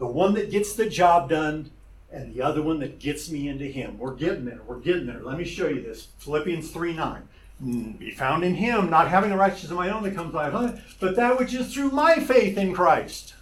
the 0.00 0.06
one 0.06 0.34
that 0.34 0.50
gets 0.50 0.74
the 0.74 0.88
job 0.88 1.30
done 1.30 1.70
and 2.12 2.34
the 2.34 2.42
other 2.42 2.60
one 2.60 2.80
that 2.80 2.98
gets 2.98 3.30
me 3.30 3.48
into 3.48 3.66
him. 3.66 3.96
We're 3.96 4.14
getting 4.14 4.44
there. 4.44 4.60
We're 4.66 4.80
getting 4.80 5.06
there. 5.06 5.20
Let 5.22 5.38
me 5.38 5.44
show 5.44 5.68
you 5.68 5.80
this. 5.80 6.08
Philippians 6.18 6.72
3 6.72 6.92
9. 6.94 7.28
Mm, 7.62 7.98
Be 8.00 8.10
found 8.10 8.42
in 8.42 8.56
him, 8.56 8.90
not 8.90 9.08
having 9.08 9.30
a 9.30 9.36
righteousness 9.36 9.70
of 9.70 9.76
my 9.76 9.90
own 9.90 10.02
that 10.02 10.16
comes 10.16 10.32
by 10.32 10.50
but 10.50 11.14
that 11.14 11.38
which 11.38 11.54
is 11.54 11.72
through 11.72 11.90
my 11.90 12.16
faith 12.16 12.58
in 12.58 12.74
Christ. 12.74 13.34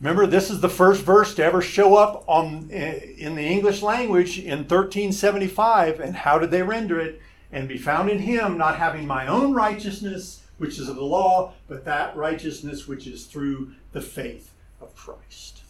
Remember, 0.00 0.26
this 0.26 0.50
is 0.50 0.60
the 0.60 0.68
first 0.68 1.02
verse 1.02 1.34
to 1.34 1.44
ever 1.44 1.60
show 1.60 1.94
up 1.94 2.24
on 2.26 2.70
eh, 2.72 3.00
in 3.18 3.34
the 3.34 3.44
English 3.44 3.82
language 3.82 4.38
in 4.38 4.60
1375. 4.60 6.00
And 6.00 6.16
how 6.16 6.38
did 6.38 6.50
they 6.50 6.62
render 6.62 6.98
it? 6.98 7.20
And 7.52 7.68
be 7.68 7.76
found 7.76 8.08
in 8.08 8.20
him, 8.20 8.56
not 8.56 8.78
having 8.78 9.06
my 9.06 9.26
own 9.26 9.52
righteousness, 9.52 10.42
which 10.56 10.78
is 10.78 10.88
of 10.88 10.96
the 10.96 11.04
law, 11.04 11.52
but 11.68 11.84
that 11.84 12.16
righteousness 12.16 12.88
which 12.88 13.06
is 13.06 13.26
through 13.26 13.72
the 13.92 14.00
faith 14.00 14.52
of 14.80 14.94
Christ. 14.94 15.62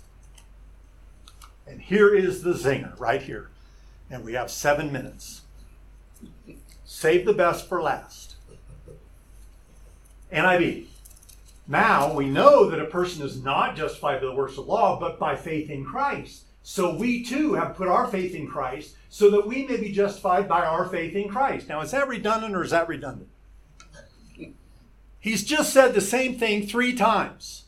And 1.66 1.80
here 1.80 2.14
is 2.14 2.42
the 2.42 2.52
zinger 2.52 2.98
right 3.00 3.22
here. 3.22 3.50
And 4.10 4.24
we 4.24 4.34
have 4.34 4.50
seven 4.50 4.92
minutes. 4.92 5.42
Save 6.84 7.24
the 7.24 7.32
best 7.32 7.68
for 7.68 7.82
last. 7.82 8.36
NIV. 10.32 10.89
Now 11.70 12.12
we 12.12 12.28
know 12.28 12.68
that 12.68 12.80
a 12.80 12.86
person 12.86 13.24
is 13.24 13.42
not 13.42 13.76
justified 13.76 14.20
by 14.20 14.26
the 14.26 14.34
works 14.34 14.58
of 14.58 14.66
law, 14.66 14.98
but 14.98 15.20
by 15.20 15.36
faith 15.36 15.70
in 15.70 15.84
Christ. 15.84 16.42
So 16.64 16.92
we 16.94 17.24
too 17.24 17.54
have 17.54 17.76
put 17.76 17.86
our 17.86 18.08
faith 18.08 18.34
in 18.34 18.48
Christ 18.48 18.96
so 19.08 19.30
that 19.30 19.46
we 19.46 19.66
may 19.66 19.76
be 19.76 19.92
justified 19.92 20.48
by 20.48 20.66
our 20.66 20.84
faith 20.84 21.14
in 21.14 21.28
Christ. 21.28 21.68
Now, 21.68 21.80
is 21.80 21.92
that 21.92 22.08
redundant 22.08 22.56
or 22.56 22.64
is 22.64 22.72
that 22.72 22.88
redundant? 22.88 23.28
He's 25.20 25.44
just 25.44 25.72
said 25.72 25.94
the 25.94 26.00
same 26.00 26.36
thing 26.36 26.66
three 26.66 26.94
times 26.94 27.64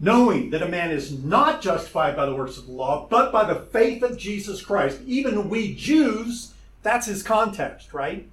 knowing 0.00 0.50
that 0.50 0.62
a 0.62 0.68
man 0.68 0.90
is 0.90 1.22
not 1.22 1.62
justified 1.62 2.16
by 2.16 2.26
the 2.26 2.34
works 2.34 2.58
of 2.58 2.66
the 2.66 2.72
law, 2.72 3.06
but 3.08 3.32
by 3.32 3.44
the 3.44 3.60
faith 3.60 4.02
of 4.02 4.18
Jesus 4.18 4.60
Christ. 4.62 5.00
Even 5.06 5.48
we 5.48 5.74
Jews, 5.74 6.54
that's 6.82 7.06
his 7.06 7.22
context, 7.22 7.94
right? 7.94 8.28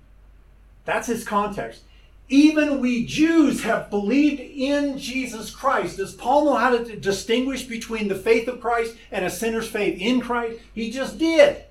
That's 0.83 1.07
his 1.07 1.23
context. 1.23 1.83
Even 2.29 2.79
we 2.79 3.05
Jews 3.05 3.63
have 3.63 3.89
believed 3.89 4.39
in 4.39 4.97
Jesus 4.97 5.51
Christ. 5.51 5.97
Does 5.97 6.15
Paul 6.15 6.45
know 6.45 6.55
how 6.55 6.75
to 6.75 6.95
distinguish 6.95 7.63
between 7.63 8.07
the 8.07 8.15
faith 8.15 8.47
of 8.47 8.61
Christ 8.61 8.95
and 9.11 9.25
a 9.25 9.29
sinner's 9.29 9.67
faith 9.67 9.99
in 9.99 10.21
Christ? 10.21 10.59
He 10.73 10.89
just 10.89 11.17
did. 11.17 11.65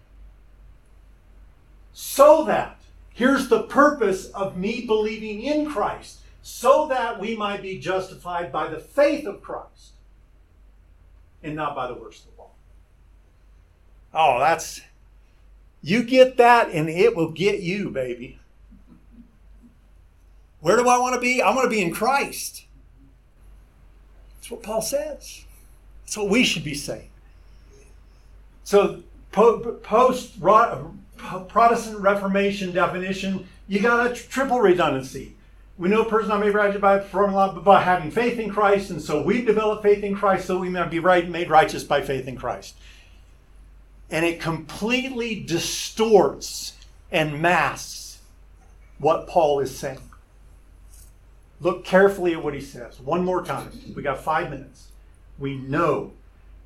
So 1.92 2.44
that, 2.44 2.78
here's 3.12 3.48
the 3.48 3.64
purpose 3.64 4.26
of 4.26 4.56
me 4.56 4.86
believing 4.86 5.42
in 5.42 5.70
Christ 5.70 6.18
so 6.42 6.88
that 6.88 7.20
we 7.20 7.36
might 7.36 7.62
be 7.62 7.78
justified 7.78 8.50
by 8.50 8.68
the 8.68 8.78
faith 8.78 9.26
of 9.26 9.42
Christ 9.42 9.92
and 11.42 11.54
not 11.54 11.74
by 11.74 11.86
the 11.86 11.94
works 11.94 12.20
of 12.20 12.36
the 12.36 12.42
law. 12.42 12.50
Oh, 14.14 14.38
that's, 14.38 14.80
you 15.82 16.02
get 16.02 16.36
that 16.36 16.70
and 16.70 16.88
it 16.88 17.16
will 17.16 17.30
get 17.30 17.60
you, 17.60 17.90
baby. 17.90 18.38
Where 20.62 20.78
do 20.78 20.88
I 20.88 20.98
want 20.98 21.14
to 21.14 21.20
be? 21.20 21.42
I 21.42 21.54
want 21.54 21.64
to 21.64 21.70
be 21.70 21.82
in 21.82 21.92
Christ. 21.92 22.64
That's 24.36 24.50
what 24.50 24.62
Paul 24.62 24.80
says. 24.80 25.44
That's 26.04 26.16
what 26.16 26.30
we 26.30 26.44
should 26.44 26.64
be 26.64 26.74
saying. 26.74 27.10
So, 28.64 29.02
post 29.32 30.40
Protestant 30.40 31.98
Reformation 31.98 32.72
definition, 32.72 33.46
you 33.68 33.80
got 33.80 34.10
a 34.10 34.14
triple 34.14 34.60
redundancy 34.60 35.34
we 35.78 35.88
know 35.88 36.02
a 36.02 36.08
person 36.08 36.28
not 36.28 36.40
made 36.40 36.54
righteous 36.54 36.80
by 36.80 36.98
performing 36.98 37.34
law, 37.34 37.52
but 37.52 37.64
by 37.64 37.82
having 37.82 38.10
faith 38.10 38.38
in 38.38 38.50
Christ, 38.50 38.90
and 38.90 39.00
so 39.00 39.22
we've 39.22 39.46
developed 39.46 39.82
faith 39.82 40.04
in 40.04 40.14
Christ 40.14 40.46
so 40.46 40.58
we 40.58 40.68
may 40.68 40.86
be 40.86 40.98
right, 40.98 41.28
made 41.28 41.50
righteous 41.50 41.82
by 41.82 42.02
faith 42.02 42.28
in 42.28 42.36
Christ. 42.36 42.76
And 44.10 44.24
it 44.24 44.40
completely 44.40 45.42
distorts 45.42 46.74
and 47.10 47.40
masks 47.40 48.20
what 48.98 49.26
Paul 49.26 49.60
is 49.60 49.76
saying. 49.76 49.98
Look 51.62 51.84
carefully 51.84 52.32
at 52.32 52.42
what 52.42 52.54
he 52.54 52.60
says. 52.60 52.98
One 52.98 53.24
more 53.24 53.44
time. 53.44 53.70
We 53.94 54.02
got 54.02 54.18
five 54.18 54.50
minutes. 54.50 54.88
We 55.38 55.56
know 55.56 56.12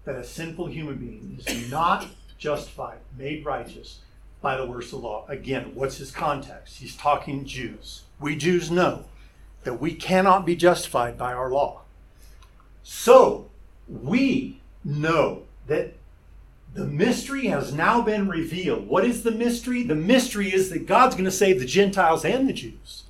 that 0.05 0.17
a 0.17 0.25
sinful 0.25 0.67
human 0.67 0.97
being 0.97 1.39
is 1.47 1.71
not 1.71 2.07
justified, 2.39 2.99
made 3.17 3.45
righteous 3.45 3.99
by 4.41 4.57
the 4.57 4.65
works 4.65 4.87
of 4.87 4.93
the 4.93 4.99
law. 4.99 5.27
Again, 5.29 5.73
what's 5.75 5.99
his 5.99 6.11
context? 6.11 6.79
He's 6.79 6.97
talking 6.97 7.45
Jews. 7.45 8.03
We 8.21 8.37
Jews 8.37 8.71
know 8.71 9.05
that 9.65 9.81
we 9.81 9.93
cannot 9.93 10.47
be 10.47 10.57
justified 10.57 11.19
by 11.19 11.35
our 11.35 11.51
law. 11.51 11.83
So 12.83 13.51
we 13.89 14.61
know 14.85 15.43
that 15.67 15.95
the 16.73 16.85
mystery 16.87 17.47
has 17.49 17.73
now 17.73 18.01
been 18.01 18.29
revealed. 18.29 18.87
What 18.87 19.05
is 19.05 19.25
the 19.25 19.31
mystery? 19.31 19.83
The 19.83 19.95
mystery 19.95 20.55
is 20.55 20.71
that 20.71 20.87
God's 20.87 21.17
going 21.17 21.25
to 21.25 21.31
save 21.31 21.59
the 21.59 21.67
Gentiles 21.67 22.25
and 22.25 22.49
the 22.49 22.53
Jews. 22.53 23.03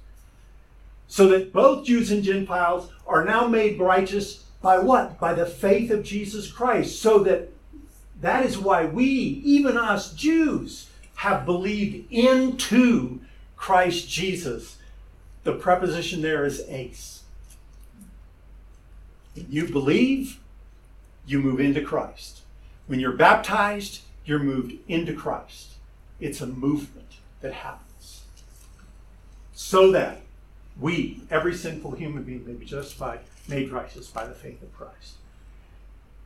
So 1.09 1.29
that 1.29 1.53
both 1.53 1.87
Jews 1.87 2.11
and 2.11 2.23
Gentiles 2.23 2.91
are 3.07 3.25
now 3.25 3.47
made 3.47 3.79
righteous 3.79 4.45
by 4.61 4.79
what? 4.79 5.19
By 5.21 5.35
the 5.35 5.47
faith 5.47 5.91
of 5.91 6.03
Jesus 6.03 6.51
Christ. 6.51 7.01
So 7.01 7.21
that 7.21 7.51
that 8.21 8.45
is 8.45 8.59
why 8.59 8.87
we, 8.87 9.05
even 9.05 9.77
us 9.77 10.13
Jews, 10.13 10.89
have 11.17 11.47
believed 11.47 12.11
into 12.13 13.21
Christ 13.57 14.09
Jesus 14.09 14.79
the 15.45 15.53
preposition 15.53 16.23
there 16.23 16.45
is. 16.45 17.23
When 19.35 19.47
you 19.49 19.69
believe, 19.69 20.41
you 21.27 21.39
move 21.41 21.61
into 21.61 21.83
Christ. 21.83 22.41
When 22.87 23.01
you're 23.01 23.13
baptized, 23.13 24.01
you're 24.25 24.39
moved 24.39 24.75
into 24.89 25.15
Christ. 25.15 25.75
It's 26.21 26.41
a 26.41 26.47
movement 26.47 27.17
that 27.43 27.53
happens. 27.53 28.23
So 29.53 29.93
that 29.93 30.23
we, 30.81 31.21
every 31.31 31.55
sinful 31.55 31.93
human 31.93 32.23
being, 32.23 32.47
may 32.47 32.53
be 32.53 32.65
justified, 32.65 33.21
made 33.49 33.71
righteous 33.71 34.09
by 34.09 34.27
the 34.27 34.35
faith 34.35 34.63
of 34.63 34.73
Christ. 34.77 35.15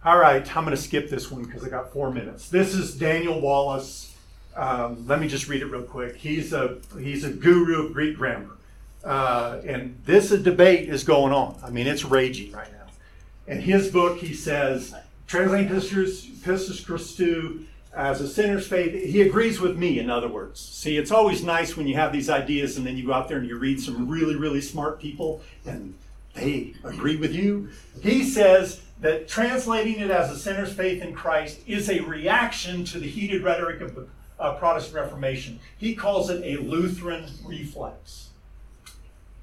All 0.05 0.19
right, 0.19 0.45
I'm 0.57 0.65
going 0.65 0.77
to 0.77 0.83
skip 0.83 1.11
this 1.11 1.31
one 1.31 1.43
because 1.45 1.63
I 1.65 1.69
got 1.69 1.93
four 1.93 2.11
minutes. 2.11 2.49
This 2.49 2.75
is 2.75 2.95
Daniel 2.95 3.41
Wallace. 3.41 4.17
Um, 4.57 5.07
let 5.07 5.21
me 5.21 5.29
just 5.29 5.49
read 5.49 5.63
it 5.63 5.67
real 5.67 5.83
quick. 5.83 6.17
He's 6.17 6.53
a 6.53 6.79
he's 6.99 7.25
a 7.25 7.31
guru 7.31 7.87
of 7.87 7.93
Greek 7.93 8.17
grammar. 8.17 8.57
Uh, 9.05 9.61
and 9.65 9.99
this 10.05 10.31
debate 10.31 10.89
is 10.89 11.05
going 11.05 11.33
on. 11.33 11.59
I 11.63 11.71
mean, 11.71 11.87
it's 11.87 12.05
raging 12.05 12.53
right 12.53 12.71
now. 12.73 13.53
In 13.53 13.61
his 13.61 13.91
book, 13.91 14.19
he 14.19 14.35
says, 14.35 14.95
translating 15.27 15.69
Pistis, 15.69 16.85
Christou 16.85 17.67
as 17.95 18.21
a 18.21 18.29
sinner's 18.29 18.67
faith, 18.67 18.93
he 18.93 19.23
agrees 19.23 19.61
with 19.61 19.77
me, 19.77 19.99
in 19.99 20.11
other 20.11 20.29
words. 20.29 20.61
See, 20.61 20.97
it's 20.97 21.11
always 21.11 21.43
nice 21.43 21.77
when 21.77 21.89
you 21.89 21.97
have 21.97 22.13
these 22.13 22.31
ideas 22.31 22.77
and 22.77 22.87
then 22.87 22.97
you 22.97 23.07
go 23.07 23.13
out 23.13 23.29
there 23.29 23.39
and 23.39 23.49
you 23.49 23.59
read 23.59 23.81
some 23.81 24.09
really, 24.09 24.37
really 24.37 24.61
smart 24.61 25.01
people 25.01 25.43
and 25.67 25.95
they 26.35 26.75
agree 26.85 27.17
with 27.17 27.35
you. 27.35 27.71
He 28.01 28.23
says 28.23 28.81
that 29.01 29.27
translating 29.27 29.99
it 29.99 30.11
as 30.11 30.31
a 30.31 30.39
sinner's 30.39 30.73
faith 30.73 31.03
in 31.03 31.13
Christ 31.15 31.61
is 31.67 31.91
a 31.91 32.01
reaction 32.01 32.85
to 32.87 33.01
the 33.01 33.09
heated 33.09 33.43
rhetoric 33.43 33.81
of 33.81 33.97
the 33.97 34.07
uh, 34.39 34.55
Protestant 34.55 34.95
Reformation. 34.95 35.59
He 35.77 35.95
calls 35.95 36.31
it 36.31 36.43
a 36.45 36.63
Lutheran 36.63 37.27
reflex. 37.45 38.29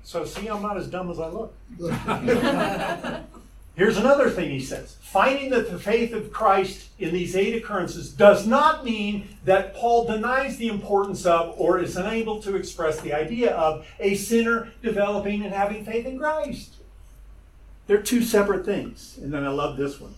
So, 0.04 0.24
see, 0.24 0.48
I'm 0.48 0.62
not 0.62 0.78
as 0.78 0.88
dumb 0.88 1.12
as 1.12 1.20
I 1.20 1.28
look. 1.28 1.54
Here's 3.78 3.97
another 3.97 4.32
thing 4.32 4.49
he 4.49 4.59
says 4.59 4.97
finding 5.01 5.51
that 5.51 5.69
the 5.69 5.78
faith 5.78 6.11
of 6.11 6.34
Christ 6.34 6.89
in 6.97 7.13
these 7.13 7.36
eight 7.36 7.55
occurrences 7.55 8.11
does 8.11 8.47
not 8.47 8.84
mean 8.84 9.38
that 9.45 9.75
Paul 9.75 10.07
denies 10.07 10.57
the 10.57 10.67
importance 10.67 11.28
of 11.28 11.53
or 11.59 11.80
is 11.80 11.95
unable 11.95 12.41
to 12.41 12.55
express 12.55 12.99
the 12.99 13.13
idea 13.13 13.55
of 13.55 13.88
a 13.99 14.15
sinner 14.15 14.73
developing 14.82 15.43
and 15.43 15.53
having 15.53 15.86
faith 15.86 16.07
in 16.07 16.17
Christ. 16.17 16.78
They're 17.86 18.01
two 18.01 18.23
separate 18.23 18.65
things. 18.65 19.19
And 19.21 19.32
then 19.32 19.45
I 19.45 19.49
love 19.49 19.78
this 19.78 20.01
one. 20.01 20.15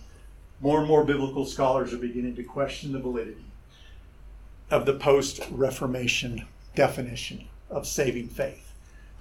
More 0.62 0.78
and 0.78 0.88
more 0.88 1.04
biblical 1.04 1.44
scholars 1.44 1.92
are 1.92 1.98
beginning 1.98 2.36
to 2.36 2.42
question 2.42 2.92
the 2.92 2.98
validity 2.98 3.44
of 4.70 4.86
the 4.86 4.94
post 4.94 5.46
Reformation 5.50 6.46
definition 6.74 7.46
of 7.68 7.86
saving 7.86 8.28
faith. 8.28 8.72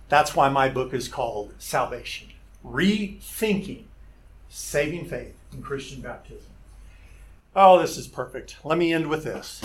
That's 0.08 0.34
why 0.34 0.48
my 0.48 0.70
book 0.70 0.94
is 0.94 1.10
called 1.10 1.54
Salvation 1.60 2.30
Rethinking 2.66 3.84
Saving 4.50 5.06
Faith 5.06 5.36
in 5.54 5.62
Christian 5.62 6.02
Baptism. 6.02 6.46
Oh, 7.56 7.80
this 7.80 7.98
is 7.98 8.08
perfect. 8.08 8.58
Let 8.64 8.78
me 8.78 8.94
end 8.94 9.08
with 9.08 9.24
this. 9.24 9.62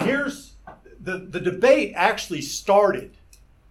Here's 0.00 0.54
the, 1.00 1.18
the 1.18 1.40
debate 1.40 1.92
actually 1.96 2.42
started 2.42 3.12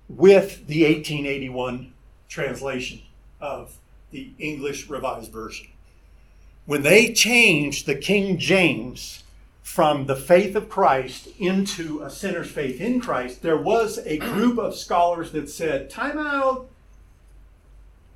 with 0.07 0.67
the 0.67 0.83
1881 0.83 1.93
translation 2.27 3.01
of 3.39 3.77
the 4.11 4.31
English 4.39 4.89
Revised 4.89 5.31
Version. 5.31 5.67
When 6.65 6.83
they 6.83 7.13
changed 7.13 7.85
the 7.85 7.95
King 7.95 8.37
James 8.37 9.23
from 9.61 10.05
the 10.05 10.15
faith 10.15 10.55
of 10.55 10.69
Christ 10.69 11.27
into 11.37 12.01
a 12.01 12.09
sinner's 12.09 12.49
faith 12.49 12.79
in 12.79 12.99
Christ, 12.99 13.41
there 13.41 13.57
was 13.57 13.99
a 14.05 14.17
group 14.17 14.57
of 14.57 14.75
scholars 14.75 15.31
that 15.31 15.49
said, 15.49 15.89
Time 15.89 16.17
out. 16.17 16.67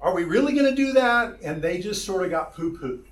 Are 0.02 0.16
we 0.16 0.24
really 0.24 0.54
going 0.54 0.66
to 0.66 0.76
do 0.76 0.93
that? 0.93 1.39
And 1.43 1.62
they 1.62 1.80
just 1.80 2.06
sort 2.06 2.24
of 2.24 2.32
got 2.32 2.56
poo 2.56 2.78
pooed. 2.78 3.04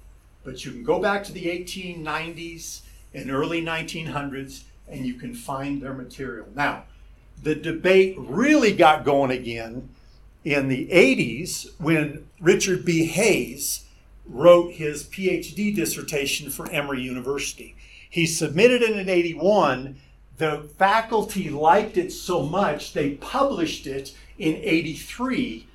But 0.44 0.64
you 0.64 0.72
can 0.72 0.84
go 0.84 1.02
back 1.02 1.24
to 1.26 1.34
the 1.34 1.46
1890s 1.46 2.82
and 3.14 3.30
early 3.30 3.62
1900s 3.62 4.64
and 4.88 5.06
you 5.06 5.16
can 5.16 5.34
find 5.34 5.82
their 5.82 5.94
material. 5.94 6.48
Now, 6.56 6.84
the 7.44 7.56
debate 7.56 8.16
really 8.18 8.74
got 8.74 9.04
going 9.04 9.32
again 9.32 9.90
in 10.46 10.70
the 10.70 10.88
80s 10.88 11.72
when 11.78 12.26
Richard 12.40 12.86
B. 12.86 13.06
Hays 13.06 13.84
wrote 14.26 14.74
his 14.74 15.04
PhD 15.04 15.76
dissertation 15.76 16.50
for 16.50 16.70
Emory 16.72 17.02
University. 17.02 17.76
He 18.10 18.26
submitted 18.26 18.82
it 18.82 18.98
in 18.98 19.10
81. 19.10 19.98
The 20.38 20.70
faculty 20.78 21.50
liked 21.50 21.98
it 21.98 22.12
so 22.12 22.44
much 22.44 22.94
they 22.94 23.12
published 23.12 23.86
it 23.86 24.16
in 24.38 24.56
83 24.56 25.67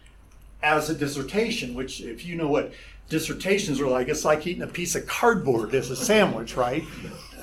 as 0.62 0.90
a 0.90 0.94
dissertation, 0.94 1.74
which, 1.74 2.00
if 2.00 2.24
you 2.24 2.36
know 2.36 2.48
what 2.48 2.72
dissertations 3.08 3.80
are 3.80 3.88
like, 3.88 4.08
it's 4.08 4.24
like 4.24 4.46
eating 4.46 4.62
a 4.62 4.66
piece 4.66 4.94
of 4.94 5.06
cardboard 5.06 5.74
as 5.74 5.90
a 5.90 5.96
sandwich, 5.96 6.56
right? 6.56 6.84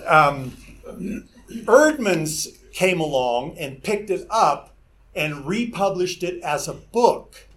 Um, 0.07 0.55
Eerdmans 1.49 2.57
came 2.73 2.99
along 2.99 3.57
and 3.57 3.83
picked 3.83 4.09
it 4.09 4.25
up 4.29 4.73
and 5.15 5.45
republished 5.45 6.23
it 6.23 6.41
as 6.43 6.67
a 6.67 6.73
book. 6.73 7.47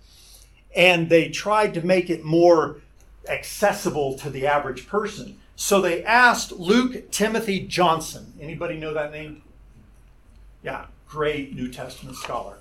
And 0.75 1.09
they 1.09 1.29
tried 1.29 1.75
to 1.75 1.87
make 1.87 2.11
it 2.11 2.25
more 2.25 2.81
accessible 3.29 4.17
to 4.19 4.31
the 4.31 4.47
average 4.47 4.87
person. 4.87 5.39
So 5.55 5.81
they 5.81 6.03
asked 6.03 6.53
Luke 6.53 7.11
Timothy 7.11 7.61
Johnson. 7.61 8.33
Anybody 8.41 8.79
know 8.79 8.95
that 8.95 9.13
name? 9.13 9.43
Yeah, 10.63 10.87
great 11.07 11.55
New 11.55 11.69
Testament 11.69 12.17
scholar. 12.17 12.57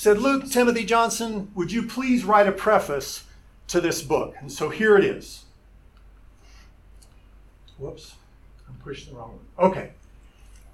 Said, 0.00 0.16
Luke 0.16 0.50
Timothy 0.50 0.86
Johnson, 0.86 1.50
would 1.54 1.70
you 1.70 1.82
please 1.82 2.24
write 2.24 2.48
a 2.48 2.52
preface 2.52 3.24
to 3.68 3.82
this 3.82 4.00
book? 4.00 4.34
And 4.40 4.50
so 4.50 4.70
here 4.70 4.96
it 4.96 5.04
is. 5.04 5.44
Whoops, 7.76 8.14
I'm 8.66 8.76
pushing 8.76 9.12
the 9.12 9.18
wrong 9.18 9.38
one. 9.56 9.68
Okay. 9.72 9.90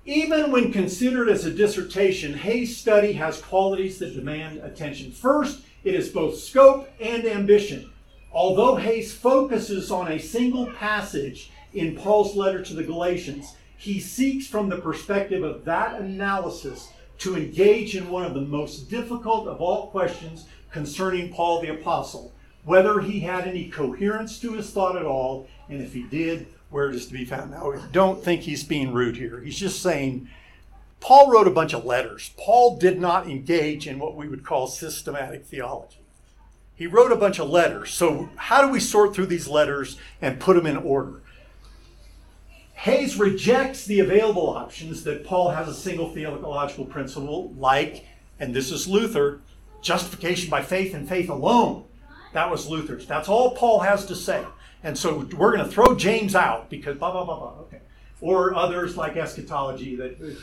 Even 0.04 0.52
when 0.52 0.72
considered 0.72 1.28
as 1.28 1.44
a 1.44 1.50
dissertation, 1.50 2.34
Hays' 2.34 2.76
study 2.76 3.14
has 3.14 3.40
qualities 3.40 3.98
that 3.98 4.14
demand 4.14 4.58
attention. 4.58 5.10
First, 5.10 5.62
it 5.82 5.94
is 5.96 6.08
both 6.08 6.38
scope 6.38 6.88
and 7.00 7.26
ambition. 7.26 7.90
Although 8.32 8.76
Hays 8.76 9.12
focuses 9.12 9.90
on 9.90 10.06
a 10.06 10.20
single 10.20 10.66
passage 10.74 11.50
in 11.74 11.96
Paul's 11.96 12.36
letter 12.36 12.62
to 12.62 12.74
the 12.74 12.84
Galatians, 12.84 13.56
he 13.76 13.98
seeks 13.98 14.46
from 14.46 14.68
the 14.68 14.78
perspective 14.78 15.42
of 15.42 15.64
that 15.64 16.00
analysis 16.00 16.90
to 17.18 17.36
engage 17.36 17.96
in 17.96 18.08
one 18.08 18.24
of 18.24 18.34
the 18.34 18.40
most 18.40 18.90
difficult 18.90 19.48
of 19.48 19.60
all 19.60 19.88
questions 19.88 20.46
concerning 20.70 21.32
Paul 21.32 21.60
the 21.60 21.68
Apostle 21.68 22.32
whether 22.66 23.00
he 23.00 23.20
had 23.20 23.46
any 23.46 23.68
coherence 23.68 24.40
to 24.40 24.52
his 24.54 24.70
thought 24.70 24.96
at 24.96 25.06
all, 25.06 25.46
and 25.68 25.80
if 25.80 25.94
he 25.94 26.02
did, 26.02 26.48
where 26.68 26.90
it 26.90 26.96
is 26.96 27.06
to 27.06 27.12
be 27.12 27.24
found. 27.24 27.52
Now, 27.52 27.72
don't 27.92 28.22
think 28.22 28.42
he's 28.42 28.64
being 28.64 28.92
rude 28.92 29.16
here. 29.16 29.40
He's 29.40 29.56
just 29.56 29.80
saying 29.80 30.28
Paul 30.98 31.30
wrote 31.30 31.46
a 31.46 31.52
bunch 31.52 31.72
of 31.72 31.84
letters. 31.84 32.32
Paul 32.36 32.76
did 32.76 33.00
not 33.00 33.28
engage 33.28 33.86
in 33.86 34.00
what 34.00 34.16
we 34.16 34.26
would 34.26 34.44
call 34.44 34.66
systematic 34.66 35.46
theology. 35.46 36.00
He 36.74 36.88
wrote 36.88 37.12
a 37.12 37.16
bunch 37.16 37.38
of 37.38 37.48
letters. 37.48 37.92
So, 37.92 38.30
how 38.34 38.62
do 38.62 38.68
we 38.68 38.80
sort 38.80 39.14
through 39.14 39.26
these 39.26 39.46
letters 39.46 39.96
and 40.20 40.40
put 40.40 40.56
them 40.56 40.66
in 40.66 40.76
order? 40.76 41.22
Hays 42.76 43.16
rejects 43.16 43.86
the 43.86 44.00
available 44.00 44.50
options 44.50 45.02
that 45.04 45.24
Paul 45.24 45.50
has 45.50 45.66
a 45.66 45.74
single 45.74 46.10
theological 46.10 46.84
principle, 46.84 47.54
like, 47.56 48.04
and 48.38 48.54
this 48.54 48.70
is 48.70 48.86
Luther, 48.86 49.40
justification 49.80 50.50
by 50.50 50.62
faith 50.62 50.94
and 50.94 51.08
faith 51.08 51.30
alone. 51.30 51.84
That 52.34 52.50
was 52.50 52.68
Luther's. 52.68 53.06
That's 53.06 53.30
all 53.30 53.56
Paul 53.56 53.80
has 53.80 54.04
to 54.06 54.14
say. 54.14 54.44
And 54.82 54.96
so 54.96 55.26
we're 55.38 55.56
going 55.56 55.66
to 55.66 55.72
throw 55.72 55.96
James 55.96 56.34
out 56.34 56.68
because 56.68 56.98
blah, 56.98 57.10
blah, 57.12 57.24
blah, 57.24 57.38
blah. 57.38 57.60
Okay. 57.62 57.80
Or 58.20 58.54
others 58.54 58.94
like 58.94 59.16
eschatology 59.16 59.96
that 59.96 60.36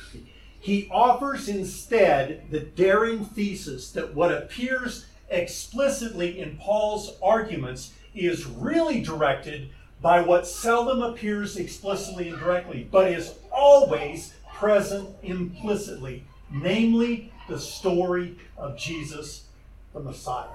he 0.59 0.89
offers 0.91 1.47
instead 1.47 2.47
the 2.49 2.61
daring 2.61 3.25
thesis 3.25 3.91
that 3.91 4.15
what 4.15 4.33
appears 4.33 5.05
explicitly 5.29 6.39
in 6.39 6.57
Paul's 6.57 7.13
arguments 7.21 7.93
is 8.15 8.47
really 8.47 9.01
directed 9.01 9.69
by 10.03 10.21
what 10.21 10.45
seldom 10.45 11.01
appears 11.01 11.55
explicitly 11.55 12.27
and 12.27 12.37
directly, 12.37 12.87
but 12.91 13.09
is 13.09 13.35
always 13.51 14.33
present 14.53 15.09
implicitly, 15.23 16.25
namely 16.51 17.31
the 17.47 17.57
story 17.57 18.37
of 18.57 18.77
Jesus 18.77 19.45
the 19.93 20.01
Messiah. 20.01 20.49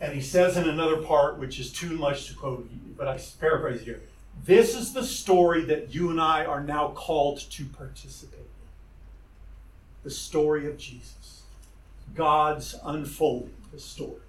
And 0.00 0.12
he 0.12 0.20
says 0.20 0.56
in 0.56 0.68
another 0.68 0.96
part, 0.96 1.38
which 1.38 1.60
is 1.60 1.72
too 1.72 1.96
much 1.96 2.26
to 2.26 2.34
quote, 2.34 2.68
but 2.96 3.06
I 3.06 3.20
paraphrase 3.40 3.82
here 3.82 4.00
this 4.44 4.74
is 4.74 4.92
the 4.92 5.04
story 5.04 5.64
that 5.64 5.94
you 5.94 6.10
and 6.10 6.20
I 6.20 6.44
are 6.44 6.62
now 6.62 6.88
called 6.88 7.38
to 7.50 7.64
participate 7.64 8.38
in. 8.38 8.46
The 10.04 10.10
story 10.10 10.66
of 10.66 10.78
Jesus. 10.78 11.42
God's 12.14 12.76
unfolding 12.84 13.54
the 13.72 13.80
story. 13.80 14.27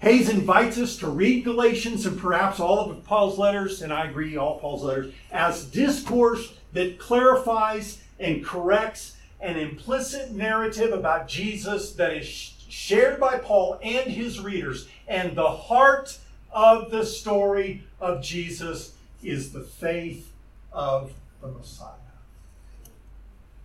Hays 0.00 0.28
invites 0.28 0.78
us 0.78 0.96
to 0.98 1.08
read 1.08 1.44
Galatians 1.44 2.04
and 2.04 2.18
perhaps 2.18 2.60
all 2.60 2.90
of 2.90 3.04
Paul's 3.04 3.38
letters, 3.38 3.80
and 3.82 3.92
I 3.92 4.06
agree, 4.06 4.36
all 4.36 4.58
Paul's 4.58 4.82
letters, 4.82 5.14
as 5.32 5.64
discourse 5.64 6.52
that 6.72 6.98
clarifies 6.98 8.02
and 8.20 8.44
corrects 8.44 9.16
an 9.40 9.56
implicit 9.56 10.32
narrative 10.32 10.92
about 10.92 11.28
Jesus 11.28 11.92
that 11.92 12.12
is 12.12 12.26
shared 12.26 13.18
by 13.18 13.38
Paul 13.38 13.78
and 13.82 14.10
his 14.10 14.40
readers. 14.40 14.88
And 15.08 15.36
the 15.36 15.50
heart 15.50 16.18
of 16.52 16.90
the 16.90 17.04
story 17.04 17.84
of 18.00 18.22
Jesus 18.22 18.94
is 19.22 19.52
the 19.52 19.62
faith 19.62 20.32
of 20.72 21.12
the 21.40 21.48
Messiah. 21.48 21.92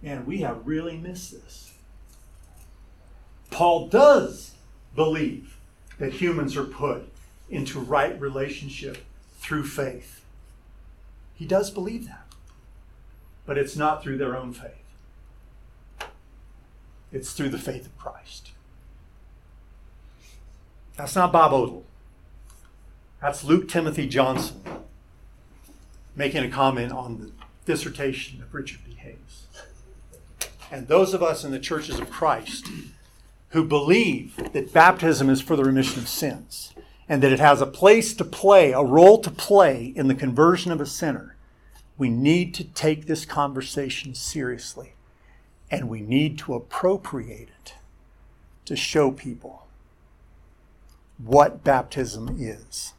And 0.03 0.25
we 0.25 0.39
have 0.39 0.65
really 0.65 0.97
missed 0.97 1.31
this. 1.31 1.73
Paul 3.49 3.87
does 3.89 4.51
believe 4.95 5.57
that 6.01 6.13
humans 6.13 6.57
are 6.57 6.63
put 6.63 7.07
into 7.47 7.79
right 7.79 8.19
relationship 8.19 8.97
through 9.37 9.63
faith. 9.63 10.25
He 11.35 11.45
does 11.45 11.69
believe 11.69 12.07
that. 12.07 12.25
But 13.45 13.59
it's 13.59 13.75
not 13.75 14.01
through 14.01 14.17
their 14.17 14.35
own 14.35 14.51
faith, 14.51 14.71
it's 17.11 17.33
through 17.33 17.49
the 17.49 17.59
faith 17.59 17.85
of 17.85 17.95
Christ. 17.99 18.49
That's 20.97 21.15
not 21.15 21.31
Bob 21.31 21.51
Odle. 21.51 21.83
That's 23.21 23.43
Luke 23.43 23.69
Timothy 23.69 24.07
Johnson 24.07 24.63
making 26.15 26.43
a 26.43 26.49
comment 26.49 26.91
on 26.91 27.19
the 27.19 27.31
dissertation 27.71 28.41
of 28.41 28.51
Richard 28.55 28.79
B. 28.83 28.95
Hays. 28.95 29.45
And 30.71 30.87
those 30.87 31.13
of 31.13 31.21
us 31.21 31.43
in 31.43 31.51
the 31.51 31.59
churches 31.59 31.99
of 31.99 32.09
Christ 32.09 32.67
who 33.51 33.63
believe 33.65 34.35
that 34.53 34.73
baptism 34.73 35.29
is 35.29 35.41
for 35.41 35.55
the 35.55 35.63
remission 35.63 35.99
of 35.99 36.07
sins 36.07 36.73
and 37.07 37.21
that 37.21 37.31
it 37.31 37.39
has 37.39 37.61
a 37.61 37.65
place 37.65 38.13
to 38.13 38.23
play, 38.23 38.71
a 38.71 38.81
role 38.81 39.19
to 39.19 39.29
play 39.29 39.93
in 39.95 40.07
the 40.07 40.15
conversion 40.15 40.71
of 40.71 40.79
a 40.79 40.85
sinner, 40.85 41.35
we 41.97 42.09
need 42.09 42.53
to 42.53 42.63
take 42.63 43.05
this 43.05 43.25
conversation 43.25 44.15
seriously 44.15 44.93
and 45.69 45.89
we 45.89 46.01
need 46.01 46.37
to 46.37 46.53
appropriate 46.53 47.49
it 47.49 47.73
to 48.65 48.75
show 48.75 49.11
people 49.11 49.67
what 51.17 51.63
baptism 51.63 52.37
is. 52.39 52.93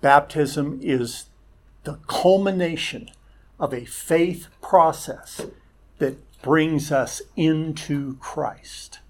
Baptism 0.00 0.78
is 0.82 1.26
the 1.84 1.98
culmination 2.06 3.10
of 3.58 3.72
a 3.72 3.86
faith 3.86 4.48
process 4.60 5.46
that 5.98 6.18
brings 6.42 6.92
us 6.92 7.22
into 7.36 8.16
Christ. 8.16 9.00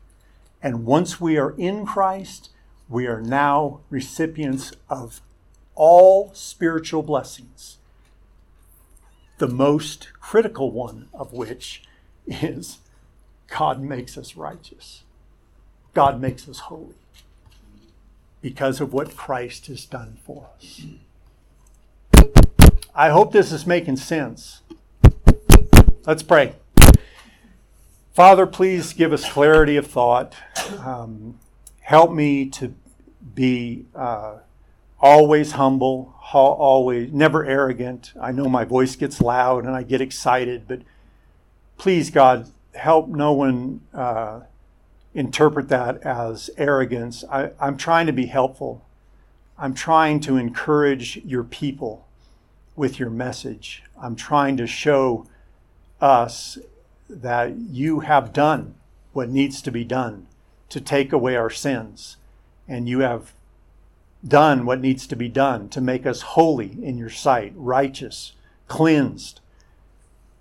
And 0.66 0.84
once 0.84 1.20
we 1.20 1.38
are 1.38 1.54
in 1.56 1.86
Christ, 1.86 2.50
we 2.88 3.06
are 3.06 3.20
now 3.20 3.82
recipients 3.88 4.72
of 4.90 5.20
all 5.76 6.32
spiritual 6.34 7.04
blessings. 7.04 7.78
The 9.38 9.46
most 9.46 10.08
critical 10.18 10.72
one 10.72 11.08
of 11.14 11.32
which 11.32 11.84
is 12.26 12.78
God 13.46 13.80
makes 13.80 14.18
us 14.18 14.34
righteous. 14.34 15.04
God 15.94 16.20
makes 16.20 16.48
us 16.48 16.58
holy 16.58 16.96
because 18.42 18.80
of 18.80 18.92
what 18.92 19.16
Christ 19.16 19.68
has 19.68 19.84
done 19.84 20.18
for 20.24 20.48
us. 20.56 20.84
I 22.92 23.10
hope 23.10 23.30
this 23.30 23.52
is 23.52 23.68
making 23.68 23.98
sense. 23.98 24.62
Let's 26.04 26.24
pray. 26.24 26.56
Father, 28.16 28.46
please 28.46 28.94
give 28.94 29.12
us 29.12 29.30
clarity 29.30 29.76
of 29.76 29.86
thought. 29.88 30.34
Um, 30.82 31.38
help 31.82 32.10
me 32.10 32.48
to 32.48 32.74
be 33.34 33.84
uh, 33.94 34.38
always 34.98 35.52
humble, 35.52 36.14
always 36.32 37.12
never 37.12 37.44
arrogant. 37.44 38.14
I 38.18 38.32
know 38.32 38.48
my 38.48 38.64
voice 38.64 38.96
gets 38.96 39.20
loud 39.20 39.66
and 39.66 39.76
I 39.76 39.82
get 39.82 40.00
excited, 40.00 40.66
but 40.66 40.80
please, 41.76 42.08
God, 42.08 42.50
help 42.74 43.08
no 43.08 43.34
one 43.34 43.82
uh, 43.92 44.40
interpret 45.12 45.68
that 45.68 45.98
as 45.98 46.48
arrogance. 46.56 47.22
I, 47.30 47.50
I'm 47.60 47.76
trying 47.76 48.06
to 48.06 48.14
be 48.14 48.24
helpful. 48.24 48.82
I'm 49.58 49.74
trying 49.74 50.20
to 50.20 50.38
encourage 50.38 51.18
your 51.18 51.44
people 51.44 52.08
with 52.76 52.98
your 52.98 53.10
message. 53.10 53.82
I'm 54.00 54.16
trying 54.16 54.56
to 54.56 54.66
show 54.66 55.26
us 56.00 56.56
that 57.08 57.56
you 57.56 58.00
have 58.00 58.32
done 58.32 58.74
what 59.12 59.28
needs 59.28 59.62
to 59.62 59.70
be 59.70 59.84
done 59.84 60.26
to 60.68 60.80
take 60.80 61.12
away 61.12 61.36
our 61.36 61.50
sins, 61.50 62.16
and 62.68 62.88
you 62.88 63.00
have 63.00 63.32
done 64.26 64.66
what 64.66 64.80
needs 64.80 65.06
to 65.06 65.16
be 65.16 65.28
done 65.28 65.68
to 65.68 65.80
make 65.80 66.06
us 66.06 66.22
holy 66.22 66.76
in 66.82 66.98
your 66.98 67.10
sight, 67.10 67.52
righteous, 67.54 68.32
cleansed, 68.66 69.40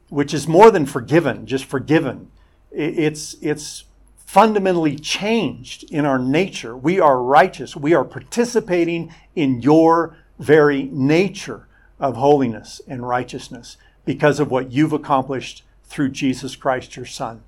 which 0.10 0.34
is 0.34 0.48
more 0.48 0.72
than 0.72 0.86
forgiven, 0.86 1.46
just 1.46 1.66
forgiven. 1.66 2.32
It's, 2.72 3.36
it's 3.42 3.86
fundamentally 4.26 4.98
changed 4.98 5.84
in 5.92 6.06
our 6.06 6.20
nature. 6.20 6.76
We 6.76 7.00
are 7.00 7.22
righteous. 7.22 7.76
We 7.76 7.94
are 7.94 8.04
participating 8.04 9.14
in 9.36 9.62
your 9.62 10.18
very 10.40 10.84
nature 10.84 11.68
of 12.00 12.16
holiness 12.16 12.82
and 12.88 13.08
righteousness 13.08 13.78
because 14.04 14.40
of 14.40 14.52
what 14.52 14.72
you've 14.72 14.94
accomplished 14.94 15.64
through 15.88 16.10
Jesus 16.10 16.56
Christ, 16.56 16.96
your 16.96 17.06
Son. 17.06 17.44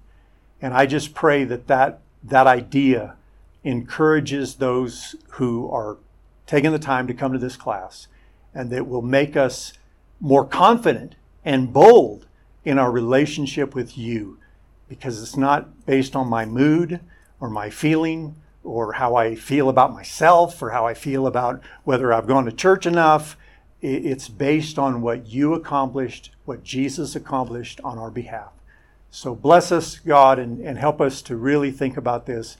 And 0.62 0.74
I 0.74 0.86
just 0.86 1.14
pray 1.14 1.44
that 1.44 1.68
that, 1.68 2.00
that 2.24 2.48
idea 2.48 3.16
encourages 3.64 4.56
those 4.56 5.16
who 5.32 5.70
are 5.70 5.98
taking 6.46 6.72
the 6.72 6.80
time 6.80 7.08
to 7.08 7.14
come 7.14 7.34
to 7.34 7.40
this 7.40 7.58
class 7.58 8.08
and 8.54 8.70
that 8.72 8.88
will 8.88 9.02
make 9.02 9.36
us 9.36 9.74
more 10.20 10.46
confident 10.46 11.16
and 11.46 11.72
bold 11.72 12.26
in 12.66 12.80
our 12.80 12.92
relationship 12.92 13.76
with 13.76 13.98
you 13.98 14.40
because 14.90 15.22
it's 15.22 15.38
not 15.38 15.86
based 15.86 16.16
on 16.16 16.28
my 16.28 16.46
mood 16.46 17.00
or 17.40 17.50
my 17.50 17.70
feeling 17.70 18.36
or 18.64 18.94
how 18.94 19.16
I 19.16 19.36
feel 19.36 19.70
about 19.70 19.94
myself 19.94 20.62
or 20.62 20.72
how 20.72 20.86
I 20.86 20.94
feel 20.94 21.28
about 21.28 21.62
whether 21.84 22.12
I've 22.12 22.28
gone 22.28 22.46
to 22.46 22.52
church 22.52 22.86
enough. 22.86 23.38
It's 23.82 24.28
based 24.28 24.80
on 24.80 25.02
what 25.02 25.28
you 25.28 25.54
accomplished, 25.54 26.32
what 26.48 26.64
Jesus 26.64 27.16
accomplished 27.16 27.82
on 27.84 27.98
our 27.98 28.10
behalf. 28.10 28.52
So 29.12 29.36
bless 29.36 29.72
us, 29.72 30.00
God, 30.00 30.40
and, 30.40 30.60
and 30.60 30.78
help 30.78 31.02
us 31.02 31.22
to 31.24 31.36
really 31.36 31.72
think 31.72 31.98
about 31.98 32.26
this 32.26 32.58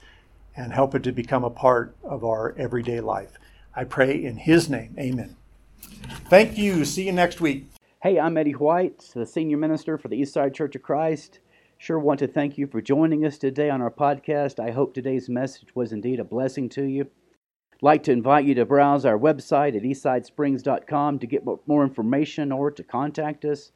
and 0.56 0.72
help 0.72 0.94
it 0.94 1.02
to 1.04 1.12
become 1.12 1.44
a 1.44 1.50
part 1.50 1.96
of 2.02 2.24
our 2.24 2.54
everyday 2.58 3.00
life. 3.00 3.38
I 3.74 3.84
pray 3.84 4.22
in 4.22 4.36
His 4.36 4.68
name. 4.68 4.94
Amen. 4.98 5.36
Thank 6.28 6.58
you. 6.58 6.84
See 6.84 7.06
you 7.06 7.12
next 7.12 7.40
week. 7.40 7.66
Hey, 8.02 8.18
I'm 8.18 8.36
Eddie 8.36 8.52
White, 8.52 9.10
the 9.14 9.26
senior 9.26 9.56
minister 9.56 9.98
for 9.98 10.08
the 10.08 10.20
Eastside 10.20 10.54
Church 10.54 10.76
of 10.76 10.82
Christ. 10.82 11.40
Sure 11.78 11.98
want 11.98 12.18
to 12.20 12.26
thank 12.26 12.58
you 12.58 12.66
for 12.66 12.80
joining 12.80 13.24
us 13.24 13.38
today 13.38 13.70
on 13.70 13.80
our 13.80 13.90
podcast. 13.90 14.58
I 14.58 14.72
hope 14.72 14.94
today's 14.94 15.28
message 15.28 15.74
was 15.74 15.92
indeed 15.92 16.18
a 16.18 16.24
blessing 16.24 16.68
to 16.70 16.82
you 16.82 17.08
like 17.80 18.02
to 18.04 18.12
invite 18.12 18.44
you 18.44 18.54
to 18.54 18.64
browse 18.64 19.04
our 19.04 19.18
website 19.18 19.76
at 19.76 19.82
eastsidesprings.com 19.82 21.18
to 21.18 21.26
get 21.26 21.44
more 21.66 21.84
information 21.84 22.50
or 22.50 22.70
to 22.70 22.82
contact 22.82 23.44
us. 23.44 23.72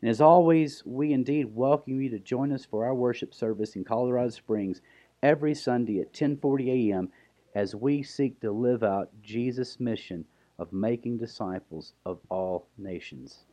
And 0.00 0.10
as 0.10 0.20
always, 0.20 0.84
we 0.84 1.12
indeed 1.12 1.54
welcome 1.54 2.00
you 2.00 2.10
to 2.10 2.18
join 2.18 2.52
us 2.52 2.64
for 2.64 2.84
our 2.84 2.94
worship 2.94 3.32
service 3.32 3.76
in 3.76 3.84
Colorado 3.84 4.30
Springs 4.30 4.82
every 5.22 5.54
Sunday 5.54 6.00
at 6.00 6.12
10:40 6.12 6.90
a.m. 6.90 7.10
as 7.54 7.74
we 7.74 8.02
seek 8.02 8.40
to 8.40 8.52
live 8.52 8.82
out 8.82 9.10
Jesus' 9.22 9.80
mission 9.80 10.26
of 10.58 10.72
making 10.72 11.16
disciples 11.16 11.94
of 12.04 12.20
all 12.28 12.68
nations. 12.76 13.44